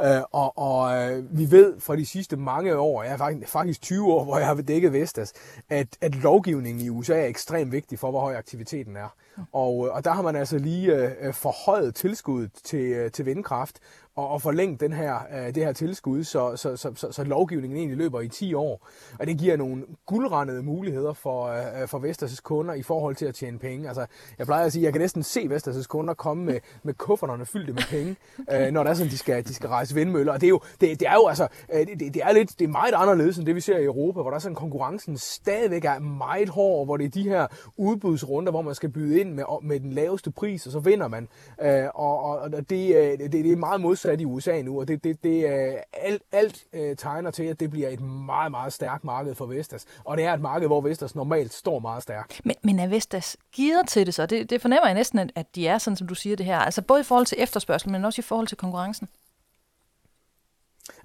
Øh, 0.00 0.22
og 0.32 0.58
og 0.58 0.96
øh, 0.96 1.38
vi 1.38 1.50
ved 1.50 1.80
fra 1.80 1.96
de 1.96 2.06
sidste 2.06 2.36
mange 2.36 2.76
år, 2.78 3.02
ja 3.02 3.14
faktisk, 3.16 3.48
faktisk 3.48 3.82
20 3.82 4.12
år, 4.12 4.24
hvor 4.24 4.38
jeg 4.38 4.46
har 4.46 4.54
dækket 4.54 4.92
Vestas, 4.92 5.32
at, 5.68 5.86
at 6.00 6.14
lovgivningen 6.14 6.84
i 6.84 6.88
USA 6.88 7.20
er 7.20 7.26
ekstremt 7.26 7.72
vigtig 7.72 7.98
for, 7.98 8.10
hvor 8.10 8.20
høj 8.20 8.34
aktiviteten 8.34 8.96
er. 8.96 9.14
Og, 9.52 9.86
øh, 9.86 9.94
og 9.94 10.04
der 10.04 10.10
har 10.10 10.22
man 10.22 10.36
altså 10.36 10.58
lige 10.58 10.94
øh, 10.94 11.34
forhøjet 11.34 11.94
tilskuddet 11.94 12.50
til, 12.64 12.84
øh, 12.84 13.10
til 13.10 13.26
vindkraft, 13.26 13.80
og, 14.16 14.28
og 14.28 14.42
forlænge 14.42 14.76
den 14.76 14.92
her, 14.92 15.18
øh, 15.32 15.54
det 15.54 15.64
her 15.64 15.72
tilskud, 15.72 16.24
så, 16.24 16.56
så, 16.56 16.76
så, 16.76 16.92
så, 16.94 17.12
så 17.12 17.24
lovgivningen 17.24 17.78
egentlig 17.78 17.98
løber 17.98 18.20
i 18.20 18.28
10 18.28 18.54
år. 18.54 18.88
Og 19.18 19.26
det 19.26 19.38
giver 19.38 19.56
nogle 19.56 19.84
guldrendede 20.06 20.62
muligheder 20.62 21.12
for, 21.12 21.46
øh, 21.46 21.88
for 21.88 21.98
Vestas' 21.98 22.40
kunder 22.42 22.74
i 22.74 22.82
forhold 22.82 23.16
til 23.16 23.26
at 23.26 23.34
tjene 23.34 23.58
penge. 23.58 23.88
Altså, 23.88 24.06
jeg 24.38 24.46
plejer 24.46 24.66
at 24.66 24.72
sige, 24.72 24.82
at 24.82 24.84
jeg 24.84 24.92
kan 24.92 25.00
næsten 25.00 25.22
se 25.22 25.40
Vestas' 25.40 25.86
kunder 25.86 26.14
komme 26.14 26.44
med, 26.44 26.60
med 26.82 26.94
kufferterne 26.94 27.46
fyldte 27.46 27.72
med 27.72 27.82
penge, 27.90 28.16
øh, 28.52 28.70
når 28.70 28.82
det 28.82 28.90
er 28.90 28.94
sådan, 28.94 29.10
de 29.10 29.18
skal, 29.18 29.44
de 29.44 29.54
skal 29.54 29.68
rejse 29.68 29.94
vindmøller. 29.94 30.32
Og 30.32 30.40
det 30.40 30.46
er 30.46 30.50
jo, 30.50 30.60
det, 30.80 31.00
det 31.00 31.08
er 31.08 31.14
jo 31.14 31.26
altså, 31.26 31.48
øh, 31.72 31.86
det, 31.86 32.14
det, 32.14 32.22
er 32.22 32.32
lidt, 32.32 32.58
det 32.58 32.64
er 32.64 32.68
meget 32.68 32.94
anderledes 32.94 33.38
end 33.38 33.46
det, 33.46 33.54
vi 33.54 33.60
ser 33.60 33.78
i 33.78 33.84
Europa, 33.84 34.20
hvor 34.20 34.30
der 34.30 34.36
er 34.36 34.40
sådan 34.40 34.54
konkurrencen 34.54 35.18
stadigvæk 35.18 35.84
er 35.84 35.98
meget 35.98 36.48
hård, 36.48 36.86
hvor 36.86 36.96
det 36.96 37.04
er 37.04 37.10
de 37.10 37.22
her 37.22 37.46
udbudsrunder, 37.76 38.50
hvor 38.50 38.62
man 38.62 38.74
skal 38.74 38.88
byde 38.88 39.20
ind 39.20 39.29
med, 39.34 39.44
med 39.62 39.80
den 39.80 39.92
laveste 39.92 40.30
pris, 40.30 40.66
og 40.66 40.72
så 40.72 40.78
vinder 40.78 41.08
man. 41.08 41.28
Øh, 41.62 41.84
og, 41.94 42.38
og 42.38 42.70
det, 42.70 42.96
øh, 42.96 43.18
det, 43.18 43.32
det 43.32 43.52
er 43.52 43.56
meget 43.56 43.80
modsat 43.80 44.20
i 44.20 44.24
USA 44.24 44.62
nu, 44.62 44.80
og 44.80 44.88
det, 44.88 45.04
det, 45.04 45.22
det, 45.22 45.44
øh, 45.44 45.74
alt, 45.92 46.22
alt 46.32 46.64
øh, 46.72 46.96
tegner 46.96 47.30
til, 47.30 47.44
at 47.44 47.60
det 47.60 47.70
bliver 47.70 47.88
et 47.88 48.00
meget, 48.00 48.50
meget 48.50 48.72
stærkt 48.72 49.04
marked 49.04 49.34
for 49.34 49.46
Vestas. 49.46 49.86
Og 50.04 50.16
det 50.16 50.24
er 50.24 50.34
et 50.34 50.40
marked, 50.40 50.66
hvor 50.66 50.80
Vestas 50.80 51.14
normalt 51.14 51.52
står 51.52 51.78
meget 51.78 52.02
stærkt. 52.02 52.40
Men, 52.44 52.56
men 52.62 52.78
er 52.78 52.88
Vestas 52.88 53.36
gider 53.52 53.82
til 53.82 54.06
det 54.06 54.14
så? 54.14 54.26
Det, 54.26 54.50
det 54.50 54.60
fornemmer 54.60 54.86
jeg 54.86 54.94
næsten, 54.94 55.30
at 55.34 55.54
de 55.54 55.68
er, 55.68 55.78
sådan 55.78 55.96
som 55.96 56.06
du 56.06 56.14
siger 56.14 56.36
det 56.36 56.46
her. 56.46 56.58
Altså 56.58 56.82
både 56.82 57.00
i 57.00 57.04
forhold 57.04 57.26
til 57.26 57.38
efterspørgsel, 57.40 57.90
men 57.90 58.04
også 58.04 58.20
i 58.20 58.22
forhold 58.22 58.46
til 58.46 58.56
konkurrencen. 58.56 59.08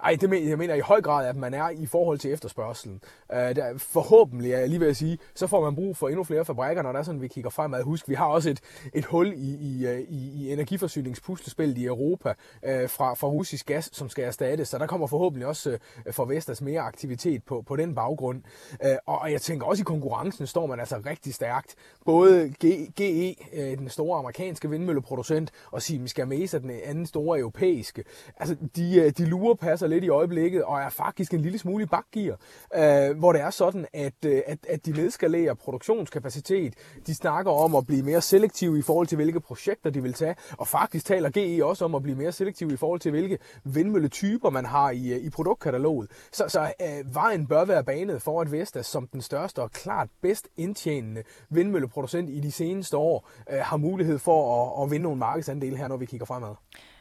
Ej, 0.05 0.17
det 0.21 0.29
mener, 0.29 0.49
jeg 0.49 0.57
mener 0.57 0.73
i 0.73 0.79
høj 0.79 1.01
grad, 1.01 1.27
at 1.27 1.35
man 1.35 1.53
er 1.53 1.69
i 1.69 1.85
forhold 1.85 2.19
til 2.19 2.33
efterspørgselen. 2.33 3.01
Øh, 3.33 3.55
der, 3.55 3.77
forhåbentlig, 3.77 4.51
er 4.51 4.59
jeg 4.59 4.69
lige 4.69 4.79
ved 4.79 4.87
at 4.87 4.97
sige, 4.97 5.17
så 5.35 5.47
får 5.47 5.61
man 5.61 5.75
brug 5.75 5.97
for 5.97 6.07
endnu 6.07 6.23
flere 6.23 6.45
fabrikker, 6.45 6.83
når 6.83 6.91
der 6.91 6.99
er 6.99 7.03
sådan, 7.03 7.21
vi 7.21 7.27
kigger 7.27 7.49
fremad. 7.49 7.83
Husk, 7.83 8.09
vi 8.09 8.13
har 8.13 8.25
også 8.25 8.49
et, 8.49 8.59
et 8.93 9.05
hul 9.05 9.33
i, 9.35 9.55
i, 9.55 9.87
øh, 9.87 9.99
i, 9.99 10.31
i 10.35 10.53
energiforsyningspuslespillet 10.53 11.77
i 11.77 11.85
Europa 11.85 12.33
øh, 12.65 12.89
fra, 12.89 13.13
fra 13.13 13.27
russisk 13.27 13.65
gas, 13.65 13.89
som 13.93 14.09
skal 14.09 14.23
erstattes. 14.23 14.67
Så 14.67 14.77
der 14.77 14.87
kommer 14.87 15.07
forhåbentlig 15.07 15.47
også 15.47 15.77
øh, 16.05 16.13
for 16.13 16.25
Vestas 16.25 16.61
mere 16.61 16.81
aktivitet 16.81 17.43
på, 17.43 17.63
på 17.67 17.75
den 17.75 17.95
baggrund. 17.95 18.41
Øh, 18.85 18.95
og 19.05 19.31
jeg 19.31 19.41
tænker 19.41 19.65
også 19.65 19.81
i 19.81 19.83
konkurrencen 19.83 20.47
står 20.47 20.65
man 20.65 20.79
altså 20.79 21.01
rigtig 21.05 21.33
stærkt. 21.33 21.75
Både 22.05 22.53
GE, 22.97 23.35
øh, 23.53 23.77
den 23.77 23.89
store 23.89 24.19
amerikanske 24.19 24.69
vindmølleproducent, 24.69 25.51
og 25.71 25.81
Siemens 25.81 26.13
Gamesa, 26.13 26.57
den 26.57 26.71
anden 26.85 27.05
store 27.05 27.39
europæiske. 27.39 28.03
Altså, 28.37 28.55
de, 28.75 28.95
øh, 28.95 29.11
de 29.17 29.25
lurer 29.25 29.53
passer 29.53 29.87
lidt 29.87 29.94
i 30.03 30.09
øjeblikket, 30.09 30.63
og 30.63 30.79
er 30.79 30.89
faktisk 30.89 31.33
en 31.33 31.41
lille 31.41 31.59
smule 31.59 31.83
i 31.83 31.87
bakgear, 31.87 32.37
øh, 32.75 33.17
hvor 33.17 33.31
det 33.31 33.41
er 33.41 33.49
sådan, 33.49 33.85
at, 33.93 34.13
øh, 34.25 34.41
at, 34.47 34.57
at 34.69 34.85
de 34.85 34.91
nedskalerer 34.91 35.53
produktionskapacitet. 35.53 36.73
De 37.07 37.15
snakker 37.15 37.51
om 37.51 37.75
at 37.75 37.85
blive 37.85 38.03
mere 38.03 38.21
selektive 38.21 38.79
i 38.79 38.81
forhold 38.81 39.07
til, 39.07 39.15
hvilke 39.15 39.39
projekter 39.39 39.89
de 39.89 40.01
vil 40.01 40.13
tage, 40.13 40.35
og 40.57 40.67
faktisk 40.67 41.05
taler 41.05 41.29
GE 41.29 41.65
også 41.65 41.85
om 41.85 41.95
at 41.95 42.03
blive 42.03 42.17
mere 42.17 42.31
selektive 42.31 42.73
i 42.73 42.77
forhold 42.77 42.99
til, 42.99 43.11
hvilke 43.11 43.37
vindmølletyper 43.63 44.49
man 44.49 44.65
har 44.65 44.91
i, 44.91 45.13
øh, 45.13 45.17
i 45.17 45.29
produktkataloget. 45.29 46.11
Så, 46.31 46.43
så 46.47 46.73
øh, 46.81 47.15
vejen 47.15 47.47
bør 47.47 47.65
være 47.65 47.83
banet 47.83 48.21
for, 48.21 48.41
at 48.41 48.51
Vestas 48.51 48.85
som 48.85 49.07
den 49.07 49.21
største 49.21 49.61
og 49.61 49.71
klart 49.71 50.09
bedst 50.21 50.47
indtjenende 50.57 51.23
vindmølleproducent 51.49 52.29
i 52.29 52.39
de 52.39 52.51
seneste 52.51 52.97
år 52.97 53.29
øh, 53.49 53.59
har 53.59 53.77
mulighed 53.77 54.19
for 54.19 54.39
at, 54.61 54.83
at 54.83 54.91
vinde 54.91 55.03
nogle 55.03 55.19
markedsandele 55.19 55.77
her, 55.77 55.87
når 55.87 55.97
vi 55.97 56.05
kigger 56.05 56.25
fremad. 56.25 56.55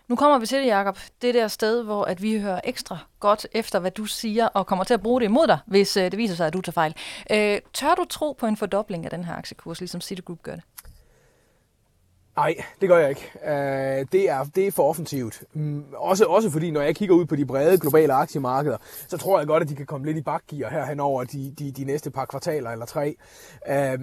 Nu 0.09 0.17
kommer 0.17 0.39
vi 0.39 0.47
til 0.47 0.59
det, 0.59 0.67
Jacob. 0.67 0.99
Det 1.23 1.35
der 1.35 1.49
sted, 1.49 1.83
hvor 1.83 2.05
at 2.05 2.23
vi 2.23 2.39
hører 2.41 2.61
ekstra 2.65 2.99
godt 3.21 3.47
efter, 3.53 3.79
hvad 3.79 3.91
du 3.91 4.05
siger, 4.05 4.47
og 4.47 4.67
kommer 4.67 4.85
til 4.85 4.95
at 4.95 5.03
bruge 5.03 5.21
det 5.21 5.27
imod 5.27 5.47
dig, 5.47 5.59
hvis 5.67 5.97
øh, 5.97 6.05
det 6.11 6.19
viser 6.19 6.35
sig, 6.35 6.47
at 6.47 6.53
du 6.53 6.61
tager 6.61 6.73
fejl. 6.73 6.95
Øh, 7.31 7.61
tør 7.73 7.95
du 7.95 8.05
tro 8.11 8.33
på 8.33 8.47
en 8.47 8.57
fordobling 8.57 9.05
af 9.05 9.11
den 9.11 9.25
her 9.25 9.35
aktiekurs, 9.35 9.81
ligesom 9.81 10.01
Citigroup 10.01 10.43
gør 10.43 10.55
det? 10.55 10.63
Nej, 12.37 12.55
det 12.81 12.89
gør 12.89 12.99
jeg 12.99 13.09
ikke. 13.09 13.31
Øh, 13.47 14.07
det, 14.13 14.31
er, 14.31 14.45
det 14.55 14.67
er 14.67 14.71
for 14.71 14.89
offensivt. 14.89 15.43
Mm, 15.53 15.85
også, 15.97 16.25
også 16.25 16.51
fordi, 16.51 16.71
når 16.71 16.81
jeg 16.81 16.97
kigger 16.97 17.15
ud 17.15 17.27
på 17.27 17.37
de 17.37 17.47
brede 17.47 17.79
globale 17.79 18.13
aktiemarkeder, 18.13 18.77
så 19.09 19.19
tror 19.19 19.39
jeg 19.39 19.47
godt, 19.47 19.63
at 19.63 19.69
de 19.69 19.75
kan 19.75 19.87
komme 19.87 20.07
lidt 20.07 20.17
i 20.17 20.23
bakgear 20.23 20.71
her 20.71 20.87
henover 20.87 21.25
de, 21.25 21.55
de, 21.59 21.73
de 21.73 21.85
næste 21.85 22.11
par 22.11 22.25
kvartaler 22.25 22.71
eller 22.71 22.87
tre. 22.87 23.17
Øh, 23.69 23.99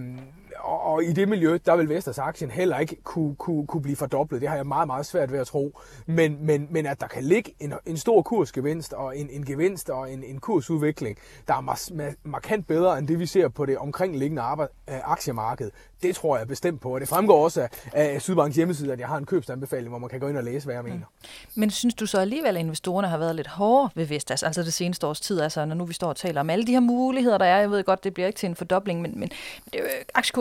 og, 0.60 0.82
og 0.82 1.04
i 1.04 1.14
det 1.14 1.30
miljø, 1.30 1.58
der 1.66 1.76
vil 1.76 1.90
Vestas 1.90 2.18
aktien 2.18 2.52
heller 2.52 2.80
ikke 2.80 2.96
kunne, 3.04 3.36
kunne, 3.36 3.68
kunne 3.68 3.82
blive 3.82 3.96
fordoblet. 3.96 4.42
Det 4.42 4.50
har 4.50 4.56
jeg 4.56 4.68
meget, 4.68 4.88
meget 4.88 5.06
svært 5.06 5.32
ved 5.32 5.40
at 5.40 5.48
tro. 5.48 5.80
Men, 6.06 6.46
men, 6.46 6.68
men 6.70 6.86
at 6.86 7.02
der 7.02 7.08
kan 7.08 7.24
ligge 7.24 7.54
en, 7.60 7.74
en 7.86 7.98
stor 7.98 8.22
kursgevinst 8.22 8.94
og 8.94 9.18
en, 9.18 9.30
en 9.30 9.46
gevinst 9.46 9.90
og 9.90 10.12
en, 10.12 10.24
en 10.24 10.40
kursudvikling, 10.40 11.18
der 11.48 11.54
er 11.54 11.62
mas, 11.62 11.92
markant 12.24 12.68
bedre 12.68 12.98
end 12.98 13.08
det, 13.08 13.20
vi 13.20 13.26
ser 13.26 13.48
på 13.48 13.66
det 13.66 13.78
omkringliggende 13.78 14.42
arbejde, 14.42 14.72
øh, 14.90 14.96
aktiemarked, 15.04 15.72
det 16.04 16.16
tror 16.16 16.38
jeg 16.38 16.48
bestemt 16.48 16.82
på. 16.82 16.94
Og 16.94 17.00
det 17.02 17.10
fremgår 17.10 17.44
også 17.44 17.62
af, 17.62 17.70
af 17.94 18.22
Sydbanks 18.22 18.56
hjemmeside, 18.56 18.94
at 18.94 19.00
jeg 19.00 19.08
har 19.08 19.18
en 19.18 19.26
købsanbefaling, 19.26 19.90
hvor 19.90 20.00
man 20.00 20.10
kan 20.10 20.20
gå 20.20 20.28
ind 20.28 20.38
og 20.38 20.44
læse, 20.44 20.66
hvad 20.66 20.76
jeg 20.76 20.84
mener. 20.84 20.98
Mm. 20.98 21.62
Men 21.62 21.70
synes 21.70 21.96
du 21.96 22.06
så 22.06 22.20
alligevel, 22.20 22.58
at 22.58 22.60
investorerne 22.60 23.08
har 23.08 23.18
været 23.18 23.36
lidt 23.36 23.48
hårdere 23.48 23.90
ved 23.96 24.06
Vestas, 24.06 24.44
altså 24.44 24.64
det 24.64 24.74
seneste 24.74 25.08
års 25.08 25.20
tid, 25.20 25.42
altså 25.42 25.66
når 25.66 25.76
nu 25.76 25.86
vi 25.86 25.94
står 25.94 26.10
og 26.10 26.16
taler 26.16 26.42
om 26.42 26.50
alle 26.50 26.68
de 26.68 26.72
her 26.72 26.80
muligheder, 26.80 27.38
der 27.38 27.46
er. 27.46 27.60
Jeg 27.60 27.72
ved 27.72 27.84
godt, 27.84 28.04
det 28.04 28.14
bliver 28.14 28.28
ikke 28.28 28.38
til 28.38 28.50
en 28.50 28.56
fordobling, 28.56 29.02
men, 29.02 29.20
men 29.20 29.30
det, 29.74 29.80
øh, 29.80 29.90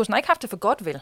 aktiekursen 0.00 0.12
har 0.12 0.18
ikke 0.18 0.28
haft 0.28 0.42
det 0.42 0.50
for 0.50 0.56
godt, 0.56 0.84
vel? 0.84 1.00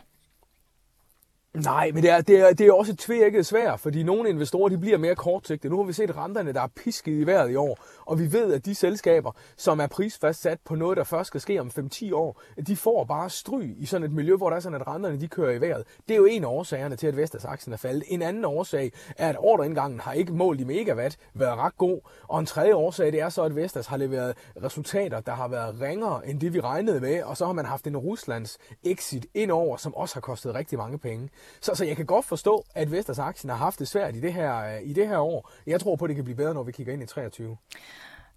Nej, 1.55 1.91
men 1.95 2.03
det 2.03 2.11
er, 2.11 2.21
det 2.21 2.41
er, 2.41 2.53
det 2.53 2.67
er 2.67 2.73
også 2.73 2.93
et 2.93 2.99
tvækket 2.99 3.47
svært, 3.47 3.81
fordi 3.81 4.03
nogle 4.03 4.29
investorer 4.29 4.69
de 4.69 4.79
bliver 4.79 4.99
mere 4.99 5.15
kortsigtede. 5.15 5.73
Nu 5.73 5.77
har 5.77 5.85
vi 5.85 5.93
set 5.93 6.17
renterne, 6.17 6.53
der 6.53 6.63
er 6.63 6.67
pisket 6.67 7.13
i 7.13 7.27
vejret 7.27 7.51
i 7.51 7.57
år, 7.57 7.79
og 8.09 8.19
vi 8.19 8.33
ved, 8.33 8.53
at 8.53 8.65
de 8.65 8.75
selskaber, 8.75 9.33
som 9.57 9.81
er 9.81 9.87
prisfastsat 9.87 10.59
på 10.65 10.75
noget, 10.75 10.97
der 10.97 11.05
først 11.05 11.27
skal 11.27 11.41
ske 11.41 11.61
om 11.61 11.71
5-10 11.79 12.15
år, 12.15 12.43
de 12.67 12.77
får 12.77 13.05
bare 13.05 13.31
stry 13.31 13.63
i 13.77 13.87
sådan 13.87 14.07
et 14.07 14.13
miljø, 14.13 14.37
hvor 14.37 14.51
der 14.51 14.57
er 14.57 14.61
sådan, 14.61 14.81
at 14.81 14.87
renterne 14.87 15.21
de 15.21 15.29
kører 15.29 15.53
i 15.53 15.61
vejret. 15.61 15.85
Det 16.09 16.15
er 16.15 16.19
jo 16.19 16.25
en 16.25 16.45
af 16.45 16.49
årsagerne 16.49 16.97
til, 16.97 17.07
at 17.07 17.17
Vestas 17.17 17.45
aktien 17.45 17.73
er 17.73 17.77
faldet. 17.77 18.05
En 18.07 18.23
anden 18.23 18.45
årsag 18.45 18.93
er, 19.17 19.29
at 19.29 19.37
ordreindgangen 19.39 20.01
har 20.01 20.13
ikke 20.13 20.33
målt 20.33 20.61
i 20.61 20.65
megawatt 20.65 21.19
været 21.35 21.59
ret 21.59 21.77
god. 21.77 22.01
Og 22.29 22.41
en 22.41 22.47
tredje 22.47 22.75
årsag, 22.75 23.13
det 23.13 23.21
er 23.21 23.29
så, 23.29 23.43
at 23.43 23.57
Vestas 23.57 23.87
har 23.87 23.97
leveret 23.97 24.37
resultater, 24.63 25.21
der 25.21 25.33
har 25.33 25.49
været 25.49 25.81
ringere 25.81 26.29
end 26.29 26.41
det, 26.41 26.55
vi 26.55 26.61
regnede 26.61 27.01
med, 27.01 27.23
og 27.23 27.37
så 27.37 27.47
har 27.47 27.53
man 27.53 27.65
haft 27.65 27.87
en 27.87 27.97
Ruslands 27.97 28.59
exit 28.85 29.27
ind 29.35 29.51
over, 29.51 29.77
som 29.77 29.95
også 29.95 30.15
har 30.15 30.21
kostet 30.21 30.55
rigtig 30.55 30.79
mange 30.79 30.99
penge. 30.99 31.29
Så, 31.61 31.75
så 31.75 31.85
jeg 31.85 31.97
kan 31.97 32.07
godt 32.07 32.25
forstå, 32.25 32.65
at 32.75 32.93
Vestas 32.93 33.19
aktien 33.19 33.51
har 33.51 33.57
haft 33.57 33.79
det 33.79 33.89
svært 33.89 34.17
i 34.17 34.21
det, 34.21 34.33
her, 34.33 34.59
øh, 34.59 34.83
i 34.83 34.93
det 34.93 35.09
her 35.09 35.19
år. 35.19 35.51
Jeg 35.67 35.81
tror 35.81 35.97
på, 35.97 36.05
at 36.05 36.09
det 36.09 36.15
kan 36.15 36.25
blive 36.25 36.37
bedre, 36.37 36.55
når 36.55 36.63
vi 36.63 36.73
kigger 36.73 36.93
ind 36.93 37.03
i 37.03 37.07
23. 37.07 37.57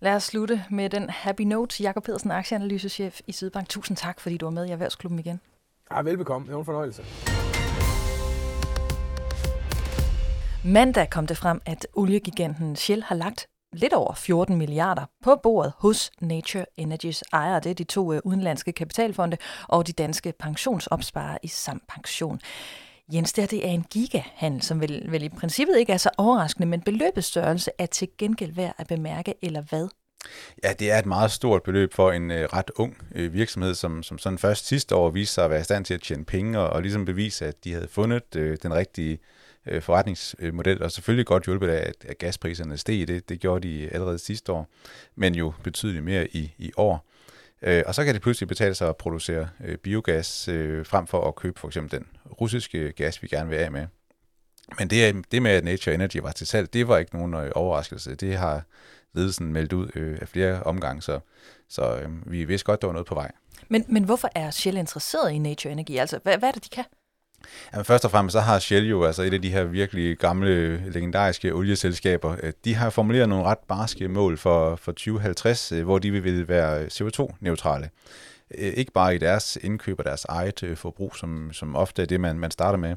Lad 0.04 0.16
os 0.16 0.24
slutte 0.24 0.64
med 0.70 0.90
den 0.90 1.10
happy 1.10 1.42
note. 1.42 1.84
Jakob 1.84 2.04
Pedersen, 2.04 2.32
aktieanalysechef 2.32 3.22
i 3.28 3.32
Sydbank. 3.32 3.70
Tusind 3.70 3.98
tak, 3.98 4.20
fordi 4.20 4.38
du 4.38 4.46
var 4.46 4.52
med 4.52 4.66
i 4.66 4.72
Erhvervsklubben 4.72 5.20
igen. 5.20 5.40
Ja, 5.92 6.02
velbekomme. 6.02 6.48
Det 6.48 6.54
var 6.54 6.60
en 6.60 6.66
fornøjelse. 6.66 7.04
Mandag 10.66 11.10
kom 11.10 11.28
det 11.28 11.38
frem, 11.38 11.62
at 11.66 11.88
oliegiganten 11.94 12.76
Shell 12.76 13.04
har 13.04 13.16
lagt 13.16 13.46
lidt 13.74 13.94
over 13.94 14.14
14 14.14 14.58
milliarder 14.58 15.06
på 15.24 15.36
bordet 15.44 15.74
hos 15.78 16.12
Nature 16.22 16.66
Energies 16.78 17.24
ejere. 17.34 17.60
Det 17.60 17.70
er 17.70 17.74
de 17.74 17.84
to 17.84 18.14
øh, 18.14 18.22
udenlandske 18.24 18.72
kapitalfonde 18.72 19.38
og 19.68 19.88
de 19.88 19.94
danske 19.94 20.34
pensionsopsparere 20.40 21.38
i 21.44 21.48
Sam 21.48 21.82
Pension. 21.90 22.40
Jens, 23.14 23.34
det, 23.34 23.42
her, 23.42 23.48
det 23.48 23.66
er 23.68 23.72
en 23.72 23.86
gigahandel, 23.90 24.62
som 24.62 24.82
vel, 24.82 25.12
vel 25.12 25.24
i 25.24 25.30
princippet 25.30 25.78
ikke 25.78 25.94
er 25.94 25.98
så 25.98 26.10
overraskende, 26.18 26.68
men 26.68 26.82
beløbets 26.82 27.28
størrelse 27.28 27.72
er 27.78 27.86
til 27.86 28.08
gengæld 28.18 28.54
værd 28.54 28.76
at 28.78 28.88
bemærke, 28.88 29.34
eller 29.42 29.62
hvad? 29.62 29.88
Ja, 30.64 30.74
det 30.74 30.92
er 30.92 31.00
et 31.00 31.06
meget 31.06 31.32
stort 31.32 31.64
beløb 31.64 31.94
for 31.94 32.12
en 32.12 32.32
øh, 32.32 32.50
ret 32.54 32.72
ung 32.76 32.98
øh, 33.16 33.34
virksomhed, 33.34 33.76
som, 33.76 34.04
som 34.04 34.18
sådan 34.18 34.38
først 34.38 34.68
sidste 34.68 34.96
år 34.96 35.10
viste 35.10 35.34
sig 35.34 35.44
at 35.44 35.50
være 35.50 35.62
i 35.62 35.64
stand 35.64 35.86
til 35.86 35.94
at 35.94 36.02
tjene 36.02 36.26
penge 36.26 36.60
og, 36.60 36.70
og 36.70 36.82
ligesom 36.82 37.06
bevise, 37.06 37.46
at 37.46 37.64
de 37.64 37.74
havde 37.74 37.88
fundet 37.88 38.36
øh, 38.36 38.58
den 38.64 38.74
rigtige 38.74 39.20
øh, 39.66 39.82
forretningsmodel, 39.82 40.84
og 40.84 40.92
selvfølgelig 40.92 41.26
godt 41.26 41.46
hjulpet 41.46 41.68
af, 41.68 41.88
at, 41.88 41.96
at 42.10 42.18
gaspriserne 42.18 42.78
steg. 42.78 43.08
Det, 43.08 43.30
det 43.30 43.40
gjorde 43.40 43.68
de 43.68 43.90
allerede 43.90 44.20
sidste 44.20 44.52
år, 44.52 44.68
men 45.16 45.36
jo 45.36 45.54
betydeligt 45.64 46.04
mere 46.04 46.28
i, 46.36 46.54
i 46.58 46.72
år. 46.78 47.11
Øh, 47.62 47.84
og 47.86 47.96
så 47.96 48.06
kan 48.06 48.14
det 48.14 48.22
pludselig 48.22 48.48
betale 48.48 48.76
sig 48.76 48.90
at 48.90 48.98
producere 48.98 49.50
øh, 49.64 49.78
biogas 49.78 50.48
øh, 50.48 50.86
frem 50.86 51.08
for 51.08 51.28
at 51.28 51.36
købe 51.36 51.60
for 51.60 51.68
eksempel 51.68 52.00
den 52.00 52.08
russiske 52.42 52.92
gas, 52.92 53.24
vi 53.24 53.28
gerne 53.28 53.50
vil 53.50 53.56
af 53.56 53.72
med. 53.72 53.88
Men 54.80 54.88
det, 54.88 55.32
det 55.32 55.42
med, 55.42 55.52
at 55.52 55.64
Nature 55.64 55.96
Energy 55.96 56.18
var 56.18 56.32
til 56.32 56.48
salg, 56.48 56.74
det 56.74 56.88
var 56.88 56.98
ikke 56.98 57.16
nogen 57.16 57.34
øh, 57.34 57.52
overraskelse. 57.56 58.16
Det 58.16 58.38
har 58.38 58.64
ledelsen 59.14 59.54
meldt 59.54 59.74
ud 59.74 59.90
øh, 59.96 60.18
af 60.22 60.28
flere 60.28 60.64
omgange, 60.64 61.02
så, 61.02 61.20
så 61.70 61.96
øh, 61.96 62.32
vi 62.32 62.46
vidste 62.46 62.66
godt, 62.66 62.82
der 62.82 62.88
var 62.88 62.94
noget 62.94 63.08
på 63.08 63.16
vej. 63.16 63.32
Men, 63.70 63.86
men 63.88 64.04
hvorfor 64.04 64.30
er 64.36 64.52
Shell 64.52 64.78
interesseret 64.78 65.32
i 65.32 65.38
Nature 65.38 65.72
Energy? 65.72 65.92
Altså, 65.92 66.20
hvad, 66.24 66.38
hvad 66.38 66.50
er 66.50 66.54
det, 66.54 66.64
de 66.64 66.70
kan? 66.70 66.86
Jamen, 67.74 67.86
først 67.86 68.06
og 68.06 68.12
fremmest 68.12 68.34
så 68.34 68.40
har 68.40 68.60
Shell 68.60 68.90
jo, 68.90 69.04
altså 69.04 69.22
et 69.24 69.34
af 69.34 69.42
de 69.42 69.52
her 69.52 69.64
virkelig 69.64 70.18
gamle, 70.18 70.78
legendariske 70.92 71.54
olieselskaber, 71.54 72.36
øh, 72.44 72.54
de 72.66 72.76
har 72.76 72.90
formuleret 72.90 73.30
nogle 73.30 73.46
ret 73.46 73.58
barske 73.68 74.08
mål 74.08 74.38
for, 74.38 74.76
for 74.76 74.92
2050, 74.92 75.72
øh, 75.72 75.84
hvor 75.84 76.00
de 76.00 76.12
vil 76.12 76.48
være 76.48 76.86
CO2-neutrale. 76.86 77.90
Øh, 78.58 78.74
ikke 78.74 78.92
bare 78.92 79.16
i 79.16 79.18
deres 79.18 79.58
indkøb 79.62 80.00
og 80.00 80.06
deres 80.06 80.26
eget 80.26 80.74
forbrug, 80.76 81.16
som, 81.16 81.50
som 81.54 81.76
ofte 81.76 82.02
er 82.02 82.06
det, 82.06 82.22
man, 82.22 82.40
man 82.40 82.52
starter 82.52 82.80
med, 82.80 82.96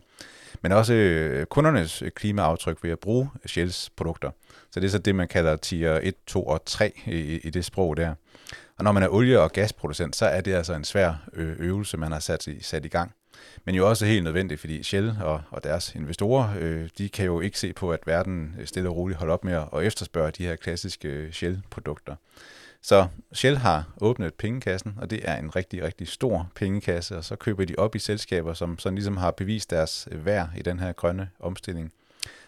men 0.63 0.73
også 0.73 1.45
kundernes 1.51 2.03
klimaaftryk 2.15 2.79
ved 2.83 2.91
at 2.91 2.99
bruge 2.99 3.31
Shells 3.47 3.91
produkter. 3.97 4.31
Så 4.71 4.81
det 4.81 4.87
er 4.87 4.91
så 4.91 4.99
det, 4.99 5.15
man 5.15 5.29
kalder 5.29 5.57
tier 5.57 6.01
1, 6.03 6.15
2 6.27 6.47
og 6.47 6.63
3 6.67 6.93
i, 7.07 7.39
i 7.39 7.51
det 7.51 7.65
sprog 7.65 7.97
der. 7.97 8.15
Og 8.79 8.85
når 8.85 8.93
man 8.93 9.03
er 9.03 9.09
olie- 9.09 9.41
og 9.41 9.53
gasproducent, 9.53 10.17
så 10.17 10.27
er 10.27 10.41
det 10.41 10.55
altså 10.55 10.75
en 10.75 10.85
svær 10.85 11.15
øvelse, 11.59 11.97
man 11.97 12.13
har 12.13 12.21
sat 12.21 12.47
i, 12.47 12.63
sat 12.63 12.85
i 12.85 12.89
gang. 12.89 13.13
Men 13.65 13.75
jo 13.75 13.89
også 13.89 14.07
helt 14.07 14.25
nødvendigt, 14.25 14.61
fordi 14.61 14.83
Shell 14.83 15.15
og, 15.23 15.43
og 15.51 15.65
deres 15.65 15.95
investorer, 15.95 16.49
øh, 16.61 16.89
de 16.99 17.09
kan 17.09 17.25
jo 17.25 17.41
ikke 17.41 17.59
se 17.59 17.73
på, 17.73 17.93
at 17.93 18.01
verden 18.07 18.55
øh, 18.61 18.67
stille 18.67 18.89
og 18.89 18.97
roligt 18.97 19.19
holder 19.19 19.35
op 19.35 19.45
med 19.45 19.65
at 19.73 19.83
efterspørge 19.83 20.31
de 20.31 20.45
her 20.45 20.57
klassiske 20.57 21.09
øh, 21.09 21.33
Shell-produkter. 21.33 22.17
Så 22.83 23.07
Shell 23.33 23.57
har 23.57 23.85
åbnet 24.01 24.35
pengekassen, 24.35 24.95
og 25.01 25.11
det 25.11 25.21
er 25.23 25.37
en 25.37 25.57
rigtig, 25.57 25.83
rigtig 25.83 26.09
stor 26.09 26.51
pengekasse, 26.55 27.17
og 27.17 27.25
så 27.25 27.37
køber 27.37 27.65
de 27.65 27.75
op 27.79 27.95
i 27.95 27.99
selskaber, 27.99 28.55
som 28.55 28.79
sådan 28.79 28.95
ligesom 28.95 29.17
har 29.17 29.31
bevist 29.31 29.71
deres 29.71 30.09
øh, 30.11 30.27
værd 30.27 30.49
i 30.57 30.63
den 30.63 30.81
her 30.81 30.93
grønne 30.93 31.29
omstilling. 31.41 31.93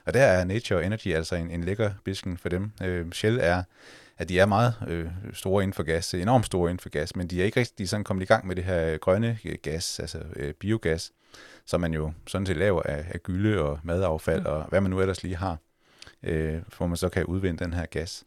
Og 0.04 0.14
der 0.14 0.22
er 0.22 0.44
Nature 0.44 0.84
Energy 0.84 1.14
altså 1.14 1.34
en, 1.36 1.50
en 1.50 1.64
lækker 1.64 1.90
bisken 2.04 2.38
for 2.38 2.48
dem. 2.48 2.72
Øh, 2.82 3.12
Shell 3.12 3.38
er, 3.42 3.62
at 4.18 4.28
de 4.28 4.38
er 4.38 4.46
meget 4.46 4.74
øh, 4.88 5.06
store 5.32 5.62
inden 5.62 5.74
for 5.74 5.82
gas, 5.82 6.14
enormt 6.14 6.46
store 6.46 6.70
inden 6.70 6.82
for 6.82 6.88
gas, 6.88 7.16
men 7.16 7.26
de 7.26 7.40
er 7.40 7.44
ikke 7.44 7.60
rigtig 7.60 7.88
sådan 7.88 8.04
kommet 8.04 8.22
i 8.22 8.26
gang 8.26 8.46
med 8.46 8.56
det 8.56 8.64
her 8.64 8.92
øh, 8.92 8.98
grønne 8.98 9.38
øh, 9.44 9.56
gas, 9.62 10.00
altså 10.00 10.18
øh, 10.36 10.54
biogas, 10.54 11.12
som 11.66 11.80
man 11.80 11.94
jo 11.94 12.12
sådan 12.26 12.46
set 12.46 12.56
laver 12.56 12.82
af, 12.82 13.04
af 13.08 13.22
gylde 13.22 13.62
og 13.62 13.78
madaffald 13.82 14.40
mm. 14.40 14.46
og 14.46 14.64
hvad 14.64 14.80
man 14.80 14.90
nu 14.90 15.00
ellers 15.00 15.22
lige 15.22 15.36
har, 15.36 15.58
øh, 16.22 16.62
hvor 16.76 16.86
man 16.86 16.96
så 16.96 17.08
kan 17.08 17.24
udvinde 17.24 17.64
den 17.64 17.72
her 17.72 17.86
gas. 17.86 18.24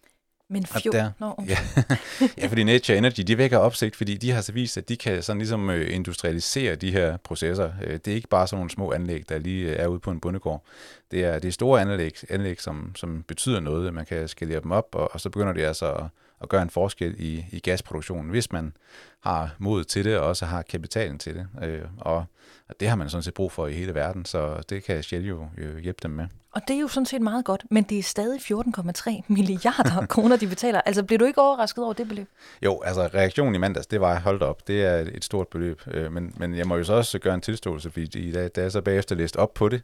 Men 0.52 0.66
fjol... 0.66 0.93
Der, 0.93 1.12
okay. 1.20 1.50
ja, 1.50 1.58
ja, 2.38 2.47
fordi 2.47 2.64
Nature 2.64 2.97
Energy, 2.97 3.22
de 3.22 3.38
vækker 3.38 3.58
opsigt, 3.58 3.95
fordi 3.95 4.18
de 4.18 4.32
har 4.32 4.41
så 4.41 4.52
vist, 4.52 4.78
at 4.78 4.89
de 4.89 4.97
kan 4.97 5.24
sådan 5.24 5.38
ligesom 5.38 5.70
øh, 5.70 5.95
industrialisere 5.95 6.76
de 6.76 6.91
her 6.91 7.18
processer. 7.18 7.72
Øh, 7.84 7.93
det 7.93 8.08
er 8.08 8.16
ikke 8.16 8.28
bare 8.28 8.47
sådan 8.47 8.58
nogle 8.58 8.70
små 8.70 8.91
anlæg, 8.91 9.30
der 9.30 9.38
lige 9.38 9.76
er 9.76 9.88
ude 9.88 10.00
på 10.00 10.12
en 10.12 10.20
bundegård. 10.20 10.64
Det 11.12 11.24
er, 11.24 11.39
det 11.39 11.47
er 11.47 11.52
store 11.52 11.82
anlæg, 11.82 12.16
anlæg 12.30 12.62
som, 12.62 12.95
som 12.95 13.24
betyder 13.24 13.60
noget. 13.60 13.93
Man 13.93 14.06
kan 14.06 14.28
skalere 14.28 14.62
dem 14.62 14.72
op, 14.72 14.88
og, 14.91 15.14
og 15.14 15.22
så 15.22 15.30
begynder 15.30 15.54
det 15.54 15.64
altså 15.64 15.93
at, 15.93 16.06
at 16.41 16.50
gøre 16.50 16.62
en 16.62 16.70
forskel 16.70 17.16
i, 17.20 17.45
i 17.52 17.60
gasproduktionen, 17.60 18.30
hvis 18.30 18.52
man 18.52 18.74
har 19.20 19.56
mod 19.58 19.84
til 19.84 20.06
det, 20.06 20.18
og 20.18 20.28
også 20.28 20.45
har 20.45 20.62
kapitalen 20.62 21.20
til 21.20 21.36
det. 21.36 21.47
Øh, 21.64 21.82
og 21.97 22.26
og 22.70 22.80
det 22.80 22.89
har 22.89 22.95
man 22.95 23.10
sådan 23.10 23.24
set 23.24 23.34
brug 23.34 23.52
for 23.52 23.68
i 23.68 23.74
hele 23.74 23.95
verden, 23.95 24.26
så 24.26 24.62
det 24.70 24.84
kan 24.84 25.04
Shell 25.04 25.28
jo 25.28 25.47
hjælpe 25.58 26.00
dem 26.04 26.12
med. 26.12 26.28
Og 26.52 26.62
det 26.68 26.76
er 26.76 26.80
jo 26.80 26.88
sådan 26.88 27.06
set 27.06 27.22
meget 27.22 27.45
godt, 27.45 27.64
men 27.72 27.84
det 27.84 28.00
er 28.00 28.04
stadig 28.04 28.39
14,3 28.41 29.22
milliarder 29.28 30.06
kroner, 30.14 30.38
de 30.38 30.47
betaler. 30.47 30.82
Altså 30.82 31.04
bliver 31.04 31.18
du 31.20 31.26
ikke 31.26 31.41
overrasket 31.41 31.84
over 31.84 31.93
det 31.93 32.08
beløb? 32.08 32.28
Jo, 32.62 32.82
altså 32.82 33.02
reaktionen 33.14 33.56
i 33.56 33.58
mandags, 33.58 33.88
det 33.88 34.02
var 34.02 34.20
holdt 34.20 34.43
op. 34.43 34.68
Det 34.68 34.86
er 34.86 34.97
et 35.14 35.26
stort 35.26 35.47
beløb. 35.47 35.82
Øh, 35.91 36.12
men, 36.12 36.34
men 36.38 36.56
jeg 36.56 36.68
må 36.68 36.76
jo 36.76 36.84
så 36.84 36.93
også 36.93 37.20
gøre 37.20 37.34
en 37.34 37.41
tilståelse, 37.41 37.91
fordi 37.91 38.32
da, 38.32 38.47
da 38.47 38.62
jeg 38.62 38.72
så 38.72 38.82
bagefter 38.82 39.16
læste 39.16 39.38
op 39.38 39.54
på 39.54 39.70
det, 39.70 39.82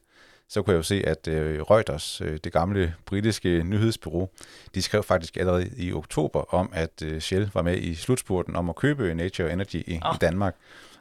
så 0.49 0.61
kunne 0.61 0.71
jeg 0.71 0.77
jo 0.77 0.83
se, 0.83 1.03
at 1.07 1.27
øh, 1.27 1.61
Reuters, 1.61 2.21
øh, 2.21 2.39
det 2.43 2.53
gamle 2.53 2.93
britiske 3.05 3.63
nyhedsbureau, 3.63 4.29
de 4.75 4.81
skrev 4.81 5.03
faktisk 5.03 5.37
allerede 5.37 5.69
i 5.77 5.93
oktober 5.93 6.53
om, 6.53 6.69
at 6.73 7.03
Shell 7.19 7.51
var 7.53 7.61
med 7.61 7.77
i 7.77 7.95
slutspurten 7.95 8.55
om 8.55 8.69
at 8.69 8.75
købe 8.75 9.13
Nature 9.13 9.53
Energy 9.53 9.75
i, 9.75 9.99
oh. 10.05 10.15
i 10.15 10.17
Danmark 10.21 10.55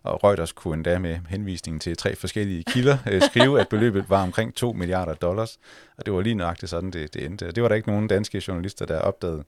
og 0.04 0.24
Reuters 0.24 0.52
kunne 0.52 0.74
endda 0.74 0.98
med 0.98 1.18
henvisning 1.28 1.80
til 1.80 1.96
tre 1.96 2.16
forskellige 2.16 2.64
kilder 2.64 2.98
øh, 3.10 3.22
skrive, 3.22 3.60
at 3.60 3.68
beløbet 3.68 4.10
var 4.10 4.22
omkring 4.22 4.54
2 4.54 4.72
milliarder 4.72 5.14
dollars, 5.14 5.58
og 5.96 6.06
det 6.06 6.14
var 6.14 6.20
lige 6.20 6.34
nøjagtigt 6.34 6.70
sådan, 6.70 6.90
det, 6.90 7.14
det 7.14 7.24
endte. 7.24 7.52
Det 7.52 7.62
var 7.62 7.68
der 7.68 7.76
ikke 7.76 7.88
nogen 7.88 8.08
danske 8.08 8.42
journalister, 8.48 8.86
der 8.86 8.98
opdagede, 8.98 9.44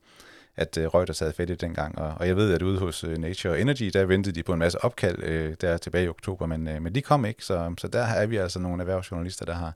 at 0.57 0.79
øh, 0.79 0.87
Reuters 0.87 1.19
havde 1.19 1.33
fat 1.33 1.51
i 1.51 1.55
dengang, 1.55 1.99
og, 1.99 2.15
og 2.17 2.27
jeg 2.27 2.37
ved, 2.37 2.53
at 2.53 2.63
ude 2.63 2.79
hos 2.79 3.05
øh, 3.05 3.19
Nature 3.19 3.61
Energy, 3.61 3.91
der 3.93 4.05
ventede 4.05 4.35
de 4.35 4.43
på 4.43 4.53
en 4.53 4.59
masse 4.59 4.85
opkald 4.85 5.23
øh, 5.23 5.55
der 5.61 5.77
tilbage 5.77 6.05
i 6.05 6.09
oktober, 6.09 6.47
men, 6.47 6.69
øh, 6.69 6.83
men 6.83 6.95
de 6.95 7.03
kom 7.03 7.25
ikke, 7.25 7.45
så, 7.45 7.75
så 7.79 7.89
der 7.89 8.03
er 8.03 8.27
vi 8.27 8.37
altså 8.37 8.59
nogle 8.59 8.83
erhvervsjournalister, 8.83 9.45
der 9.45 9.55
har 9.55 9.73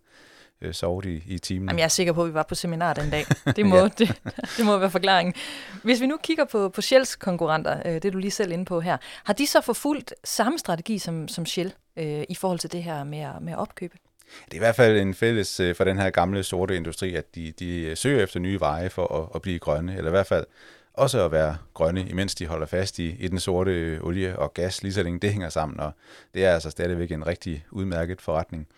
øh, 0.63 0.75
sovet 0.75 1.05
i, 1.05 1.23
i 1.27 1.39
timen. 1.39 1.69
Jamen, 1.69 1.79
jeg 1.79 1.85
er 1.85 1.89
sikker 1.89 2.13
på, 2.13 2.23
at 2.23 2.29
vi 2.29 2.35
var 2.35 2.43
på 2.43 2.55
seminar 2.55 2.93
den 2.95 3.11
dag. 3.11 3.25
Det 3.57 3.67
må, 3.67 3.77
ja. 3.77 3.89
det, 3.99 4.21
det 4.57 4.67
må 4.67 4.79
være 4.79 4.91
forklaringen. 4.91 5.35
Hvis 5.83 6.01
vi 6.01 6.07
nu 6.07 6.17
kigger 6.23 6.45
på, 6.45 6.69
på 6.69 6.81
Shells 6.81 7.17
konkurrenter, 7.17 7.83
øh, 7.87 8.03
det 8.03 8.13
du 8.13 8.19
lige 8.19 8.31
selv 8.31 8.53
inde 8.53 8.65
på 8.65 8.81
her, 8.81 8.97
har 9.25 9.33
de 9.33 9.47
så 9.47 9.61
forfulgt 9.61 10.15
samme 10.25 10.59
strategi 10.59 10.99
som, 10.99 11.29
som 11.29 11.47
Shell 11.47 11.73
øh, 11.97 12.25
i 12.29 12.35
forhold 12.35 12.59
til 12.59 12.73
det 12.73 12.83
her 12.83 13.05
med 13.05 13.19
at, 13.19 13.43
med 13.43 13.53
at 13.53 13.59
opkøbe? 13.59 13.97
Det 14.45 14.53
er 14.53 14.57
i 14.57 14.59
hvert 14.59 14.77
fald 14.77 14.99
en 14.99 15.15
fælles 15.15 15.61
øh, 15.61 15.75
for 15.75 15.85
den 15.85 15.99
her 15.99 16.11
gamle 16.11 16.43
sorte 16.43 16.77
industri, 16.77 17.15
at 17.15 17.35
de, 17.35 17.53
de 17.59 17.97
søger 17.97 18.23
efter 18.23 18.41
nye 18.41 18.61
veje 18.61 18.91
for 18.91 19.23
at, 19.23 19.29
at 19.35 19.43
blive 19.43 19.59
grønne, 19.59 19.97
eller 19.97 20.11
i 20.11 20.11
hvert 20.11 20.27
fald 20.27 20.47
også 20.95 21.25
at 21.25 21.33
være 21.33 21.57
grønne, 21.75 22.09
imens 22.09 22.35
de 22.35 22.47
holder 22.47 22.67
fast 22.67 22.99
i, 22.99 23.17
i 23.19 23.29
den 23.29 23.41
sorte 23.41 23.99
olie 24.03 24.39
og 24.39 24.55
gas, 24.55 24.83
lige 24.83 24.93
så 24.93 25.03
længe 25.03 25.21
det 25.21 25.31
hænger 25.31 25.49
sammen, 25.49 25.81
og 25.81 25.93
det 26.35 26.45
er 26.45 26.55
altså 26.55 26.71
stadigvæk 26.71 27.13
en 27.13 27.27
rigtig 27.27 27.65
udmærket 27.71 28.21
forretning. 28.21 28.69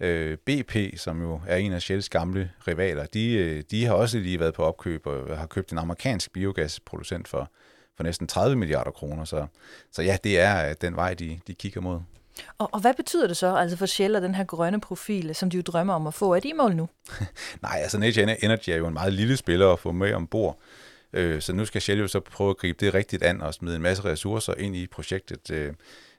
Øh, 0.00 0.36
BP, 0.36 0.76
som 0.96 1.22
jo 1.22 1.40
er 1.46 1.56
en 1.56 1.72
af 1.72 1.82
Shells 1.82 2.08
gamle 2.08 2.50
rivaler, 2.68 3.06
de, 3.06 3.32
øh, 3.32 3.62
de 3.70 3.84
har 3.84 3.94
også 3.94 4.18
lige 4.18 4.40
været 4.40 4.54
på 4.54 4.62
opkøb 4.62 5.06
og 5.06 5.38
har 5.38 5.46
købt 5.46 5.72
en 5.72 5.78
amerikansk 5.78 6.32
biogasproducent 6.32 7.28
for, 7.28 7.50
for 7.96 8.04
næsten 8.04 8.26
30 8.26 8.56
milliarder 8.56 8.90
kroner. 8.90 9.24
Så, 9.24 9.46
så 9.92 10.02
ja, 10.02 10.16
det 10.24 10.40
er 10.40 10.68
øh, 10.68 10.74
den 10.80 10.96
vej, 10.96 11.14
de, 11.14 11.40
de 11.46 11.54
kigger 11.54 11.80
mod. 11.80 12.00
Og, 12.58 12.68
og 12.72 12.80
hvad 12.80 12.94
betyder 12.94 13.26
det 13.26 13.36
så 13.36 13.54
altså 13.54 13.76
for 13.76 13.86
Shell 13.86 14.16
og 14.16 14.22
den 14.22 14.34
her 14.34 14.44
grønne 14.44 14.80
profil, 14.80 15.34
som 15.34 15.50
de 15.50 15.56
jo 15.56 15.62
drømmer 15.62 15.94
om 15.94 16.06
at 16.06 16.14
få? 16.14 16.34
Er 16.34 16.40
de 16.40 16.48
i 16.48 16.52
mål 16.52 16.76
nu? 16.76 16.88
Nej, 17.62 17.78
altså 17.82 17.98
Nature 17.98 18.44
Energy 18.44 18.70
er 18.70 18.76
jo 18.76 18.86
en 18.86 18.94
meget 18.94 19.12
lille 19.12 19.36
spiller 19.36 19.72
at 19.72 19.78
få 19.78 19.92
med 19.92 20.14
ombord. 20.14 20.58
Så 21.14 21.52
nu 21.54 21.64
skal 21.64 21.82
Shell 21.82 22.00
jo 22.00 22.08
så 22.08 22.20
prøve 22.20 22.50
at 22.50 22.56
gribe 22.56 22.84
det 22.84 22.94
rigtigt 22.94 23.22
an 23.22 23.40
og 23.40 23.54
smide 23.54 23.76
en 23.76 23.82
masse 23.82 24.04
ressourcer 24.04 24.54
ind 24.54 24.76
i 24.76 24.86
projektet. 24.86 25.74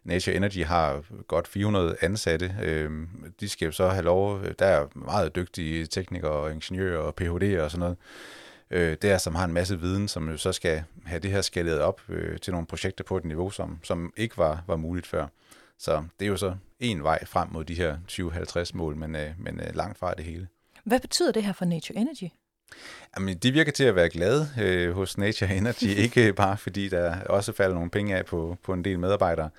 Nature 0.09 0.35
Energy 0.35 0.63
har 0.63 1.03
godt 1.27 1.47
400 1.47 1.95
ansatte. 2.01 2.55
Øh, 2.63 2.91
de 3.39 3.49
skal 3.49 3.65
jo 3.65 3.71
så 3.71 3.87
have 3.87 4.03
lov, 4.03 4.43
der 4.59 4.65
er 4.65 4.87
meget 4.95 5.35
dygtige 5.35 5.85
teknikere 5.85 6.31
og 6.31 6.51
ingeniører 6.51 6.97
og 6.97 7.15
Ph.D. 7.15 7.59
og 7.59 7.71
sådan 7.71 7.79
noget, 7.79 7.97
øh, 8.71 8.97
der 9.01 9.17
som 9.17 9.35
har 9.35 9.45
en 9.45 9.53
masse 9.53 9.79
viden, 9.79 10.07
som 10.07 10.29
jo 10.29 10.37
så 10.37 10.51
skal 10.51 10.83
have 11.05 11.19
det 11.19 11.31
her 11.31 11.41
skaleret 11.41 11.79
op 11.81 12.01
øh, 12.09 12.39
til 12.39 12.53
nogle 12.53 12.67
projekter 12.67 13.03
på 13.03 13.17
et 13.17 13.25
niveau, 13.25 13.49
som, 13.49 13.79
som 13.83 14.13
ikke 14.17 14.37
var, 14.37 14.63
var 14.67 14.75
muligt 14.75 15.07
før. 15.07 15.27
Så 15.77 16.03
det 16.19 16.25
er 16.25 16.29
jo 16.29 16.37
så 16.37 16.55
en 16.79 17.03
vej 17.03 17.25
frem 17.25 17.49
mod 17.51 17.65
de 17.65 17.73
her 17.73 17.97
2050 18.07 18.73
mål, 18.73 18.95
men, 18.95 19.15
øh, 19.15 19.29
men 19.37 19.59
øh, 19.59 19.75
langt 19.75 19.97
fra 19.97 20.13
det 20.13 20.25
hele. 20.25 20.47
Hvad 20.83 20.99
betyder 20.99 21.31
det 21.31 21.43
her 21.43 21.53
for 21.53 21.65
Nature 21.65 21.97
Energy? 21.97 22.33
Jamen, 23.17 23.37
de 23.37 23.51
virker 23.51 23.71
til 23.71 23.83
at 23.83 23.95
være 23.95 24.09
glade 24.09 24.49
øh, 24.61 24.91
hos 24.93 25.17
Nature 25.17 25.55
Energy, 25.55 25.87
ikke 26.05 26.33
bare 26.33 26.57
fordi 26.57 26.89
der 26.89 27.23
også 27.23 27.53
falder 27.53 27.75
nogle 27.75 27.89
penge 27.89 28.15
af 28.15 28.25
på, 28.25 28.57
på 28.63 28.73
en 28.73 28.83
del 28.83 28.99
medarbejdere, 28.99 29.49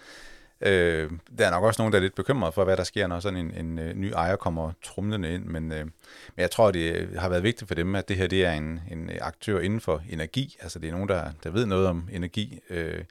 Øh, 0.61 1.11
der 1.39 1.47
er 1.47 1.51
nok 1.51 1.65
også 1.65 1.83
nogen, 1.83 1.93
der 1.93 1.99
er 1.99 2.03
lidt 2.03 2.15
bekymret 2.15 2.55
for, 2.55 2.65
hvad 2.65 2.77
der 2.77 2.85
sker, 2.85 3.07
når 3.07 3.21
sådan 3.21 3.39
en, 3.39 3.55
en, 3.55 3.79
en 3.79 4.01
ny 4.01 4.13
ejer 4.13 4.37
kommer 4.37 4.73
trumlende 4.83 5.35
ind, 5.35 5.45
men, 5.45 5.73
øh, 5.73 5.85
men 5.85 5.93
jeg 6.37 6.51
tror, 6.51 6.71
det 6.71 6.97
øh, 6.97 7.19
har 7.19 7.29
været 7.29 7.43
vigtigt 7.43 7.69
for 7.69 7.75
dem, 7.75 7.95
at 7.95 8.09
det 8.09 8.17
her 8.17 8.27
det 8.27 8.45
er 8.45 8.53
en, 8.53 8.81
en 8.91 9.11
aktør 9.21 9.61
inden 9.61 9.81
for 9.81 10.03
energi, 10.11 10.57
altså 10.61 10.79
det 10.79 10.89
er 10.89 10.93
nogen, 10.93 11.09
der, 11.09 11.31
der 11.45 11.51
ved 11.51 11.67
noget 11.67 11.87
om 11.87 12.09
energi, 12.13 12.61
øh, 12.71 13.05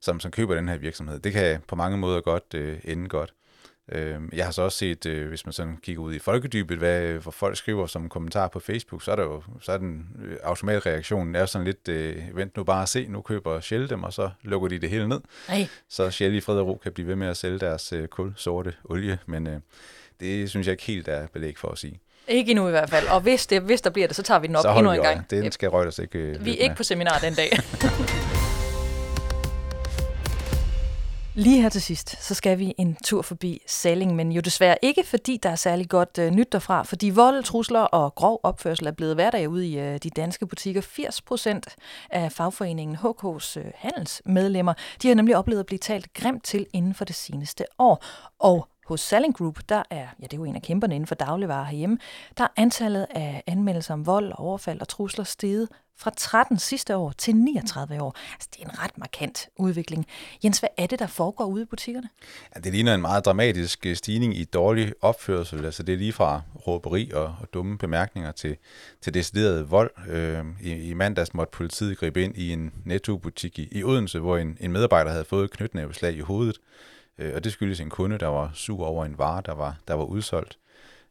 som, 0.00 0.20
som 0.20 0.30
køber 0.30 0.54
den 0.54 0.68
her 0.68 0.76
virksomhed. 0.76 1.18
Det 1.18 1.32
kan 1.32 1.60
på 1.68 1.76
mange 1.76 1.96
måder 1.96 2.20
godt 2.20 2.54
øh, 2.54 2.78
ende 2.84 3.08
godt. 3.08 3.32
Øh, 3.92 4.20
jeg 4.32 4.44
har 4.44 4.52
så 4.52 4.62
også 4.62 4.78
set, 4.78 5.06
øh, 5.06 5.28
hvis 5.28 5.46
man 5.46 5.52
sådan 5.52 5.76
kigger 5.82 6.02
ud 6.02 6.14
i 6.14 6.18
folkedybet, 6.18 6.78
hvad, 6.78 7.02
hvor 7.02 7.30
folk 7.30 7.56
skriver 7.56 7.86
som 7.86 8.08
kommentar 8.08 8.48
på 8.48 8.60
Facebook, 8.60 9.02
så 9.02 9.12
er 9.12 9.16
der 9.16 9.22
jo 9.22 9.42
så 9.60 9.72
er 9.72 9.76
den 9.78 10.06
øh, 10.24 10.36
automat 10.44 10.86
reaktionen 10.86 11.34
er 11.34 11.46
sådan 11.46 11.64
lidt, 11.64 11.88
øh, 11.88 12.16
vent 12.36 12.56
nu 12.56 12.64
bare 12.64 12.82
at 12.82 12.88
se, 12.88 13.06
nu 13.08 13.20
køber 13.20 13.60
Shell 13.60 13.90
dem, 13.90 14.02
og 14.04 14.12
så 14.12 14.30
lukker 14.42 14.68
de 14.68 14.78
det 14.78 14.90
hele 14.90 15.08
ned. 15.08 15.20
Ej. 15.48 15.68
Så 15.88 16.10
Shell 16.10 16.34
i 16.34 16.40
fred 16.40 16.58
og 16.58 16.66
ro 16.66 16.80
kan 16.82 16.92
blive 16.92 17.08
ved 17.08 17.16
med 17.16 17.26
at 17.28 17.36
sælge 17.36 17.58
deres 17.58 17.92
øh, 17.92 18.08
kul, 18.08 18.32
sorte 18.36 18.74
olie, 18.84 19.18
men 19.26 19.46
øh, 19.46 19.60
det 20.20 20.50
synes 20.50 20.66
jeg 20.66 20.72
ikke 20.72 20.84
helt 20.84 21.08
er 21.08 21.26
belæg 21.32 21.58
for 21.58 21.68
at 21.68 21.78
sige. 21.78 22.00
Ikke 22.28 22.50
endnu 22.50 22.68
i 22.68 22.70
hvert 22.70 22.90
fald. 22.90 23.08
Og 23.08 23.20
hvis, 23.20 23.46
det, 23.46 23.62
hvis 23.62 23.80
der 23.80 23.90
bliver 23.90 24.06
det, 24.06 24.16
så 24.16 24.22
tager 24.22 24.40
vi 24.40 24.46
den 24.46 24.56
op 24.56 24.76
endnu 24.76 24.92
en 24.92 25.02
gang. 25.02 25.30
Den 25.30 25.52
skal 25.52 25.70
Reuters 25.70 25.98
ikke 25.98 26.18
øh, 26.18 26.44
Vi 26.44 26.50
er 26.50 26.54
ikke 26.54 26.68
med. 26.68 26.76
på 26.76 26.82
seminar 26.82 27.18
den 27.18 27.34
dag. 27.34 27.50
Lige 31.38 31.62
her 31.62 31.68
til 31.68 31.82
sidst, 31.82 32.24
så 32.24 32.34
skal 32.34 32.58
vi 32.58 32.74
en 32.78 32.96
tur 33.04 33.22
forbi 33.22 33.62
Salling, 33.66 34.16
men 34.16 34.32
jo 34.32 34.40
desværre 34.40 34.76
ikke, 34.82 35.04
fordi 35.04 35.38
der 35.42 35.50
er 35.50 35.56
særlig 35.56 35.88
godt 35.88 36.18
øh, 36.18 36.30
nyt 36.30 36.52
derfra, 36.52 36.82
fordi 36.82 37.10
vold, 37.10 37.44
trusler 37.44 37.80
og 37.80 38.14
grov 38.14 38.40
opførsel 38.42 38.86
er 38.86 38.90
blevet 38.90 39.14
hverdag 39.14 39.48
ude 39.48 39.68
i 39.68 39.78
øh, 39.78 39.98
de 40.02 40.10
danske 40.10 40.46
butikker. 40.46 40.80
80 40.80 41.22
procent 41.22 41.76
af 42.10 42.32
fagforeningen 42.32 42.96
HK's 42.96 43.58
øh, 43.58 43.64
handelsmedlemmer, 43.74 44.74
de 45.02 45.08
har 45.08 45.14
nemlig 45.14 45.36
oplevet 45.36 45.60
at 45.60 45.66
blive 45.66 45.78
talt 45.78 46.12
grimt 46.12 46.44
til 46.44 46.66
inden 46.72 46.94
for 46.94 47.04
det 47.04 47.16
seneste 47.16 47.64
år. 47.78 48.04
Og 48.38 48.68
hos 48.86 49.00
Selling 49.00 49.36
Group, 49.36 49.58
der 49.68 49.82
er, 49.90 50.06
ja 50.20 50.24
det 50.24 50.32
er 50.32 50.36
jo 50.36 50.44
en 50.44 50.56
af 50.56 50.62
kæmperne 50.62 50.94
inden 50.94 51.06
for 51.06 51.14
dagligvarer 51.14 51.64
herhjemme, 51.64 51.98
der 52.38 52.44
er 52.44 52.48
antallet 52.56 53.06
af 53.10 53.42
anmeldelser 53.46 53.94
om 53.94 54.06
vold, 54.06 54.32
overfald 54.36 54.80
og 54.80 54.88
trusler 54.88 55.24
steget 55.24 55.68
fra 55.98 56.10
13 56.16 56.58
sidste 56.58 56.96
år 56.96 57.12
til 57.18 57.36
39 57.36 58.02
år. 58.02 58.16
Altså, 58.32 58.48
det 58.54 58.62
er 58.62 58.68
en 58.68 58.78
ret 58.78 58.98
markant 58.98 59.48
udvikling. 59.56 60.06
Jens, 60.44 60.58
hvad 60.58 60.68
er 60.76 60.86
det, 60.86 60.98
der 60.98 61.06
foregår 61.06 61.44
ude 61.44 61.62
i 61.62 61.64
butikkerne? 61.64 62.08
Ja, 62.54 62.60
det 62.60 62.72
ligner 62.72 62.94
en 62.94 63.00
meget 63.00 63.24
dramatisk 63.24 63.86
øh, 63.86 63.96
stigning 63.96 64.36
i 64.36 64.44
dårlig 64.44 64.92
opførsel. 65.00 65.64
Altså, 65.64 65.82
det 65.82 65.92
er 65.92 65.98
lige 65.98 66.12
fra 66.12 66.40
råberi 66.66 67.10
og, 67.14 67.24
og 67.24 67.48
dumme 67.54 67.78
bemærkninger 67.78 68.32
til, 68.32 68.56
til 69.00 69.14
decideret 69.14 69.70
vold. 69.70 69.90
Øh, 70.08 70.44
i, 70.62 70.72
I 70.72 70.94
mandags 70.94 71.34
måtte 71.34 71.50
politiet 71.50 71.98
gribe 71.98 72.22
ind 72.22 72.36
i 72.36 72.52
en 72.52 72.72
nettobutik 72.84 73.58
i, 73.58 73.68
i 73.72 73.84
Odense, 73.84 74.18
hvor 74.18 74.38
en, 74.38 74.56
en 74.60 74.72
medarbejder 74.72 75.10
havde 75.10 75.24
fået 75.24 75.50
knytnæveslag 75.50 76.14
i 76.14 76.20
hovedet. 76.20 76.58
Øh, 77.18 77.32
og 77.34 77.44
det 77.44 77.52
skyldes 77.52 77.80
en 77.80 77.90
kunde, 77.90 78.18
der 78.18 78.26
var 78.26 78.50
sur 78.54 78.86
over 78.86 79.04
en 79.04 79.18
vare, 79.18 79.42
der 79.46 79.54
var, 79.54 79.76
der 79.88 79.94
var 79.94 80.04
udsolgt. 80.04 80.58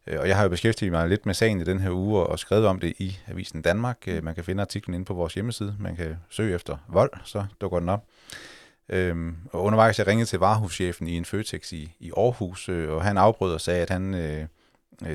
Øh, 0.06 0.20
og 0.20 0.28
jeg 0.28 0.36
har 0.36 0.42
jo 0.42 0.48
beskæftiget 0.48 0.92
mig 0.92 1.08
lidt 1.08 1.26
med 1.26 1.34
sagen 1.34 1.60
i 1.60 1.64
den 1.64 1.80
her 1.80 1.90
uge 1.90 2.22
og 2.22 2.38
skrevet 2.38 2.66
om 2.66 2.80
det 2.80 2.94
i 2.98 3.18
Avisen 3.26 3.62
Danmark. 3.62 3.98
Øh, 4.06 4.24
man 4.24 4.34
kan 4.34 4.44
finde 4.44 4.60
artiklen 4.60 4.94
inde 4.94 5.04
på 5.04 5.14
vores 5.14 5.34
hjemmeside. 5.34 5.76
Man 5.78 5.96
kan 5.96 6.16
søge 6.30 6.54
efter 6.54 6.76
vold, 6.88 7.10
så 7.24 7.44
dukker 7.60 7.78
den 7.78 7.88
op. 7.88 8.04
Øhm, 8.88 9.36
og 9.52 9.62
undervejs 9.62 9.98
jeg 9.98 10.06
ringede 10.06 10.28
til 10.28 10.38
varehuschefen 10.38 11.06
i 11.06 11.16
en 11.16 11.24
Føtex 11.24 11.72
i, 11.72 11.92
i 12.00 12.12
Aarhus, 12.16 12.68
øh, 12.68 12.90
og 12.90 13.02
han 13.02 13.18
afbrød 13.18 13.54
og 13.54 13.60
sagde, 13.60 13.82
at 13.82 13.90
han, 13.90 14.14
øh, 14.14 14.46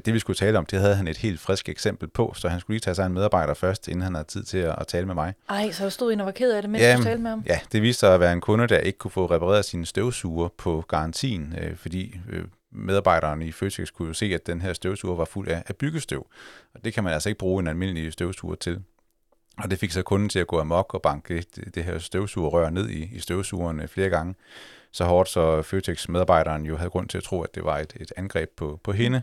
det 0.05 0.13
vi 0.13 0.19
skulle 0.19 0.37
tale 0.37 0.57
om, 0.57 0.65
det 0.65 0.79
havde 0.79 0.95
han 0.95 1.07
et 1.07 1.17
helt 1.17 1.39
frisk 1.39 1.69
eksempel 1.69 2.07
på, 2.07 2.33
så 2.35 2.49
han 2.49 2.59
skulle 2.59 2.75
lige 2.75 2.81
tage 2.81 2.95
sig 2.95 3.05
en 3.05 3.13
medarbejder 3.13 3.53
først, 3.53 3.87
inden 3.87 4.01
han 4.01 4.15
havde 4.15 4.27
tid 4.27 4.43
til 4.43 4.57
at, 4.57 4.75
at 4.77 4.87
tale 4.87 5.05
med 5.05 5.15
mig. 5.15 5.33
Ej, 5.49 5.71
så 5.71 5.83
du 5.83 5.89
stod 5.89 6.11
ind 6.11 6.21
og 6.21 6.25
var 6.25 6.31
ked 6.31 6.51
af 6.51 6.61
det, 6.61 6.71
mens 6.71 6.81
ja, 6.81 6.95
du 6.97 7.03
talte 7.03 7.23
med 7.23 7.29
ham? 7.29 7.43
Ja, 7.45 7.59
det 7.71 7.81
viste 7.81 7.99
sig 7.99 8.13
at 8.13 8.19
være 8.19 8.33
en 8.33 8.41
kunde, 8.41 8.67
der 8.67 8.77
ikke 8.77 8.97
kunne 8.97 9.11
få 9.11 9.25
repareret 9.25 9.65
sine 9.65 9.85
støvsuger 9.85 10.49
på 10.57 10.85
garantien, 10.87 11.55
øh, 11.61 11.75
fordi 11.75 12.19
øh, 12.29 12.43
medarbejderne 12.71 13.47
i 13.47 13.51
Føtex 13.51 13.91
kunne 13.91 14.07
jo 14.07 14.13
se, 14.13 14.25
at 14.25 14.47
den 14.47 14.61
her 14.61 14.73
støvsuger 14.73 15.15
var 15.15 15.25
fuld 15.25 15.47
af, 15.47 15.63
af 15.67 15.75
byggestøv. 15.75 16.27
Og 16.73 16.85
det 16.85 16.93
kan 16.93 17.03
man 17.03 17.13
altså 17.13 17.29
ikke 17.29 17.39
bruge 17.39 17.61
en 17.61 17.67
almindelig 17.67 18.13
støvsuger 18.13 18.55
til. 18.55 18.81
Og 19.57 19.71
det 19.71 19.79
fik 19.79 19.91
så 19.91 20.01
kunden 20.01 20.29
til 20.29 20.39
at 20.39 20.47
gå 20.47 20.59
amok 20.59 20.93
og 20.93 21.01
banke 21.01 21.45
det, 21.55 21.75
det 21.75 21.83
her 21.83 21.99
støvsugerrør 21.99 22.69
ned 22.69 22.89
i, 22.89 23.09
i 23.13 23.19
støvsugeren 23.19 23.87
flere 23.87 24.09
gange. 24.09 24.35
Så 24.91 25.05
hårdt, 25.05 25.29
så 25.29 25.61
Føtex-medarbejderen 25.61 26.65
jo 26.65 26.77
havde 26.77 26.89
grund 26.89 27.09
til 27.09 27.17
at 27.17 27.23
tro, 27.23 27.41
at 27.41 27.55
det 27.55 27.63
var 27.63 27.77
et, 27.77 27.93
et 27.99 28.11
angreb 28.17 28.49
på, 28.57 28.79
på 28.83 28.91
hende. 28.91 29.21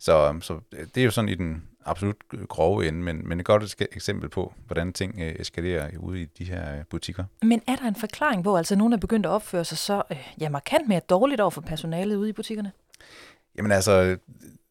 Så, 0.00 0.38
så 0.40 0.60
det 0.94 1.00
er 1.00 1.04
jo 1.04 1.10
sådan 1.10 1.28
i 1.28 1.34
den 1.34 1.62
absolut 1.84 2.16
grove 2.48 2.88
ende, 2.88 3.02
men, 3.02 3.28
men 3.28 3.40
et 3.40 3.46
godt 3.46 3.76
eksempel 3.92 4.28
på, 4.28 4.54
hvordan 4.66 4.92
ting 4.92 5.14
øh, 5.20 5.34
eskalerer 5.38 5.90
ude 5.98 6.22
i 6.22 6.24
de 6.24 6.44
her 6.44 6.78
øh, 6.78 6.84
butikker. 6.90 7.24
Men 7.42 7.62
er 7.66 7.76
der 7.76 7.88
en 7.88 7.94
forklaring 7.94 8.44
på, 8.44 8.56
altså 8.56 8.76
nogen 8.76 8.92
er 8.92 8.96
begyndt 8.96 9.26
at 9.26 9.30
opføre 9.30 9.64
sig 9.64 9.78
så 9.78 10.02
øh, 10.10 10.32
ja, 10.40 10.48
markant 10.48 10.88
mere 10.88 11.00
dårligt 11.00 11.40
over 11.40 11.50
for 11.50 11.60
personalet 11.60 12.16
ude 12.16 12.28
i 12.28 12.32
butikkerne? 12.32 12.72
Jamen 13.56 13.72
altså, 13.72 14.16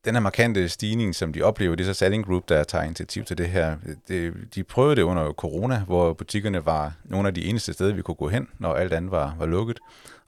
den 0.05 0.15
her 0.15 0.19
markante 0.19 0.69
stigning, 0.69 1.15
som 1.15 1.33
de 1.33 1.41
oplever, 1.41 1.75
det 1.75 1.83
er 1.83 1.93
så 1.93 1.93
Selling 1.93 2.25
Group, 2.25 2.49
der 2.49 2.63
tager 2.63 2.83
initiativ 2.83 3.23
til 3.23 3.37
det 3.37 3.49
her. 3.49 3.77
Det, 4.07 4.33
de 4.55 4.63
prøvede 4.63 4.95
det 4.95 5.01
under 5.01 5.33
corona, 5.33 5.83
hvor 5.85 6.13
butikkerne 6.13 6.65
var 6.65 6.93
nogle 7.03 7.27
af 7.27 7.33
de 7.33 7.45
eneste 7.45 7.73
steder, 7.73 7.93
vi 7.93 8.01
kunne 8.01 8.15
gå 8.15 8.27
hen, 8.29 8.47
når 8.59 8.73
alt 8.73 8.93
andet 8.93 9.11
var, 9.11 9.35
var 9.39 9.45
lukket. 9.45 9.79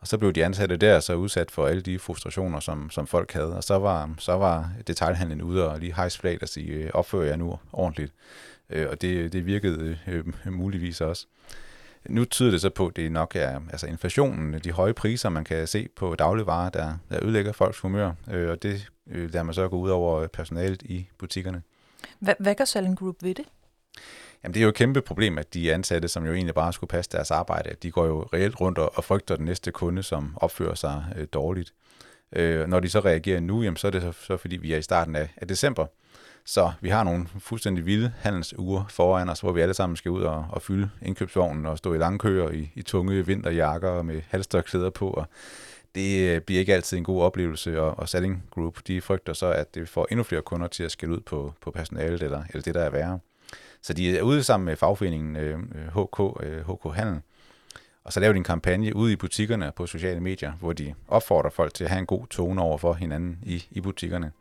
Og 0.02 0.08
så 0.08 0.18
blev 0.18 0.34
de 0.34 0.46
ansatte 0.46 0.78
der 0.78 1.00
så 1.00 1.16
udsat 1.16 1.52
for 1.52 1.68
alle 1.68 1.82
de 1.82 2.00
frustrationer, 2.00 2.60
som, 2.60 2.90
som 2.90 3.08
folk 3.08 3.32
havde. 3.32 3.56
Og 3.56 3.64
så 3.64 3.80
var, 3.80 4.14
så 4.18 4.34
var 4.34 4.72
detaljhandlen 4.88 5.42
ude 5.42 5.70
og 5.70 5.80
lige 5.80 5.96
hejse 5.96 6.20
flag 6.20 6.38
og 6.42 6.50
sige, 6.50 6.72
øh, 6.72 6.90
opfører 6.94 7.26
jeg 7.28 7.38
nu 7.38 7.60
ordentligt. 7.74 8.14
Øh, 8.70 8.90
og 8.90 9.02
det, 9.02 9.34
det 9.34 9.46
virkede 9.46 9.98
øh, 10.08 10.26
muligvis 10.46 11.02
også. 11.02 11.28
Nu 12.10 12.26
tyder 12.26 12.52
det 12.52 12.62
så 12.62 12.70
på, 12.70 12.88
at 12.88 12.96
det 12.96 13.12
nok 13.12 13.36
er 13.36 13.60
altså 13.72 13.88
inflationen, 13.88 14.54
de 14.54 14.72
høje 14.72 14.94
priser, 14.94 15.30
man 15.30 15.44
kan 15.44 15.68
se 15.68 15.88
på 15.96 16.16
dagligvarer, 16.16 16.70
der, 16.70 16.98
der 17.10 17.24
ødelægger 17.24 17.52
folks 17.52 17.80
humør, 17.80 18.12
øh, 18.32 18.50
og 18.50 18.64
det 18.64 18.90
lader 19.06 19.44
man 19.44 19.54
så 19.54 19.68
gå 19.68 19.78
ud 19.78 19.90
over 19.90 20.28
personalet 20.28 20.82
i 20.82 21.10
butikkerne. 21.18 21.62
Hvad, 22.20 22.34
hvad 22.40 22.56
gør 22.56 22.66
Selling 22.66 22.98
Group 22.98 23.16
ved 23.22 23.36
det? 23.36 23.46
Jamen, 24.44 24.54
det 24.54 24.60
er 24.60 24.64
jo 24.64 24.70
et 24.70 24.76
kæmpe 24.76 25.02
problem, 25.02 25.38
at 25.38 25.54
de 25.54 25.74
ansatte, 25.74 26.08
som 26.08 26.26
jo 26.26 26.34
egentlig 26.34 26.56
bare 26.56 26.74
skulle 26.74 26.88
passe 26.88 27.12
deres 27.12 27.32
arbejde, 27.32 27.76
de 27.84 27.92
går 27.92 28.06
jo 28.06 28.22
reelt 28.34 28.62
rundt 28.62 28.78
og, 28.78 29.04
frygter 29.04 29.36
den 29.36 29.46
næste 29.46 29.72
kunde, 29.72 30.04
som 30.04 30.38
opfører 30.42 30.76
sig 30.76 31.06
øh, 31.18 31.28
dårligt. 31.34 31.74
Øh, 32.36 32.68
når 32.68 32.80
de 32.80 32.90
så 32.90 33.00
reagerer 33.00 33.40
nu, 33.40 33.64
jamen, 33.64 33.78
så 33.78 33.88
er 33.88 33.92
det 33.92 34.02
så, 34.02 34.12
så 34.12 34.38
fordi, 34.38 34.58
vi 34.58 34.74
er 34.74 34.78
i 34.78 34.82
starten 34.82 35.16
af, 35.16 35.30
af 35.38 35.48
december. 35.48 35.86
Så 36.46 36.72
vi 36.82 36.90
har 36.90 37.04
nogle 37.04 37.28
fuldstændig 37.40 37.86
vilde 37.86 38.14
handelsuger 38.20 38.86
foran 38.90 39.30
os, 39.30 39.40
hvor 39.40 39.52
vi 39.52 39.62
alle 39.62 39.74
sammen 39.74 39.96
skal 39.96 40.12
ud 40.12 40.22
og, 40.22 40.46
og 40.50 40.62
fylde 40.62 40.90
indkøbsvognen 41.02 41.66
og 41.66 41.78
stå 41.78 41.94
i 41.94 41.98
lange 41.98 42.20
køer 42.20 42.50
i, 42.50 42.72
i 42.76 42.82
tunge 42.82 43.26
vinterjakker 43.26 44.02
med 44.02 44.22
halstørklæder 44.30 44.90
på. 44.90 45.10
Og 45.10 45.26
det 45.96 46.30
øh, 46.30 46.42
bliver 46.42 46.60
ikke 46.60 46.74
altid 46.74 46.98
en 46.98 47.04
god 47.04 47.22
oplevelse, 47.22 47.82
og, 47.82 48.00
og 48.00 48.10
Selling 48.10 48.44
Group 48.52 48.80
de 48.88 49.02
frygter 49.02 49.34
så, 49.34 49.52
at 49.52 49.76
det 49.76 49.90
får 49.90 50.08
endnu 50.12 50.24
flere 50.24 50.42
kunder 50.42 50.68
til 50.68 50.84
at 50.84 50.92
skille 50.92 51.16
ud 51.16 51.22
på, 51.22 51.54
på 51.62 51.72
personalet 51.72 52.24
eller, 52.24 52.44
eller 52.50 52.62
det, 52.62 52.76
der 52.76 52.82
er 52.82 52.90
værre. 52.90 53.20
Så 53.82 53.94
de 53.94 54.18
er 54.18 54.22
ude 54.22 54.44
sammen 54.44 54.66
med 54.66 54.76
fagforeningen 54.76 55.36
øh, 55.36 55.60
HK, 55.88 56.44
øh, 56.44 56.70
HK 56.70 56.96
Handel, 56.96 57.22
og 58.04 58.14
så 58.14 58.20
laver 58.20 58.34
de 58.34 58.38
en 58.38 58.44
kampagne 58.44 58.96
ude 58.96 59.14
i 59.14 59.16
butikkerne 59.16 59.72
på 59.76 59.88
sociale 59.88 60.20
medier, 60.20 60.52
hvor 60.52 60.74
de 60.74 60.94
opfordrer 61.08 61.50
folk 61.50 61.74
til 61.74 61.84
at 61.84 61.90
have 61.90 62.00
en 62.00 62.06
god 62.06 62.28
tone 62.28 62.62
over 62.62 62.78
for 62.78 62.94
hinanden 62.94 63.40
i, 63.44 63.66
i 63.72 63.82
butikkerne. 63.82 64.32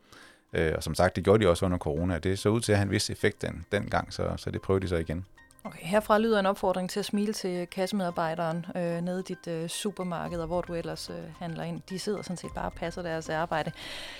Øh, 0.53 0.73
og 0.75 0.83
som 0.83 0.95
sagt, 0.95 1.15
det 1.15 1.23
gjorde 1.23 1.43
de 1.43 1.49
også 1.49 1.65
under 1.65 1.77
corona, 1.77 2.15
og 2.15 2.23
det 2.23 2.39
så 2.39 2.49
ud 2.49 2.61
til 2.61 2.71
at 2.71 2.77
have 2.77 2.85
en 2.85 2.91
vis 2.91 3.09
effekt 3.09 3.41
den, 3.41 3.65
dengang, 3.71 4.13
så, 4.13 4.33
så 4.37 4.51
det 4.51 4.61
prøver 4.61 4.79
de 4.79 4.87
så 4.87 4.95
igen. 4.95 5.25
Okay, 5.63 5.79
herfra 5.81 6.17
lyder 6.17 6.39
en 6.39 6.45
opfordring 6.45 6.89
til 6.89 6.99
at 6.99 7.05
smile 7.05 7.33
til 7.33 7.67
kassemedarbejderen 7.67 8.65
øh, 8.75 9.01
nede 9.01 9.19
i 9.19 9.23
dit 9.23 9.47
øh, 9.47 9.69
supermarked, 9.69 10.39
og 10.39 10.47
hvor 10.47 10.61
du 10.61 10.73
ellers 10.73 11.09
øh, 11.09 11.15
handler 11.39 11.63
ind. 11.63 11.81
De 11.89 11.99
sidder 11.99 12.21
sådan 12.21 12.37
set 12.37 12.51
bare 12.55 12.65
og 12.65 12.73
passer 12.73 13.01
deres 13.01 13.29
arbejde. 13.29 13.71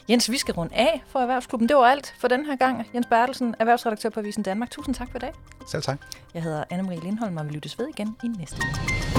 Jens, 0.09 0.31
vi 0.31 0.37
skal 0.37 0.53
runde 0.53 0.75
af 0.75 1.03
for 1.07 1.19
Erhvervsklubben. 1.19 1.69
Det 1.69 1.77
var 1.77 1.83
alt 1.83 2.15
for 2.19 2.27
den 2.27 2.45
her 2.45 2.55
gang. 2.55 2.87
Jens 2.93 3.07
Bertelsen, 3.09 3.55
erhvervsredaktør 3.59 4.09
på 4.09 4.19
Avisen 4.19 4.43
Danmark. 4.43 4.69
Tusind 4.71 4.95
tak 4.95 5.11
for 5.11 5.17
i 5.17 5.19
dag. 5.19 5.33
Selv 5.67 5.83
tak. 5.83 6.01
Jeg 6.33 6.43
hedder 6.43 6.63
Anne-Marie 6.73 7.03
Lindholm, 7.03 7.37
og 7.37 7.45
vi 7.45 7.51
lyttes 7.51 7.79
ved 7.79 7.87
igen 7.87 8.17
i 8.23 8.27
næste 8.27 8.57
uge. 8.57 9.10